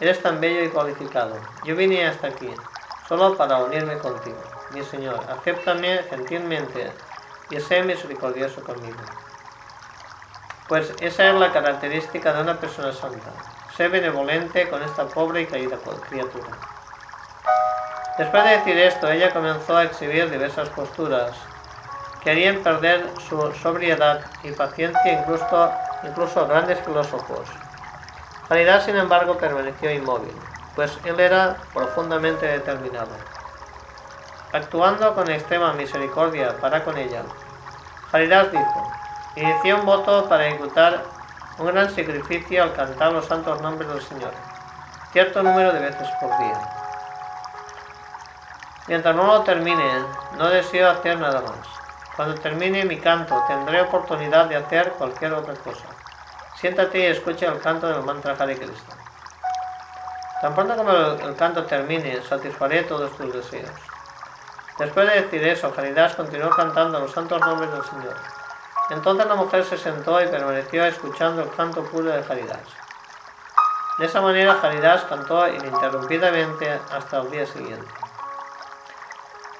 [0.00, 1.38] Eres tan bello y cualificado.
[1.62, 2.50] Yo vine hasta aquí,
[3.06, 4.38] solo para unirme contigo.
[4.72, 6.90] Mi Señor, acéptame gentilmente
[7.50, 8.96] y sé misericordioso conmigo.
[10.68, 13.30] Pues esa es la característica de una persona santa.
[13.76, 15.76] Sé benevolente con esta pobre y caída
[16.08, 16.50] criatura.
[18.16, 21.36] Después de decir esto, ella comenzó a exhibir diversas posturas
[22.22, 25.72] que harían perder su sobriedad y paciencia incluso,
[26.04, 27.50] incluso grandes filósofos.
[28.50, 30.34] Haridás, sin embargo, permaneció inmóvil,
[30.74, 33.12] pues él era profundamente determinado.
[34.52, 37.22] Actuando con extrema misericordia para con ella,
[38.10, 38.92] Haridás dijo,
[39.36, 41.04] inició un voto para ejecutar
[41.58, 44.32] un gran sacrificio al cantar los santos nombres del Señor,
[45.12, 46.60] cierto número de veces por día.
[48.88, 50.04] Mientras no lo termine,
[50.36, 51.68] no deseo hacer nada más.
[52.16, 55.89] Cuando termine mi canto, tendré oportunidad de hacer cualquier otra cosa.
[56.60, 58.94] Siéntate y escucha el canto del mantra Hare Krishna.
[60.42, 63.70] Tan pronto como el, canto termine, satisfaré todos tus deseos.
[64.78, 68.14] Después de decir eso, Haridas continuó cantando los santos nombres del Señor.
[68.90, 72.68] Entonces la mujer se sentó y permaneció escuchando el canto puro de Haridas.
[73.96, 77.88] De esa manera Haridas cantó ininterrumpidamente hasta el día siguiente.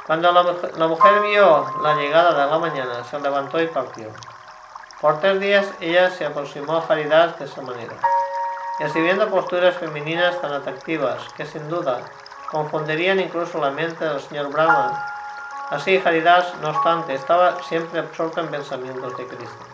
[0.07, 4.11] Cuando la, mujer vio la llegada de la mañana, se levantó y partió.
[5.01, 7.95] Por tres días ella se aproximó a Haridas de esa manera,
[8.81, 12.03] exhibiendo posturas femeninas tan atractivas que sin duda
[12.51, 14.93] confundirían incluso la mente del señor Brahman.
[15.71, 19.65] Así Haridas, no obstante, estaba siempre absorto en pensamientos de Cristo.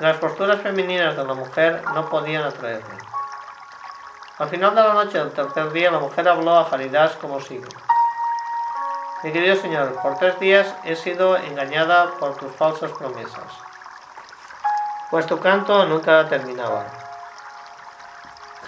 [0.00, 2.98] Las posturas femeninas de la mujer no podían atraerle.
[4.36, 7.68] Al final de la noche del tercer día, la mujer habló a Haridas como sigue.
[9.22, 13.69] Mi querido Señor, por tres días he sido engañada por tus falsas promesas,
[15.10, 16.86] pues tu canto nunca terminaba.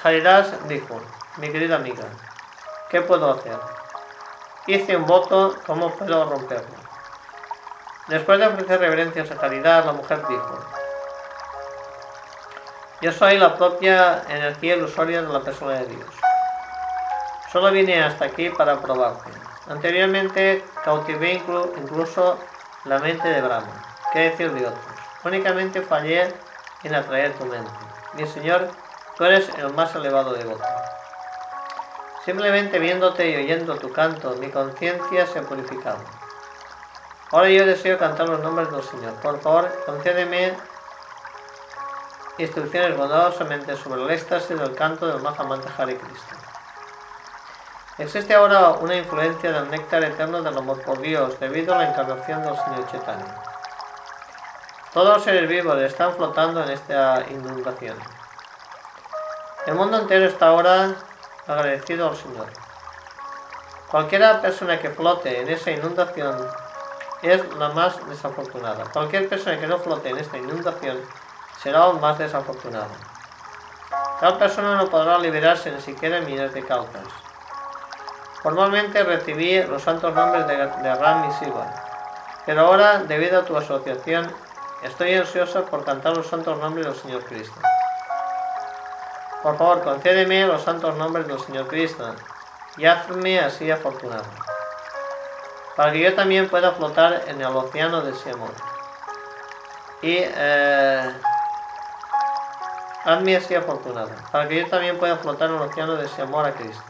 [0.02, 1.00] Haridas dijo,
[1.36, 2.04] mi querida amiga,
[2.90, 3.56] ¿qué puedo hacer?
[4.66, 6.76] Hice un voto, ¿cómo puedo romperlo?
[8.08, 10.58] Después de ofrecer reverencias a Haridas, la mujer dijo,
[13.00, 16.14] yo soy la propia energía ilusoria de la persona de Dios.
[17.52, 19.30] Solo vine hasta aquí para probarte.
[19.68, 22.38] Anteriormente cautivé incluso
[22.84, 24.91] la mente de Brahma, qué decir de otros.
[25.24, 26.34] Únicamente fallé
[26.82, 27.70] en atraer tu mente.
[28.14, 28.68] Mi Señor,
[29.16, 30.64] tú eres el más elevado devoto.
[32.24, 35.98] Simplemente viéndote y oyendo tu canto, mi conciencia se ha purificado.
[37.30, 39.14] Ahora yo deseo cantar los nombres del Señor.
[39.14, 40.54] Por favor, concédeme
[42.38, 46.36] instrucciones bondadosamente sobre el éxtasis del canto del Mahamanta Hare Krishna.
[47.98, 52.42] Existe ahora una influencia del néctar eterno del amor por Dios debido a la encarnación
[52.42, 53.51] del Señor Chaitanya.
[54.92, 57.96] Todos los seres vivos están flotando en esta inundación.
[59.66, 60.94] El mundo entero está ahora
[61.46, 62.46] agradecido al Señor.
[63.90, 66.46] Cualquier persona que flote en esa inundación
[67.22, 68.84] es la más desafortunada.
[68.92, 70.98] Cualquier persona que no flote en esta inundación
[71.62, 72.94] será aún más desafortunada.
[74.20, 77.06] Tal persona no podrá liberarse ni siquiera en miles de causas.
[78.42, 81.66] Formalmente recibí los santos nombres de, Ram y Siva,
[82.44, 84.30] pero ahora, debido a tu asociación,
[84.82, 87.54] Estoy ansioso por cantar los santos nombres del Señor Cristo.
[89.40, 92.14] Por favor, concédeme los santos nombres del Señor Cristo
[92.76, 94.24] y hazme así afortunado,
[95.76, 98.50] para que yo también pueda flotar en el océano de ese amor.
[100.00, 101.12] Y eh,
[103.04, 106.44] hazme así afortunado, para que yo también pueda flotar en el océano de ese amor
[106.44, 106.82] a Cristo.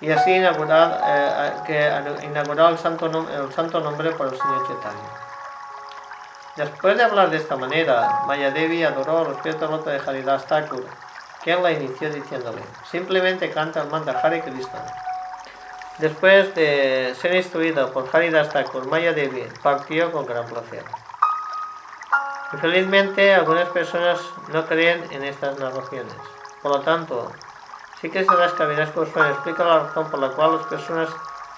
[0.00, 1.00] Y así inaugurar,
[1.66, 5.33] eh, el, santo nombre por el Señor Chaitanya.
[6.56, 10.86] Después de hablar de esta manera, Mayadevi adoró los pies de de Haridas Thakur,
[11.42, 14.84] quien la inició diciéndole, simplemente canta el mantra Hare Krishna.
[15.98, 20.84] Después de ser instruido por Haridas Thakur, Mayadevi partió con gran placer.
[22.52, 24.20] Infelizmente, algunas personas
[24.52, 26.14] no creen en estas narraciones.
[26.62, 27.32] Por lo tanto,
[28.00, 31.08] sí que se las Kaviraj Goswami explica la razón por la cual las personas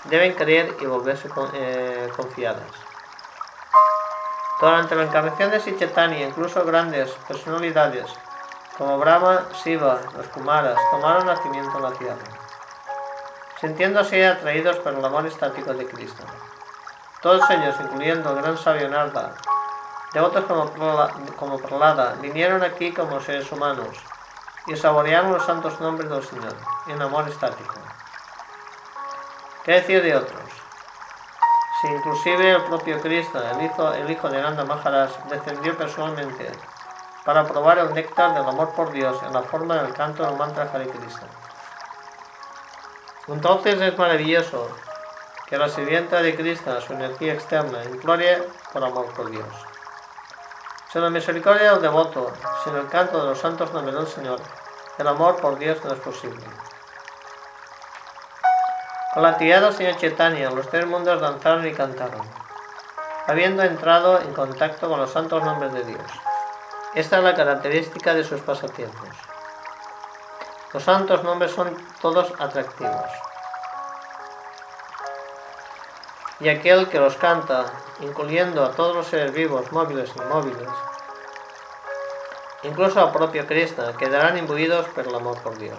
[0.05, 2.86] deben creer y volverse eh, confiadas.
[4.59, 8.07] Durante la encarnación de Sichetani, incluso grandes personalidades
[8.79, 12.25] como Brahma, Shiva, los Kumaras tomaron nacimiento en la tierra,
[13.61, 16.23] sintiéndose atraídos por el amor estático de Cristo.
[17.23, 19.35] Todos ellos, incluyendo el gran sabio Narda,
[20.13, 20.71] devotos como,
[21.37, 23.97] como Pralada, vinieron aquí como seres humanos
[24.67, 26.55] y saborearon los santos nombres del Señor
[26.87, 27.75] en amor estático.
[29.65, 30.46] ¿Qué decir de otros?
[31.81, 36.51] Si inclusive el propio Cristo, el hijo, el hijo de Nanda Maharaj, descendió personalmente
[37.23, 40.71] para probar el néctar del amor por Dios en la forma del canto del mantra
[40.73, 41.29] Hare Krishna.
[43.29, 44.71] Entonces es maravilloso
[45.47, 49.47] que la sirvienta de Krishna, su energía externa, implore por amor por Dios.
[50.91, 52.33] Sin la misericordia del devoto,
[52.65, 54.41] sin el canto de los santos nombres del Señor,
[54.97, 56.47] el amor por Dios no es posible.
[59.17, 62.21] Del señor Chaitanya, los tres mundos danzaron y cantaron,
[63.27, 66.03] habiendo entrado en contacto con los santos nombres de Dios.
[66.95, 69.09] Esta es la característica de sus pasatiempos.
[70.75, 73.11] Los santos nombres son todos atractivos.
[76.41, 77.65] Y aquel que los canta,
[78.01, 80.69] incluyendo a todos los seres vivos, móviles y inmóviles,
[82.65, 85.79] incluso al propio Krishna, quedarán imbuidos por el amor por Dios.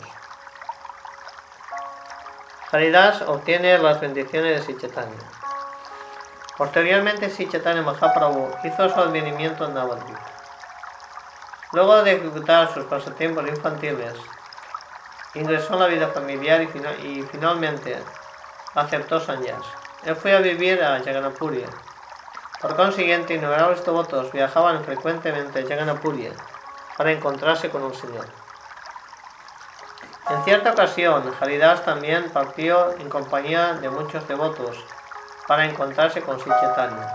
[2.77, 5.17] Haridas obtiene las bendiciones de Sichetanya.
[6.59, 10.15] Posteriormente, Sichetanya Mahaprabhu hizo su advenimiento en Navadvip.
[11.71, 14.13] Luego de ejecutar sus pasatiempos infantiles,
[15.33, 17.97] ingresó en la vida familiar y, finalmente
[18.75, 19.65] aceptó Sanyas.
[20.03, 21.65] Él fue a vivir a Jaganapuri.
[22.61, 26.31] Por consiguiente, innumerables devotos viajaban frecuentemente a Jaganapuri
[26.95, 28.46] para encontrarse con el Señor.
[30.29, 34.75] En cierta ocasión, Haridas también partió en compañía de muchos devotos
[35.47, 37.09] para encontrarse con Sichetanya.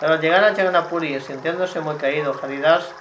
[0.00, 2.92] Pero al llegar a Jaganapuri, sintiéndose muy caído, Haridas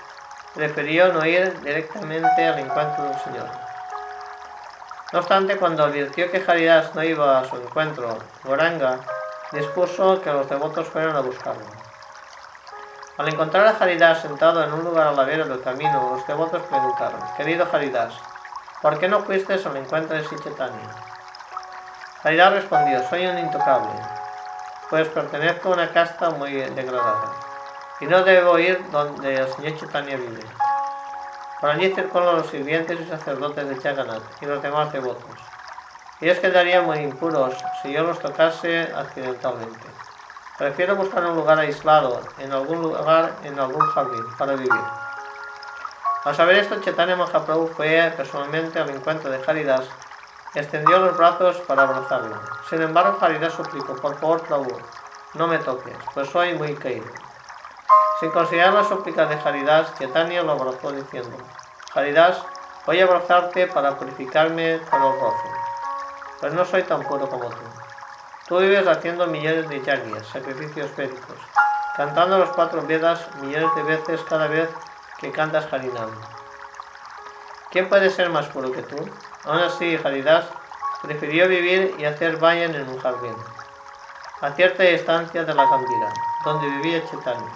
[0.54, 3.50] prefirió no ir directamente al encuentro del Señor.
[5.12, 9.00] No obstante, cuando advirtió que Haridas no iba a su encuentro, Goranga
[9.52, 11.66] dispuso que los devotos fueran a buscarlo.
[13.18, 17.22] Al encontrar a Haridas sentado en un lugar a la del camino, los devotos preguntaron,
[17.36, 18.14] Querido Haridas,
[18.84, 20.90] ¿Por qué no fuiste al encuentro de Sichetanya?
[22.22, 23.94] Haridas respondió, soy un intocable,
[24.90, 27.32] pues pertenezco a una casta muy degradada,
[28.02, 30.44] y no debo ir donde el señor Chaitanya vive.
[31.62, 35.40] Por allí circulan los sirvientes y sacerdotes de Jagannath y los demás devotos.
[36.20, 39.88] Ellos quedarían muy impuros si yo los tocase accidentalmente.
[40.58, 45.03] Prefiero buscar un lugar aislado, en algún lugar, en algún jardín, para vivir.
[46.26, 49.86] Al saber esto, Chaitanya Mahaprabhu fue personalmente al encuentro de Haridas
[50.56, 52.40] extendió los brazos para abrazarlo.
[52.70, 54.78] Sin embargo, Haridas suplicó, por favor, Prabhu,
[55.34, 57.06] no me toques, pues soy muy caído.
[58.22, 61.36] Sin considerar la súplica de Haridas, Chaitanya lo abrazó diciendo,
[61.94, 62.42] Haridas,
[62.86, 65.50] voy a abrazarte para purificarme con el roce,
[66.40, 67.62] pues no soy tan puro como tú.
[68.48, 71.38] Tú vives haciendo millones de yagyas, sacrificios védicos,
[71.98, 74.70] cantando los cuatro Vedas millones de veces cada vez
[75.24, 76.12] que cantas Harinam.
[77.72, 78.98] ¿Quién puede ser más puro que tú?
[79.46, 80.46] Aún así, Haridas
[81.02, 83.36] prefirió vivir y hacer vayan en un jardín,
[84.42, 86.14] a cierta distancia de la Gambira,
[86.44, 87.52] donde vivía Chaitanya.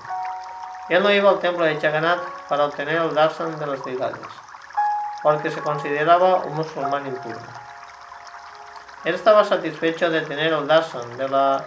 [0.89, 4.27] Él no iba al templo de Jagannath para obtener el darshan de los deidades,
[5.21, 7.39] porque se consideraba un musulmán impuro.
[9.03, 11.65] Él estaba satisfecho de tener el darshan de la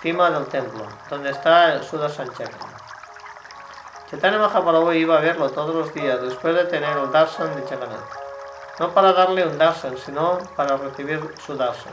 [0.00, 2.28] cima del templo, donde está el Sudarshan
[4.10, 8.08] Chaitanya Mahaprabhu iba a verlo todos los días después de tener el darshan de Jagannath.
[8.78, 11.92] No para darle un darshan, sino para recibir su darshan.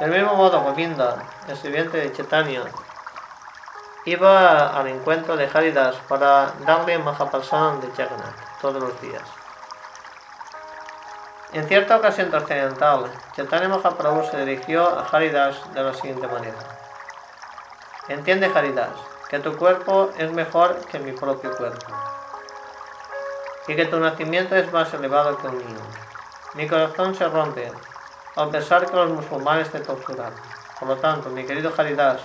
[0.00, 1.16] Del mismo modo, Govinda,
[1.48, 2.64] el sirviente de Chaitanya,
[4.04, 9.22] iba al encuentro de Haridas para darle Mahaprasad de Jagannath todos los días.
[11.54, 16.58] En cierta ocasión trascendental, Chaitanya Mahaprabhu se dirigió a Haridas de la siguiente manera.
[18.08, 18.90] Entiende Haridas,
[19.32, 21.86] que tu cuerpo es mejor que mi propio cuerpo
[23.66, 25.80] y que tu nacimiento es más elevado que un niño.
[26.54, 27.72] Mi corazón se rompe
[28.36, 30.34] al pensar que los musulmanes te torturan.
[30.78, 32.20] Por lo tanto, mi querido Haridas,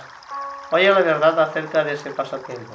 [0.70, 2.74] oye la verdad acerca de ese pasatiempo.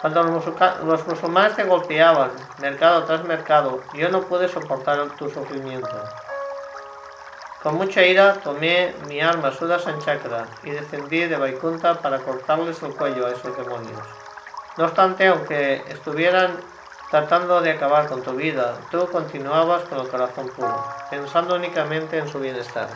[0.00, 6.25] Cuando los musulmanes te golpeaban, mercado tras mercado, yo no pude soportar tu sufrimiento.
[7.66, 12.92] Con mucha ira tomé mi arma Suda Sanchakra y descendí de Vaikunta para cortarles el
[12.92, 13.98] cuello a esos demonios.
[14.78, 16.60] No obstante, aunque estuvieran
[17.10, 20.80] tratando de acabar con tu vida, tú continuabas con el corazón puro,
[21.10, 22.86] pensando únicamente en su bienestar.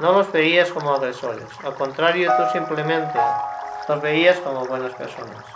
[0.00, 3.18] No los veías como agresores, al contrario, tú simplemente
[3.88, 5.46] los veías como buenas personas.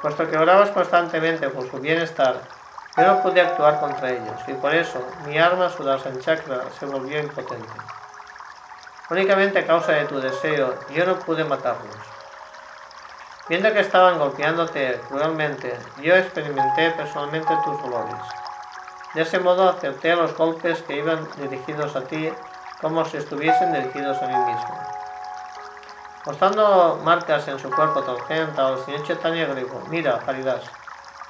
[0.00, 2.59] Puesto que orabas constantemente por su bienestar,
[3.00, 7.18] yo no pude actuar contra ellos, y por eso mi arma Sudarshan Chakra se volvió
[7.18, 7.66] impotente.
[9.08, 11.96] Únicamente a causa de tu deseo, yo no pude matarlos.
[13.48, 18.22] Viendo que estaban golpeándote cruelmente, yo experimenté personalmente tus dolores.
[19.14, 22.32] De ese modo acepté los golpes que iban dirigidos a ti
[22.80, 24.90] como si estuviesen dirigidos a mí mismo.
[26.26, 30.70] Mostrando marcas en su cuerpo torcenta, el señor Chaitanya dijo, mira, Haridas,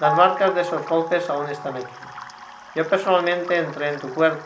[0.00, 1.86] las marcas de esos golpes aún están aquí.
[2.74, 4.42] Yo personalmente entré en tu cuerpo,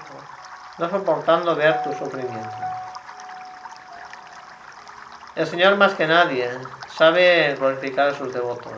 [0.79, 2.57] no soportando ver tu sufrimiento.
[5.37, 6.51] El Señor más que nadie
[6.89, 8.73] sabe glorificar a sus devotos.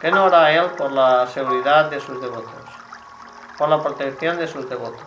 [0.00, 2.52] ¿Qué no hará Él por la seguridad de sus devotos?
[3.56, 5.02] Por la protección de sus devotos.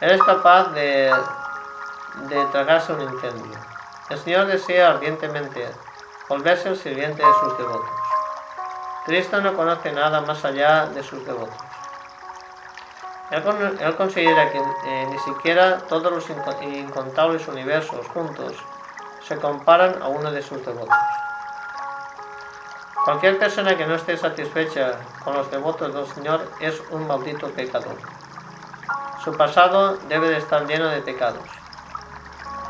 [0.00, 1.12] Él es capaz de,
[2.28, 3.58] de tragarse un incendio.
[4.08, 5.68] El Señor desea ardientemente
[6.28, 7.99] volverse el sirviente de sus devotos.
[9.06, 11.56] Cristo no conoce nada más allá de sus devotos.
[13.30, 18.54] Él, considera que eh, ni siquiera todos los incontables universos juntos
[19.22, 20.96] se comparan a uno de sus devotos.
[23.04, 27.96] Cualquier persona que no esté satisfecha con los devotos del Señor es un maldito pecador.
[29.24, 31.48] Su pasado debe de estar lleno de pecados.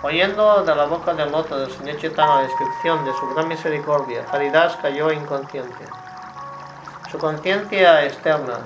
[0.02, 4.24] Oyendo de la boca del loto del Señor Chaitanya la descripción de su gran misericordia,
[4.31, 5.86] Haridas cayó inconsciente.
[7.11, 8.59] Su conciencia externa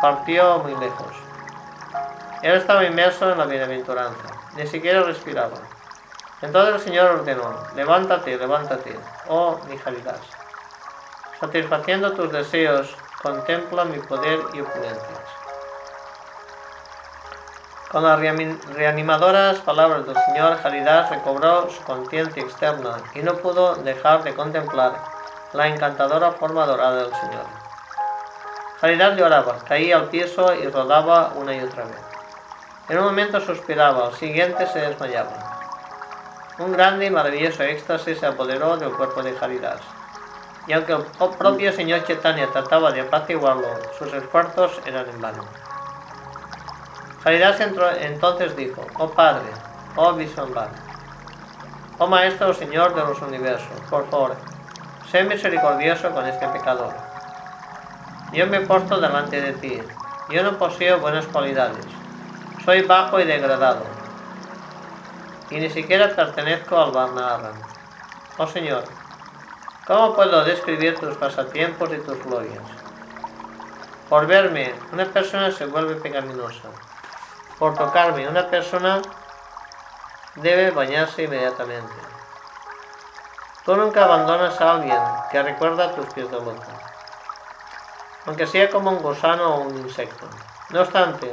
[0.00, 1.14] partió muy lejos.
[2.42, 5.58] Él estaba inmerso en la bienaventuranza, ni siquiera respiraba.
[6.40, 8.98] Entonces el Señor ordenó, levántate, levántate,
[9.28, 10.42] oh mi Haridas
[11.42, 15.24] satisfaciendo tus deseos, contempla mi poder y opulencias.
[17.90, 24.22] Con las reanimadoras palabras del Señor, Haridás recobró su conciencia externa y no pudo dejar
[24.22, 24.92] de contemplar
[25.52, 27.61] la encantadora forma dorada del Señor.
[28.82, 32.00] Haridás lloraba, caía al piso y rodaba una y otra vez.
[32.90, 36.56] En un momento suspiraba, al siguiente se desmayaba.
[36.58, 39.80] Un grande y maravilloso éxtasis se apoderó del cuerpo de Haridás
[40.66, 41.02] y aunque el
[41.38, 43.68] propio señor Chaitanya trataba de apaciguarlo,
[43.98, 45.44] sus esfuerzos eran en vano.
[47.24, 49.50] Haridas entonces dijo, oh Padre,
[49.96, 50.70] oh Vishwambar,
[51.98, 54.36] oh Maestro Señor de los universos, por favor,
[55.10, 57.11] sé misericordioso con este pecador.
[58.32, 59.82] Yo me porto delante de ti,
[60.30, 61.92] yo no poseo buenas cualidades,
[62.64, 63.84] soy bajo y degradado,
[65.50, 67.62] y ni siquiera pertenezco al Varnaaram.
[68.38, 68.84] Oh Señor,
[69.84, 72.62] ¿Cómo puedo describir tus pasatiempos y tus glorias?
[74.08, 76.68] Por verme, una persona se vuelve pecaminosa.
[77.58, 79.02] Por tocarme, una persona
[80.36, 82.00] debe bañarse inmediatamente.
[83.64, 85.02] Tú nunca abandonas a alguien
[85.32, 86.81] que recuerda tus pies de loto,
[88.26, 90.26] aunque sea como un gusano o un insecto.
[90.70, 91.32] No obstante,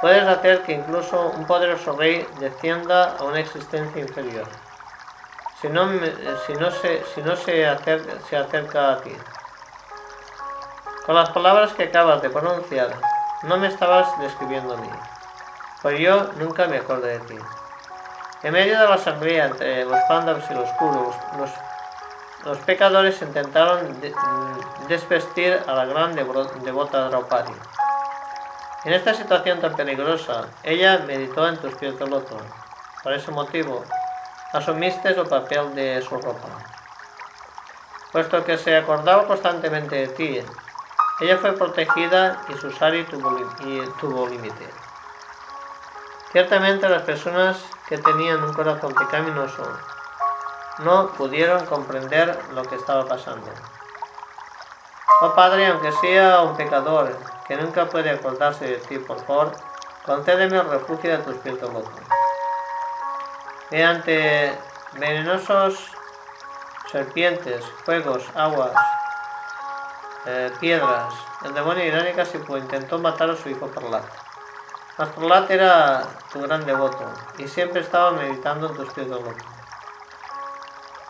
[0.00, 4.46] puedes hacer que incluso un poderoso rey descienda a una existencia inferior
[5.60, 5.88] si no,
[6.46, 9.16] si no, se, si no se, acerca, se acerca a ti.
[11.06, 12.90] Con las palabras que acabas de pronunciar,
[13.42, 14.90] no me estabas describiendo a mí,
[15.80, 17.38] pues yo nunca me acuerdo de ti.
[18.42, 21.50] En medio de la asamblea entre los Pandavas y los Kurus, los,
[22.46, 24.00] los pecadores intentaron
[24.88, 27.52] desvestir a la gran devota Draupadi.
[28.84, 32.38] En esta situación tan peligrosa, ella meditó en tus pies de loto.
[33.02, 33.84] Por ese motivo,
[34.52, 36.48] asumiste el papel de su ropa.
[38.12, 40.40] Puesto que se acordaba constantemente de ti,
[41.20, 44.70] ella fue protegida y su sari tuvo, límite.
[46.30, 49.95] Ciertamente las personas que tenían un corazón pecaminoso
[50.78, 53.46] no pudieron comprender lo que estaba pasando.
[55.22, 57.16] Oh Padre, aunque sea un pecador
[57.48, 59.52] que nunca puede acordarse de ti, por favor,
[60.04, 61.90] concédeme el refugio de tu espíritu loco.
[63.70, 64.58] Mediante
[64.92, 65.90] venenosos
[66.92, 68.72] serpientes, fuegos, aguas,
[70.26, 74.04] eh, piedras, el demonio irónica se intentó matar a su hijo Parlat.
[74.98, 79.55] Mas Parlat era tu gran devoto y siempre estaba meditando en tu espíritu loco.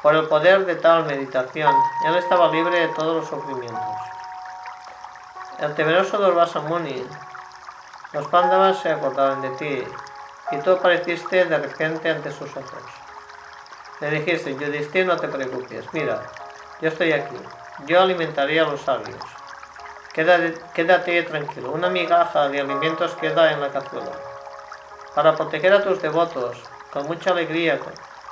[0.07, 1.75] Por el poder de tal meditación,
[2.07, 3.81] él estaba libre de todos los sufrimientos.
[5.59, 7.05] El temeroso Durvasa Muni,
[8.13, 9.85] los pándavas se acordaron de ti
[10.53, 12.85] y tú apareciste de repente ante sus ojos.
[14.01, 16.23] Le dijiste, Yudhisthira, no te preocupes, mira,
[16.81, 17.35] yo estoy aquí,
[17.89, 19.21] yo alimentaré a los sabios.
[20.15, 24.13] Quédate, quédate tranquilo, una migaja de alimentos queda en la cazuela.
[25.17, 26.63] Para proteger a tus devotos,
[26.93, 27.81] con mucha alegría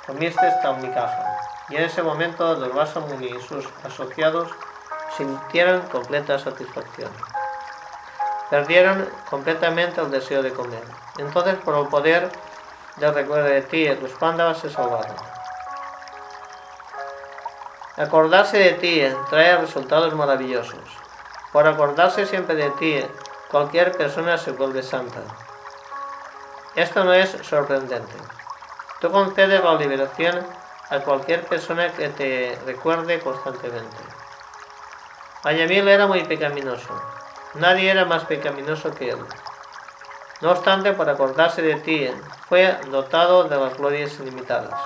[0.07, 1.34] comiste esta migaja.
[1.69, 4.49] Y en ese momento Durvasa Muni y sus asociados
[5.17, 7.11] sintieron completa satisfacción.
[8.49, 10.83] Perdieron completamente el deseo de comer.
[11.17, 12.29] Entonces, por el poder
[12.97, 15.15] del recuerdo de ti, los pándavas se salvaron.
[17.97, 20.83] Acordarse de ti trae resultados maravillosos.
[21.51, 23.03] Por acordarse siempre de ti,
[23.49, 25.21] cualquier persona se vuelve santa.
[26.75, 28.13] Esto no es sorprendente.
[28.99, 30.45] Tú concedes la liberación
[30.89, 34.01] a cualquier persona que te recuerde constantemente.
[35.43, 36.93] Ayamil era muy pecaminoso.
[37.55, 39.19] Nadie era más pecaminoso que él.
[40.41, 42.09] No obstante, por acordarse de ti,
[42.49, 44.79] fue dotado de las glorias ilimitadas.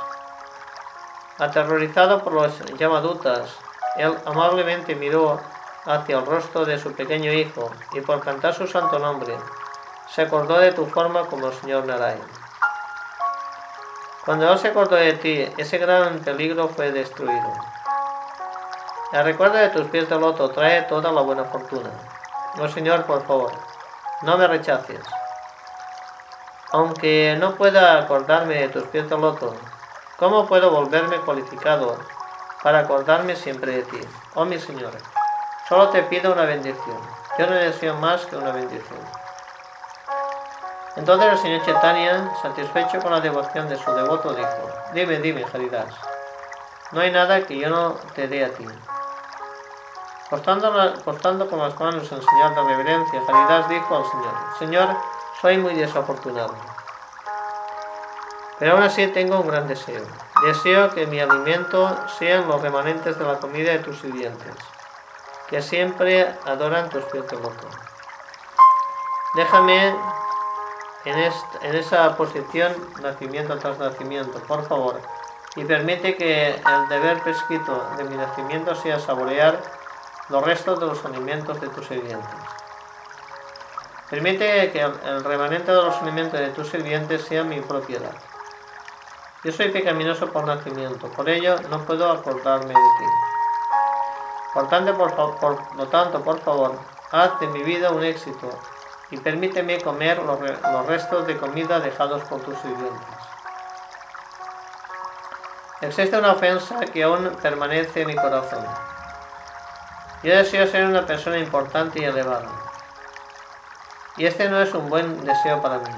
[1.38, 3.58] Aterrorizado por los llamadutas,
[3.98, 5.42] él amablemente miró
[5.86, 9.36] hacia el rostro de su pequeño hijo y por cantar su santo nombre,
[10.08, 12.39] se acordó de tu forma como Señor Narayan.
[14.26, 17.54] Cuando él se acordó de ti, ese gran peligro fue destruido.
[19.14, 21.90] El recuerdo de tus pies de loto trae toda la buena fortuna.
[22.60, 23.52] Oh Señor, por favor,
[24.22, 25.00] no me rechaces.
[26.72, 29.56] Aunque no pueda acordarme de tus pies de loto,
[30.18, 31.98] ¿cómo puedo volverme cualificado
[32.62, 34.00] para acordarme siempre de ti?
[34.36, 34.92] Oh mi Señor,
[35.68, 37.00] solo te pido una bendición.
[37.40, 39.19] Yo no deseo más que una bendición.
[41.00, 45.96] Entonces el señor Chaitanya, satisfecho con la devoción de su devoto, dijo, dime, dime, Haridas,
[46.92, 48.68] no hay nada que yo no te dé a ti.
[50.30, 54.98] Postando, con las manos en señal de reverencia, Haridas dijo al Señor, Señor,
[55.42, 56.54] soy muy desafortunado.
[58.60, 60.06] Pero aún así tengo un gran deseo.
[60.44, 64.54] Deseo que mi alimento sean los remanentes de la comida de tus sirvientes,
[65.48, 67.70] que siempre adoran tu espíritu loco.
[69.36, 69.96] Déjame
[71.06, 75.00] en, en esa posición, nacimiento tras nacimiento, por favor,
[75.56, 79.60] y permite que el deber prescrito de mi nacimiento sea saborear
[80.30, 82.30] los restos de los alimentos de tus sirvientes.
[84.10, 88.14] Permite que el remanente de los alimentos de tus sirvientes sea mi propiedad.
[89.44, 93.06] Yo soy pecaminoso por nacimiento, por ello no puedo acordarme de ti.
[94.54, 96.78] Por tanto, por, lo tanto, por favor,
[97.12, 98.50] haz de mi vida un éxito
[99.12, 103.08] y permíteme comer los, restos de comida dejados por tus sirvientes.
[105.82, 108.66] Existe una ofensa que aún permanece en mi corazón.
[110.22, 112.50] Yo deseo ser una persona importante y elevada.
[114.18, 115.90] Y este no es un buen deseo para mí.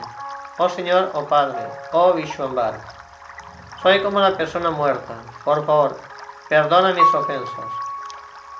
[0.57, 2.79] Oh Señor, oh Padre, oh Vishwambar,
[3.81, 5.15] soy como una persona muerta.
[5.43, 5.97] Por favor,
[6.47, 7.65] perdona mis ofensas.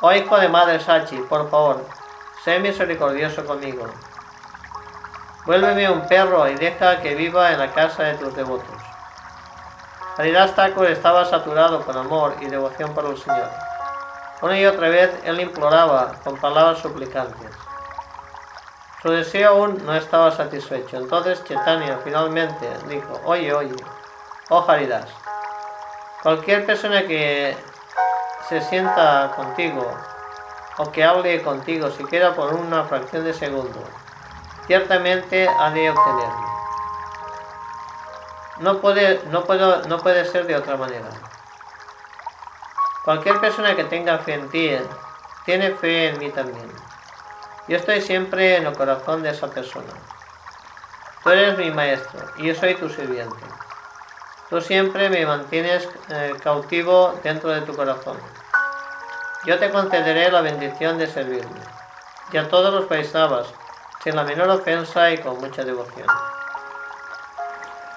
[0.02, 1.86] Oh Hijo de Madre Sachi, por favor,
[2.44, 3.86] sé misericordioso conmigo.
[5.46, 8.82] Vuélveme un perro y deja que viva en la casa de tus devotos.
[10.18, 13.50] Haridas Thakur estaba saturado con amor y devoción por el Señor.
[14.42, 17.52] Una y otra vez él imploraba con palabras suplicantes.
[19.02, 20.98] Su deseo aún no estaba satisfecho.
[20.98, 23.76] Entonces Chaitanya finalmente dijo, oye, oye,
[24.50, 25.10] oh Haridas,
[26.22, 27.58] cualquier persona que
[28.48, 29.92] se sienta contigo
[30.78, 33.84] o que hable contigo siquiera por una fracción de segundo,
[34.68, 36.52] ciertamente ha de obtenerlo.
[38.60, 41.10] No puede, no, puedo, no puede ser de otra manera.
[43.04, 44.72] Cualquier persona que tenga fe en ti,
[45.46, 46.72] tiene fe en mí también.
[47.68, 49.94] Yo estoy siempre en el corazón de esa persona.
[51.24, 53.46] Tú eres mi maestro y yo soy tu sirviente.
[54.50, 58.18] Tú siempre me mantienes eh, cautivo dentro de tu corazón.
[59.46, 61.62] Yo te concederé la bendición de servirme.
[62.32, 63.48] Y a todos los paisabas,
[64.04, 66.08] sin la menor ofensa y con mucha devoción.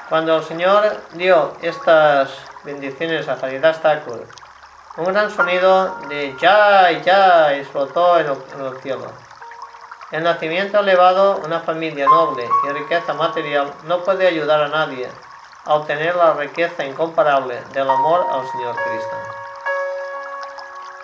[0.08, 2.30] Cuando el Señor dio estas
[2.62, 4.26] bendiciones a Haridas Thakur,
[4.98, 9.06] un gran sonido de Jai Jai explotó en el, cielo.
[10.12, 15.08] El nacimiento elevado, una familia noble y riqueza material no puede ayudar a nadie
[15.64, 19.16] a obtener la riqueza incomparable del amor al Señor Cristo.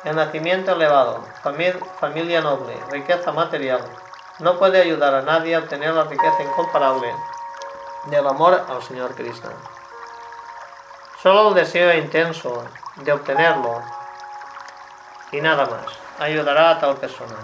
[0.05, 1.25] El nacimiento elevado,
[1.99, 3.81] familia noble, riqueza material,
[4.41, 7.15] no puede ayudar a nadie a obtener la riqueza incomparable
[8.07, 9.49] del amor al Señor Cristo.
[11.23, 12.65] Solo el deseo intenso
[12.97, 13.83] de obtenerlo
[15.33, 15.87] y nada más
[16.19, 17.37] ayudará a tal persona.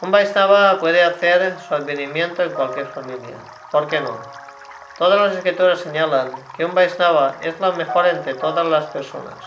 [0.00, 3.36] Un Vaisnava puede hacer su advenimiento en cualquier familia.
[3.70, 4.18] ¿Por qué no?
[4.98, 9.38] Todas las escrituras señalan que un Vaisnava es la mejor entre todas las personas.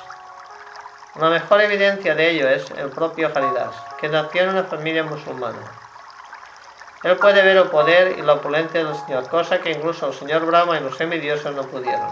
[1.16, 5.60] La mejor evidencia de ello es el propio Haridas, que nació en una familia musulmana.
[7.04, 10.46] Él puede ver el poder y la opulencia del Señor, cosa que incluso el Señor
[10.46, 12.10] Brahma y los semidioses no pudieron.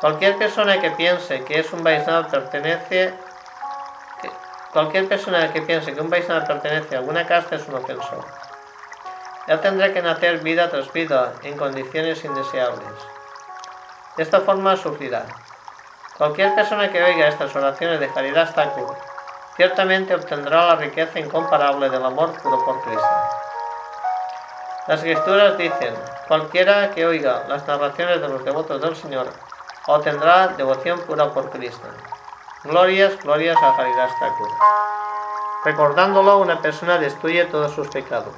[0.00, 3.14] Cualquier persona que piense que es un Vaisnava pertenece
[4.72, 8.24] cualquier persona que piense que un Vaisnava pertenece a alguna casta es un ofensor.
[9.48, 12.88] Él tendrá que nacer vida tras vida en condiciones indeseables.
[14.16, 15.24] De esta forma sufrirá.
[16.16, 18.96] Cualquier persona que oiga estas oraciones de Haridas Thakur
[19.56, 23.06] ciertamente obtendrá la riqueza incomparable del amor puro por Cristo.
[24.86, 25.94] Las escrituras dicen,
[26.28, 29.26] cualquiera que oiga las narraciones de los devotos del Señor
[29.86, 31.88] obtendrá devoción pura por Cristo.
[32.64, 34.48] Glorias, glorias a Haridas Thakur.
[35.64, 38.34] Recordándolo, una persona destruye todos sus pecados.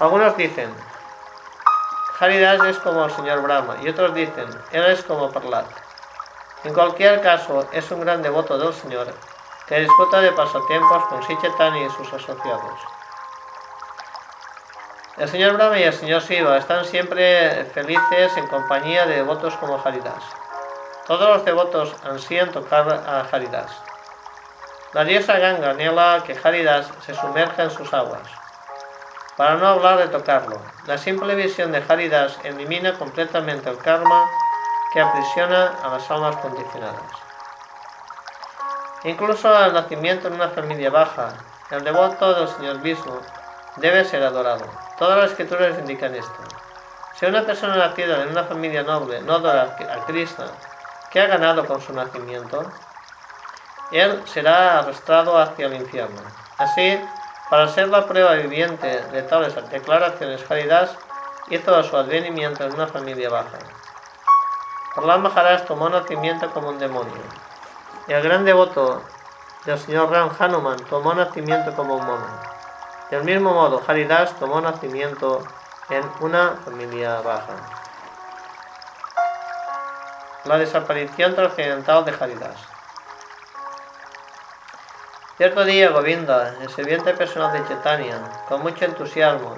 [0.00, 0.72] Algunos dicen,
[2.20, 5.66] Haridas es como el señor Brahma, y otros dicen, él es como Parlat.
[6.64, 9.14] En cualquier caso, es un gran devoto del Señor,
[9.68, 12.80] que disfruta de pasatiempos con Sichetani y sus asociados.
[15.18, 19.80] El señor Brahma y el señor Shiva están siempre felices en compañía de devotos como
[19.84, 20.22] Haridas.
[21.06, 23.70] Todos los devotos ansían tocar a Haridas.
[24.94, 28.28] La diosa Ganga anhela que Haridas se sumerja en sus aguas.
[29.36, 34.30] Para no hablar de tocarlo, la simple visión de Haridas elimina completamente el karma
[34.92, 37.27] que aprisiona a las almas condicionadas.
[39.04, 41.34] Incluso al nacimiento en una familia baja,
[41.70, 43.20] el devoto del señor Vishnu
[43.76, 44.64] debe ser adorado.
[44.98, 46.38] Todas las escrituras indican esto.
[47.14, 50.46] Si una persona nacida en una familia noble no adora a Krishna,
[51.10, 52.70] ¿qué ha ganado con su nacimiento?
[53.90, 56.20] Él será arrastrado hacia el infierno.
[56.58, 57.00] Así,
[57.50, 60.96] para ser la prueba viviente de tales declaraciones, Haridas
[61.48, 63.58] hizo su advenimiento en una familia baja.
[64.94, 67.22] Prahlad Maharaj tomó nacimiento como un demonio.
[68.08, 69.02] Y el gran devoto
[69.66, 72.26] del señor Ram Hanuman tomó nacimiento como un mono.
[73.10, 75.44] Del mismo modo, Haridas tomó nacimiento
[75.90, 77.54] en una familia baja.
[80.44, 82.56] La desaparición trascendental de Haridas.
[85.36, 89.54] Cierto día, Govinda, el sirviente personal de Chaitanya, con mucho entusiasmo,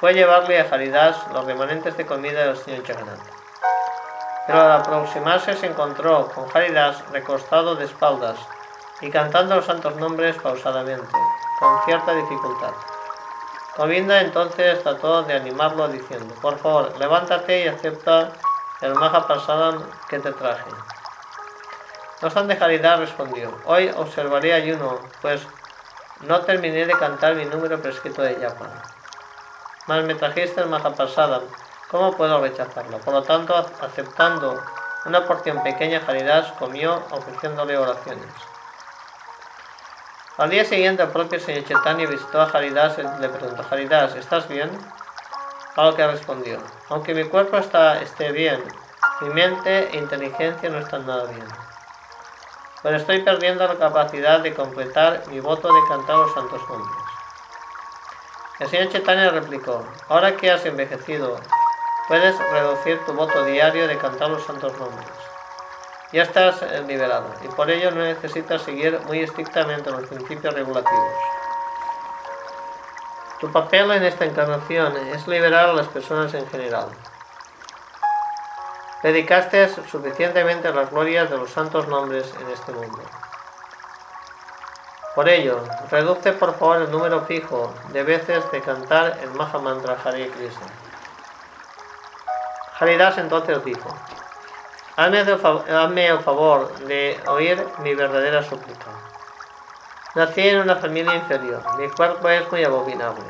[0.00, 3.35] fue a llevarle a Haridas los remanentes de comida del señor Jagannath.
[4.46, 8.38] Pero al aproximarse se encontró con Haridas recostado de espaldas
[9.00, 11.18] y cantando los santos nombres pausadamente
[11.58, 12.72] con cierta dificultad.
[13.76, 18.30] Govinda entonces trató de animarlo diciendo, por favor, levántate y acepta
[18.80, 20.70] el Mahaprasadam que te traje.
[22.22, 25.46] No obstante, Haridar respondió, hoy observaré ayuno, pues
[26.20, 28.70] no terminé de cantar mi número prescrito de yapa.
[29.86, 31.42] Mas me trajiste el Mahaprasadam,
[31.90, 32.98] ¿cómo puedo rechazarlo?
[32.98, 34.62] Por lo tanto, aceptando
[35.04, 38.26] una porción pequeña, Haridas comió ofreciéndole oraciones.
[40.38, 44.48] Al día siguiente, el propio señor Chaitanya visitó a Haridas y le preguntó, Haridas, ¿estás
[44.48, 44.70] bien?
[45.76, 46.58] A lo que respondió,
[46.88, 48.62] aunque mi cuerpo está, esté bien,
[49.20, 51.46] mi mente e inteligencia no están nada bien.
[52.82, 56.98] Pero estoy perdiendo la capacidad de completar mi voto de cantar los santos nombres.
[58.58, 61.38] El señor Chaitanya replicó, ahora que has envejecido,
[62.08, 65.26] puedes reducir tu voto diario de cantar los santos nombres
[66.12, 71.14] ya estás eh, liberado y por ello no necesitas seguir muy estrictamente los principios regulativos.
[73.40, 76.88] Tu papel en esta encarnación es liberar a las personas en general.
[79.02, 83.02] Dedicaste suficientemente las glorias de los santos nombres en este mundo.
[85.14, 90.28] Por ello, reduce por favor el número fijo de veces de cantar el Mahamantra Hare
[90.30, 90.85] Krishna.
[92.78, 93.88] Haridas entonces dijo,
[94.96, 98.86] Hazme el favor de oír mi verdadera súplica.
[100.14, 101.62] Nací en una familia inferior.
[101.78, 103.24] Mi cuerpo es muy abominable.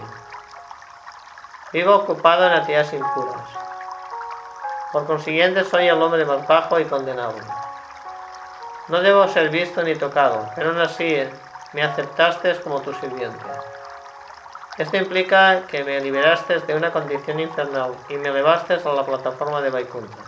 [1.73, 3.51] Vivo ocupado en actividades impuras.
[4.93, 7.35] Por consiguiente soy el hombre más bajo y condenado.
[8.89, 11.29] No debo ser visto ni tocado, pero aún así
[11.73, 13.45] me aceptaste como tu sirviente.
[14.79, 19.63] Esto implica que me liberaste de una condición infernal y me elevaste a la plataforma
[19.63, 20.23] de Vaikunta.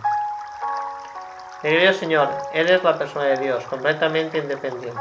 [1.61, 4.99] Querido Señor, eres la persona de Dios, completamente independiente.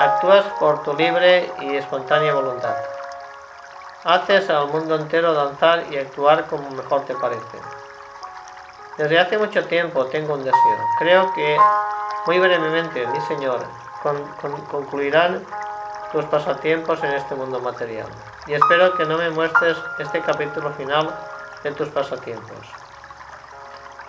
[0.00, 2.74] Actúas por tu libre y espontánea voluntad.
[4.02, 7.58] Haces al mundo entero danzar y actuar como mejor te parece.
[8.98, 10.78] Desde hace mucho tiempo tengo un deseo.
[10.98, 11.56] Creo que
[12.26, 13.60] muy brevemente, mi Señor,
[14.72, 15.46] concluirán
[16.12, 18.08] tus pasatiempos en este mundo material.
[18.46, 21.14] Y espero que no me muestres este capítulo final
[21.62, 22.66] de tus pasatiempos.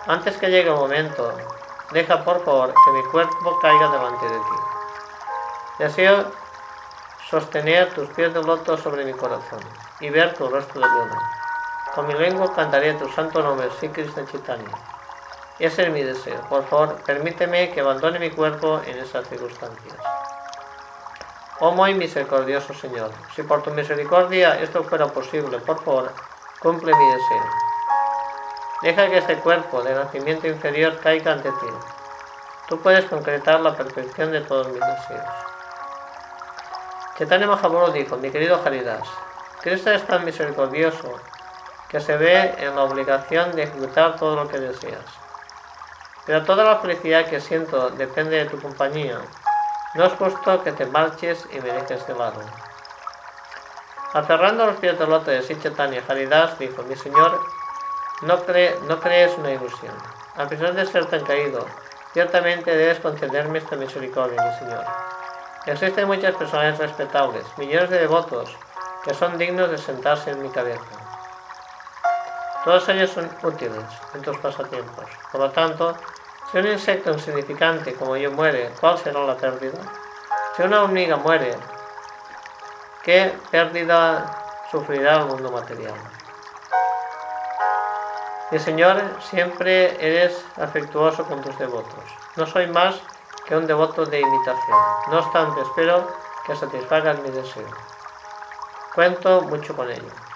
[0.06, 1.36] Antes que llegue el momento,
[1.92, 4.56] deja por favor que mi cuerpo caiga delante de ti.
[5.78, 6.32] Deseo
[7.28, 9.60] sostener tus pies de loto sobre mi corazón
[10.00, 11.18] y ver tu rostro de luna.
[11.94, 14.70] Con mi lengua cantaré tu santo nombre, Sri Krishna Chaitanya.
[15.58, 16.40] Ese es mi deseo.
[16.48, 19.96] Por favor, permíteme que abandone mi cuerpo en esas circunstancias.
[21.60, 26.12] Oh muy misericordioso Señor, si por tu misericordia esto fuera posible, por favor,
[26.60, 27.44] cumple mi deseo.
[28.82, 31.66] Deja que este cuerpo de nacimiento inferior caiga ante ti.
[32.68, 35.24] Tú puedes concretar la perfección de todos mis deseos.
[37.18, 39.08] Chaitanya Mahaprabhu dijo, mi querido Haridas,
[39.60, 41.12] Cristo es tan misericordioso
[41.88, 45.04] que se ve en la obligación de ejecutar todo lo que deseas.
[46.24, 49.18] Pero toda la felicidad que siento depende de tu compañía
[49.94, 52.40] no es justo que te marches y me dejes de lado.
[54.12, 57.40] Aferrando los pies del lote de Sichetania, Haridas dijo, mi señor,
[58.22, 58.36] no,
[58.86, 59.94] no crees una ilusión.
[60.36, 61.66] A pesar de ser tan caído,
[62.12, 64.84] ciertamente debes concederme esta misericordia, mi señor.
[65.66, 68.56] Existen muchas personas respetables, millones de devotos,
[69.04, 70.80] que son dignos de sentarse en mi cabeza.
[72.64, 73.84] Todos ellos son útiles
[74.14, 75.04] en tus pasatiempos.
[75.30, 75.96] Por lo tanto,
[76.50, 79.78] si un insecto insignificante como yo muere, ¿cuál será la pérdida?
[80.56, 81.54] Si una hormiga muere,
[83.02, 84.30] ¿qué pérdida
[84.70, 85.94] sufrirá el mundo material?
[88.50, 92.04] Mi Señor, siempre eres afectuoso con tus devotos.
[92.36, 92.98] No soy más
[93.46, 94.78] que un devoto de imitación.
[95.10, 96.08] No obstante, espero
[96.46, 97.68] que satisfagas mi deseo.
[98.94, 100.27] Cuento mucho con ello.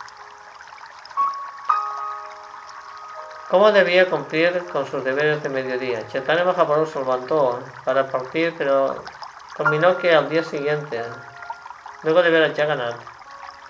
[3.53, 6.09] ¿Cómo debía cumplir con sus deberes de mediodía?
[6.09, 9.05] Chaitanya Mahaprabhu se levantó para partir, pero
[9.55, 11.03] combinó que al día siguiente,
[12.03, 12.97] luego de ver a Jagannath,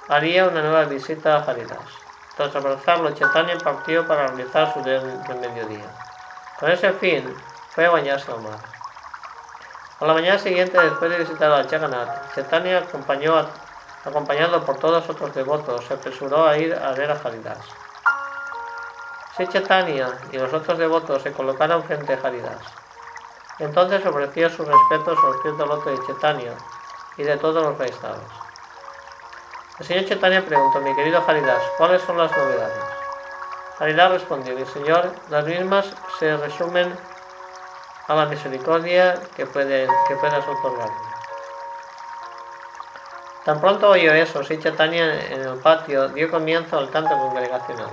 [0.09, 1.81] haría una nueva visita a Haridas.
[2.37, 5.91] Tras abrazarlo, Chaitanya partió para realizar su deber de mediodía.
[6.61, 7.35] Con ese fin,
[7.71, 8.61] fue a bañarse al mar.
[9.99, 13.49] A la mañana siguiente, después de visitar a Jagannath, Chaitanya, acompañó
[14.05, 17.82] acompañado por todos otros devotos, se apresuró a ir a ver a Haridas.
[19.47, 22.61] Sechetania y los otros devotos se colocaron frente a Haridas.
[23.59, 26.53] Entonces ofreció sus respetos al pies del loto de Chetania
[27.17, 28.21] y de todos los Vaisnavas.
[29.81, 32.85] El señor Chetania preguntó, mi querido Haridas, ¿cuáles son las novedades?
[33.79, 35.87] Haridas respondió, mi señor, las mismas
[36.19, 36.97] se resumen
[38.07, 41.13] a la misericordia que, puede, que puedas otorgarme.
[43.45, 47.91] Tan pronto oyó eso, si Chaitanya en el patio dio comienzo al canto congregacional.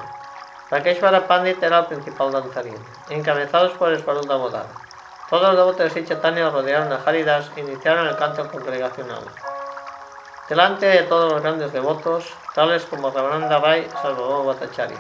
[0.71, 2.77] Rakeshwara Pandit era el principal danzarín,
[3.09, 4.67] encabezados por el Damodar.
[5.27, 9.23] Todos los devotos de Chaitanya rodearon a Haridas e iniciaron el canto congregacional.
[10.47, 14.97] Delante de todos los grandes devotos, tales como Ramananda Rai Salvador Bhattacharya,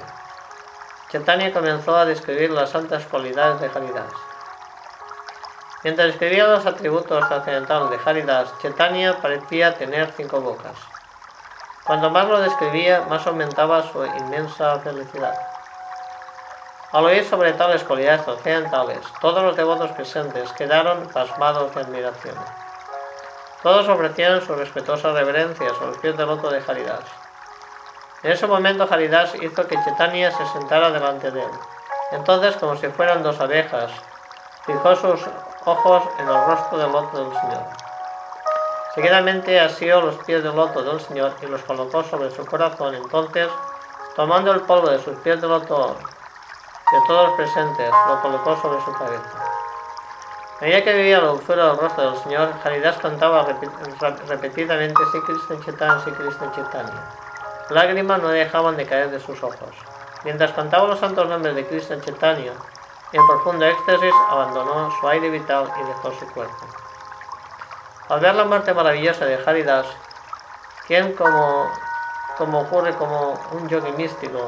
[1.11, 4.11] Chaitanya comenzó a describir las altas cualidades de Haridas.
[5.83, 10.77] Mientras describía los atributos trascendentales de Haridas, Chaitanya parecía tener cinco bocas.
[11.83, 15.58] Cuanto más lo describía, más aumentaba su inmensa felicidad.
[16.91, 22.35] Al oír sobre tales cualidades occidentales, todos los devotos presentes quedaron pasmados de admiración.
[23.61, 27.03] Todos ofrecieron su respetuosa reverencia a los pies del loto de Haridas.
[28.23, 31.51] En ese momento Haridas hizo que Chaitanya se sentara delante de él.
[32.11, 33.91] Entonces, como si fueran dos abejas,
[34.65, 35.21] fijó sus
[35.65, 37.65] ojos en el rostro del loto del Señor.
[38.95, 42.95] Seguidamente asió los pies del loto del Señor y los colocó sobre su corazón.
[42.95, 43.47] Entonces,
[44.15, 45.95] tomando el polvo de sus pies del loto
[46.91, 49.37] de todos los presentes, lo colocó sobre su cabeza.
[50.59, 53.45] A medida que vivía la dulzura del rostro del Señor, Haridas cantaba
[54.27, 57.03] repetidamente Si Krishna Chaitanya, Si Krishna Chaitanya.
[57.69, 59.75] Lágrimas no dejaban de caer de sus ojos.
[60.23, 62.53] Mientras cantaba los santos nombres de Krishna Chaitanya,
[63.13, 66.65] en profundo éxtasis abandonó su aire vital y dejó su cuerpo.
[68.09, 69.85] Al ver la muerte maravillosa de Haridas,
[70.87, 71.69] quien como
[72.39, 74.47] como ocurre como un yogi místico,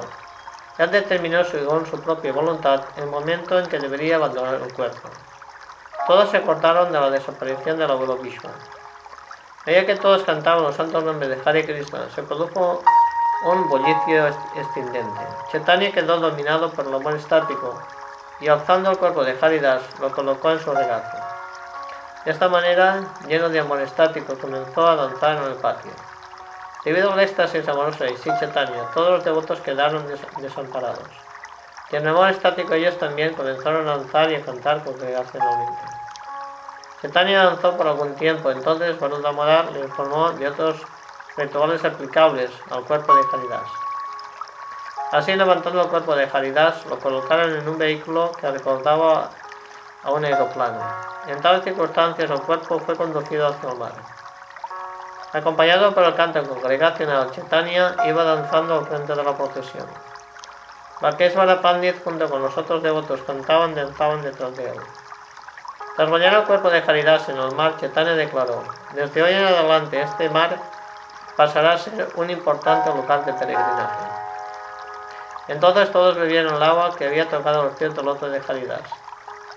[0.81, 5.09] ya determinó según su propia voluntad el momento en que debería abandonar el cuerpo.
[6.07, 8.49] Todos se acordaron de la desaparición del abuelo Vishnu.
[9.63, 12.81] Veía que todos cantaban los santos nombres de Hare Krishna, se produjo
[13.45, 14.25] un bullicio
[14.55, 15.21] extendente.
[15.51, 17.79] Chaitanya quedó dominado por el amor estático
[18.39, 21.15] y alzando el cuerpo de Haridas lo colocó en su regazo.
[22.25, 25.91] De esta manera, lleno de amor estático, comenzó a danzar en el patio.
[26.83, 30.03] Debido éxtasis amoroso de Chaitanya, todos los devotos quedaron
[30.39, 31.07] desamparados.
[31.91, 35.81] Y en amor estático ellos también comenzaron a danzar y a cantar congregacionalmente.
[37.01, 40.81] Chaitanya danzó por algún tiempo, entonces Baruda Modar le informó de otros
[41.37, 43.69] rituales aplicables al cuerpo de Haridas.
[45.11, 49.29] Así levantando el cuerpo de Haridas, lo colocaron en un vehículo que recordaba
[50.03, 50.79] a un aeroplano.
[51.27, 54.20] En tales circunstancias el cuerpo fue conducido hacia el mar.
[55.33, 59.87] Acompañado por el canto congregacional, Chaitanya iba danzando al frente de la procesión.
[60.99, 64.79] Bakeshwara Pandit junto con los otros devotos cantaban danzaban detrás de él.
[65.95, 68.61] Tras bañar el cuerpo de Haridas en el mar, Chaitanya declaró,
[68.93, 70.57] desde hoy en adelante este mar
[71.37, 74.05] pasará a ser un importante lugar de peregrinaje.
[75.47, 78.81] Entonces todos bebieron el agua que había tocado los ciertos lotos de Haridas.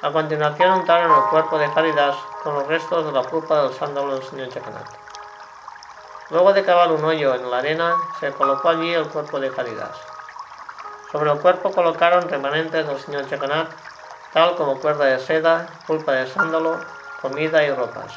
[0.02, 2.14] A continuación untaron el cuerpo de Haridas
[2.44, 5.03] con los restos de la pulpa del sándalo del señor Chakanat.
[6.34, 9.96] Luego de cavar un hoyo en la arena, se colocó allí el cuerpo de Haridas.
[11.12, 13.68] Sobre el cuerpo colocaron remanentes del señor Chakanat,
[14.32, 16.80] tal como cuerda de seda, pulpa de sándalo,
[17.22, 18.12] comida y ropas.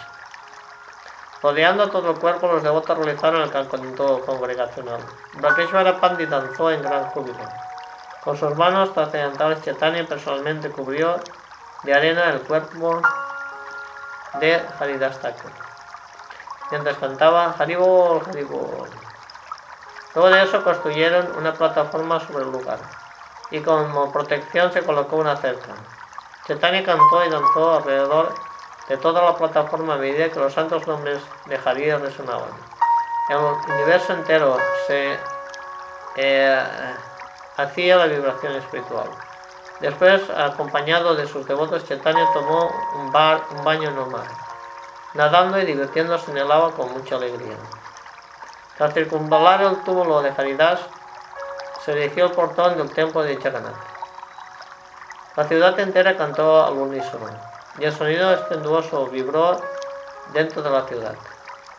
[1.44, 5.00] Rodeando todo el cuerpo, los devotos realizaron el canto congregacional.
[5.34, 7.48] Brakeshwara Pandit danzó en gran júbilo.
[8.24, 11.18] Con sus manos trascendentales Chaitanya personalmente cubrió
[11.84, 13.00] de arena el cuerpo
[14.40, 15.67] de Haridas Thakur
[16.72, 18.90] mientras cantaba Haribol, Haribol.
[20.16, 22.80] Luego de eso construyeron una plataforma sobre el lugar
[23.52, 25.74] y como protección se colocó una cerca.
[26.48, 28.34] Chaitanya cantó y danzó alrededor
[28.88, 32.50] de toda la plataforma a medida que los santos nombres de Hari resonaban.
[33.30, 33.38] El
[33.74, 34.58] universo entero
[34.88, 35.18] se
[36.16, 36.66] eh,
[37.58, 39.10] hacía la vibración espiritual.
[39.82, 44.26] Después, acompañado de sus devotos, Chaitanya tomó un, bar, un baño normal
[45.14, 47.56] nadando y divirtiéndose en el agua con mucha alegría.
[48.78, 50.82] Tras circunvalar el túmulo de Haridas,
[51.84, 53.76] se dirigió al portón del templo de Chaganat.
[55.36, 57.30] La ciudad entera cantó al unísono,
[57.80, 59.62] y el sonido estenduoso vibró
[60.34, 61.16] dentro de la ciudad.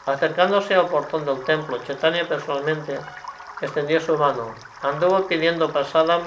[0.07, 2.99] Acercándose al portón del templo, Chaitanya personalmente
[3.61, 6.23] extendió su mano, anduvo pidiendo pasadam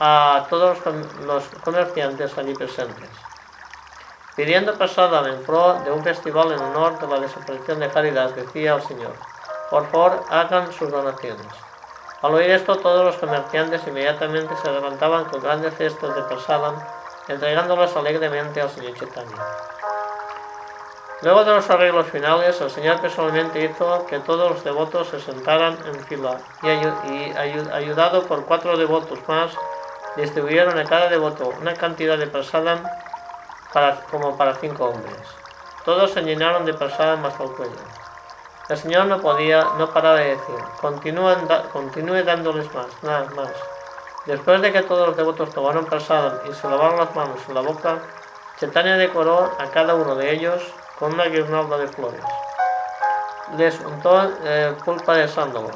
[0.00, 0.78] a todos
[1.24, 3.31] los comerciantes allí presentes
[4.36, 8.74] pidiendo pasada en pro de un festival en honor de la desaparición de Haridas, decía
[8.74, 9.14] al Señor,
[9.70, 11.46] por favor hagan sus donaciones.
[12.22, 16.76] Al oír esto, todos los comerciantes inmediatamente se levantaban con grandes cestos de prasadam,
[17.28, 19.42] entregándolas alegremente al Señor Chaitanya.
[21.22, 25.78] Luego de los arreglos finales, el Señor personalmente hizo que todos los devotos se sentaran
[25.86, 26.68] en fila y,
[27.70, 29.52] ayudado por cuatro devotos más,
[30.16, 32.82] distribuyeron a cada devoto una cantidad de prasadam
[34.10, 35.16] como para cinco hombres.
[35.84, 37.72] Todos se llenaron de personas más al cuello.
[38.68, 43.50] El Señor no podía, no paraba de decir, continúe dándoles más, nada más.
[44.26, 47.60] Después de que todos los devotos tomaron prasadam y se lavaron las manos y la
[47.60, 47.98] boca,
[48.58, 50.62] Chaitanya decoró a cada uno de ellos
[50.98, 52.22] con una guirnalda de flores.
[53.56, 55.70] Les untó eh, pulpa de sándalo.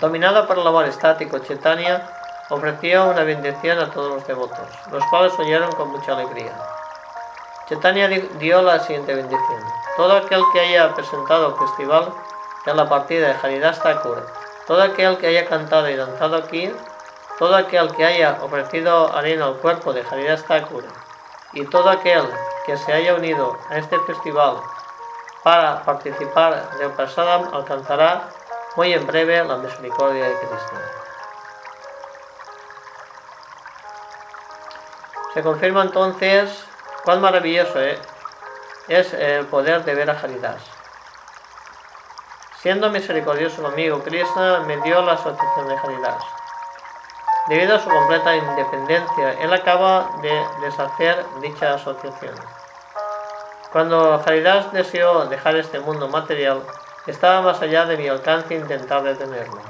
[0.00, 2.08] Dominado por el amor estático, Chaitanya
[2.52, 6.52] ofreció una bendición a todos los devotos, los cuales oyeron con mucha alegría.
[7.66, 9.62] Chaitanya dio la siguiente bendición.
[9.96, 12.12] Todo aquel que haya presentado el festival
[12.66, 14.26] de la partida de Haridas Thakur,
[14.66, 16.70] todo aquel que haya cantado y danzado aquí,
[17.38, 20.84] todo aquel que haya ofrecido arena al cuerpo de Haridas Thakur,
[21.54, 22.22] y todo aquel
[22.66, 24.56] que se haya unido a este festival
[25.42, 28.28] para participar del Prasadam alcanzará
[28.76, 31.01] muy en breve la misericordia de Cristo.
[35.34, 36.64] Se confirma entonces
[37.04, 37.80] cuán maravilloso
[38.88, 40.62] es el poder de ver a Haridas.
[42.60, 46.22] Siendo misericordioso amigo, Krishna me dio la asociación de Haridas.
[47.48, 52.34] Debido a su completa independencia, él acaba de deshacer dicha asociación.
[53.72, 56.62] Cuando Haridas deseó dejar este mundo material,
[57.06, 59.60] estaba más allá de mi alcance intentar detenerlo.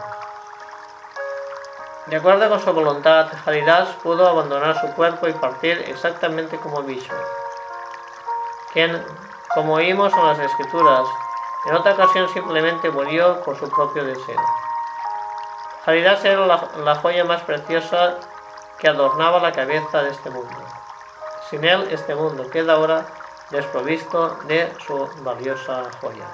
[2.06, 7.16] De acuerdo con su voluntad, Haridas pudo abandonar su cuerpo y partir exactamente como Vishnu,
[8.72, 9.06] quien,
[9.54, 11.06] como oímos en las escrituras,
[11.64, 14.42] En otra ocasión simplemente murió por su propio deseo.
[15.86, 18.16] Haridas era la, la joya más preciosa
[18.78, 20.56] que adornaba la cabeza de este mundo.
[21.48, 23.06] Sin él, este mundo queda ahora
[23.50, 26.26] desprovisto de su valiosa joya.